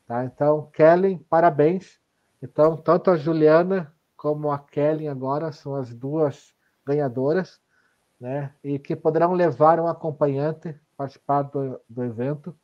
Tá? 0.06 0.26
Então, 0.26 0.70
Kelly, 0.74 1.26
parabéns. 1.30 2.00
Então, 2.42 2.76
tanto 2.76 3.10
a 3.10 3.16
Juliana 3.16 3.94
como 4.18 4.52
a 4.52 4.60
Kelly 4.60 5.08
agora 5.08 5.52
são 5.52 5.76
as 5.76 5.94
duas 5.94 6.54
ganhadoras, 6.86 7.62
né? 8.24 8.54
E 8.64 8.80
que 8.80 8.96
poderão 8.96 9.34
levar 9.34 9.82
um 9.82 9.88
acompanhante 9.88 10.74
participar 10.96 11.42
do, 11.42 11.78
do 11.90 12.06
evento. 12.06 12.56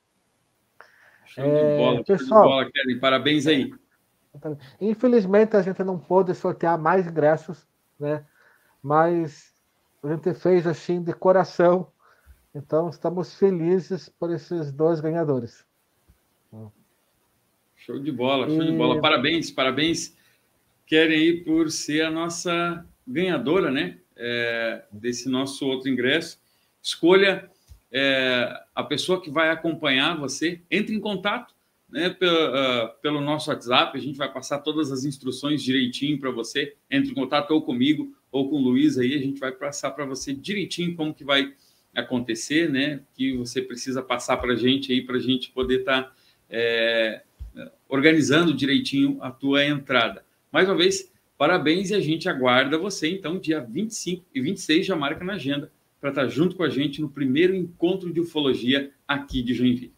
Show 1.25 1.43
é, 1.43 1.49
de 1.49 1.77
bola, 1.77 2.03
pessoal, 2.05 2.43
de 2.43 2.49
bola, 2.49 2.71
Kelly. 2.71 2.99
Parabéns 3.01 3.45
aí. 3.45 3.69
Infelizmente 4.79 5.57
a 5.57 5.61
gente 5.61 5.83
não 5.83 5.99
pôde 5.99 6.33
sortear 6.33 6.79
mais 6.79 7.05
ingressos, 7.05 7.67
né? 7.99 8.25
Mas 8.81 9.53
a 10.01 10.13
gente 10.13 10.33
fez 10.33 10.65
assim 10.65 11.03
de 11.03 11.11
coração. 11.11 11.91
Então 12.55 12.87
estamos 12.87 13.35
felizes 13.35 14.07
por 14.07 14.31
esses 14.31 14.71
dois 14.71 15.01
ganhadores. 15.01 15.65
Show 17.75 17.99
de 17.99 18.13
bola, 18.13 18.47
show 18.47 18.63
e... 18.63 18.71
de 18.71 18.77
bola. 18.77 19.01
Parabéns, 19.01 19.51
parabéns, 19.51 20.15
Querem 20.87 21.21
ir 21.21 21.43
por 21.43 21.69
ser 21.69 22.03
a 22.03 22.09
nossa 22.09 22.83
ganhadora, 23.05 23.69
né? 23.69 23.99
É, 24.21 24.83
desse 24.91 25.29
nosso 25.29 25.65
outro 25.65 25.89
ingresso. 25.89 26.37
Escolha 26.83 27.49
é, 27.89 28.53
a 28.75 28.83
pessoa 28.83 29.21
que 29.21 29.31
vai 29.31 29.49
acompanhar 29.49 30.17
você. 30.17 30.61
Entre 30.69 30.93
em 30.93 30.99
contato 30.99 31.53
né, 31.89 32.09
pelo, 32.09 32.33
uh, 32.33 32.89
pelo 33.01 33.21
nosso 33.21 33.49
WhatsApp. 33.49 33.97
A 33.97 34.01
gente 34.01 34.17
vai 34.17 34.31
passar 34.31 34.59
todas 34.59 34.91
as 34.91 35.05
instruções 35.05 35.63
direitinho 35.63 36.19
para 36.19 36.31
você. 36.31 36.75
Entre 36.89 37.11
em 37.11 37.15
contato 37.15 37.51
ou 37.51 37.61
comigo 37.61 38.13
ou 38.31 38.49
com 38.49 38.57
o 38.57 38.61
Luiz 38.61 38.97
aí. 38.97 39.15
A 39.15 39.19
gente 39.19 39.39
vai 39.39 39.51
passar 39.51 39.91
para 39.91 40.05
você 40.05 40.33
direitinho 40.33 40.95
como 40.95 41.13
que 41.13 41.23
vai 41.23 41.53
acontecer, 41.95 42.69
né? 42.69 43.01
Que 43.15 43.35
você 43.35 43.61
precisa 43.61 44.01
passar 44.01 44.37
para 44.37 44.53
a 44.53 44.55
gente 44.55 44.91
aí 44.91 45.01
para 45.01 45.17
a 45.17 45.21
gente 45.21 45.49
poder 45.51 45.79
estar 45.79 46.03
tá, 46.03 46.13
é, 46.49 47.23
organizando 47.87 48.53
direitinho 48.53 49.17
a 49.21 49.31
tua 49.31 49.65
entrada. 49.65 50.23
Mais 50.51 50.67
uma 50.67 50.77
vez, 50.77 51.11
parabéns 51.39 51.89
e 51.89 51.95
a 51.95 52.01
gente 52.01 52.27
aguarda 52.27 52.77
você, 52.77 53.09
então, 53.09 53.39
dia 53.39 53.61
25 53.61 54.25
e 54.35 54.41
26 54.41 54.85
já 54.85 54.93
marca 54.93 55.23
na 55.23 55.33
agenda 55.33 55.71
para 56.01 56.09
estar 56.09 56.23
tá 56.23 56.27
junto 56.27 56.53
com 56.57 56.63
a 56.63 56.69
gente 56.69 57.01
no 57.01 57.09
primeiro 57.09 57.55
encontro 57.55 58.11
de 58.11 58.19
ufologia 58.19 58.91
aqui 59.07 59.41
de 59.41 59.53
Joinville. 59.53 59.95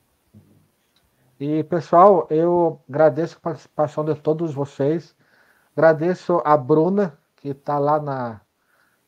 E, 1.40 1.64
pessoal, 1.64 2.28
eu 2.30 2.80
agradeço 2.88 3.38
a 3.38 3.40
participação 3.40 4.06
de 4.06 4.14
todos 4.14 4.54
vocês. 4.54 5.16
Agradeço 5.76 6.40
a 6.46 6.56
Bruna, 6.56 7.18
que 7.38 7.50
está 7.50 7.80
lá 7.80 8.00
na 8.00 8.42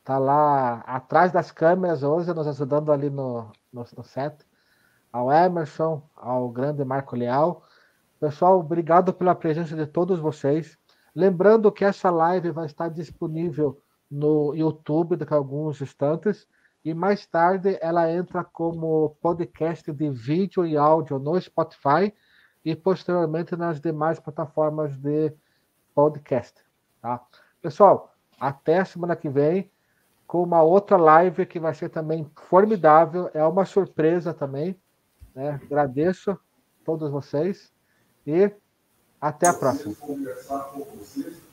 tá 0.04 0.18
lá 0.18 0.80
atrás 0.80 1.32
das 1.32 1.52
câmeras 1.52 2.02
hoje, 2.02 2.34
nos 2.34 2.48
ajudando 2.48 2.92
ali 2.92 3.12
no, 3.12 3.52
no, 3.72 3.86
no 3.96 4.04
set. 4.04 4.36
Ao 5.12 5.32
Emerson, 5.32 6.02
ao 6.16 6.50
grande 6.50 6.84
Marco 6.84 7.16
Leal, 7.16 7.64
Pessoal, 8.24 8.58
obrigado 8.58 9.14
pela 9.14 9.36
presença 9.36 9.76
de 9.76 9.86
todos 9.86 10.18
vocês. 10.18 10.78
Lembrando 11.16 11.72
que 11.72 11.86
essa 11.86 12.10
live 12.10 12.52
vai 12.52 12.66
estar 12.66 12.90
disponível 12.90 13.82
no 14.10 14.54
YouTube 14.56 15.16
daqui 15.16 15.34
a 15.34 15.38
alguns 15.38 15.82
instantes 15.82 16.48
e 16.84 16.94
mais 16.94 17.26
tarde 17.26 17.78
ela 17.82 18.12
entra 18.12 18.44
como 18.44 19.16
podcast 19.22 19.92
de 19.92 20.10
vídeo 20.10 20.66
e 20.66 20.76
áudio 20.76 21.18
no 21.20 21.40
Spotify 21.40 22.14
e 22.66 22.76
posteriormente 22.76 23.56
nas 23.56 23.80
demais 23.80 24.20
plataformas 24.20 24.98
de 24.98 25.34
podcast. 25.94 26.62
Tá? 27.02 27.22
Pessoal, 27.62 28.14
até 28.40 28.84
semana 28.84 29.16
que 29.16 29.30
vem 29.30 29.72
com 30.28 30.42
uma 30.44 30.62
outra 30.64 30.98
live 30.98 31.46
que 31.46 31.60
vai 31.60 31.74
ser 31.74 31.90
também 31.90 32.30
formidável. 32.36 33.30
É 33.34 33.46
uma 33.46 33.66
surpresa 33.66 34.34
também. 34.34 34.76
Né? 35.36 35.62
Agradeço 35.64 36.32
a 36.32 36.38
todos 36.84 37.12
vocês. 37.12 37.72
E 38.26 38.52
até 39.24 39.48
a 39.48 39.54
próxima. 39.54 39.96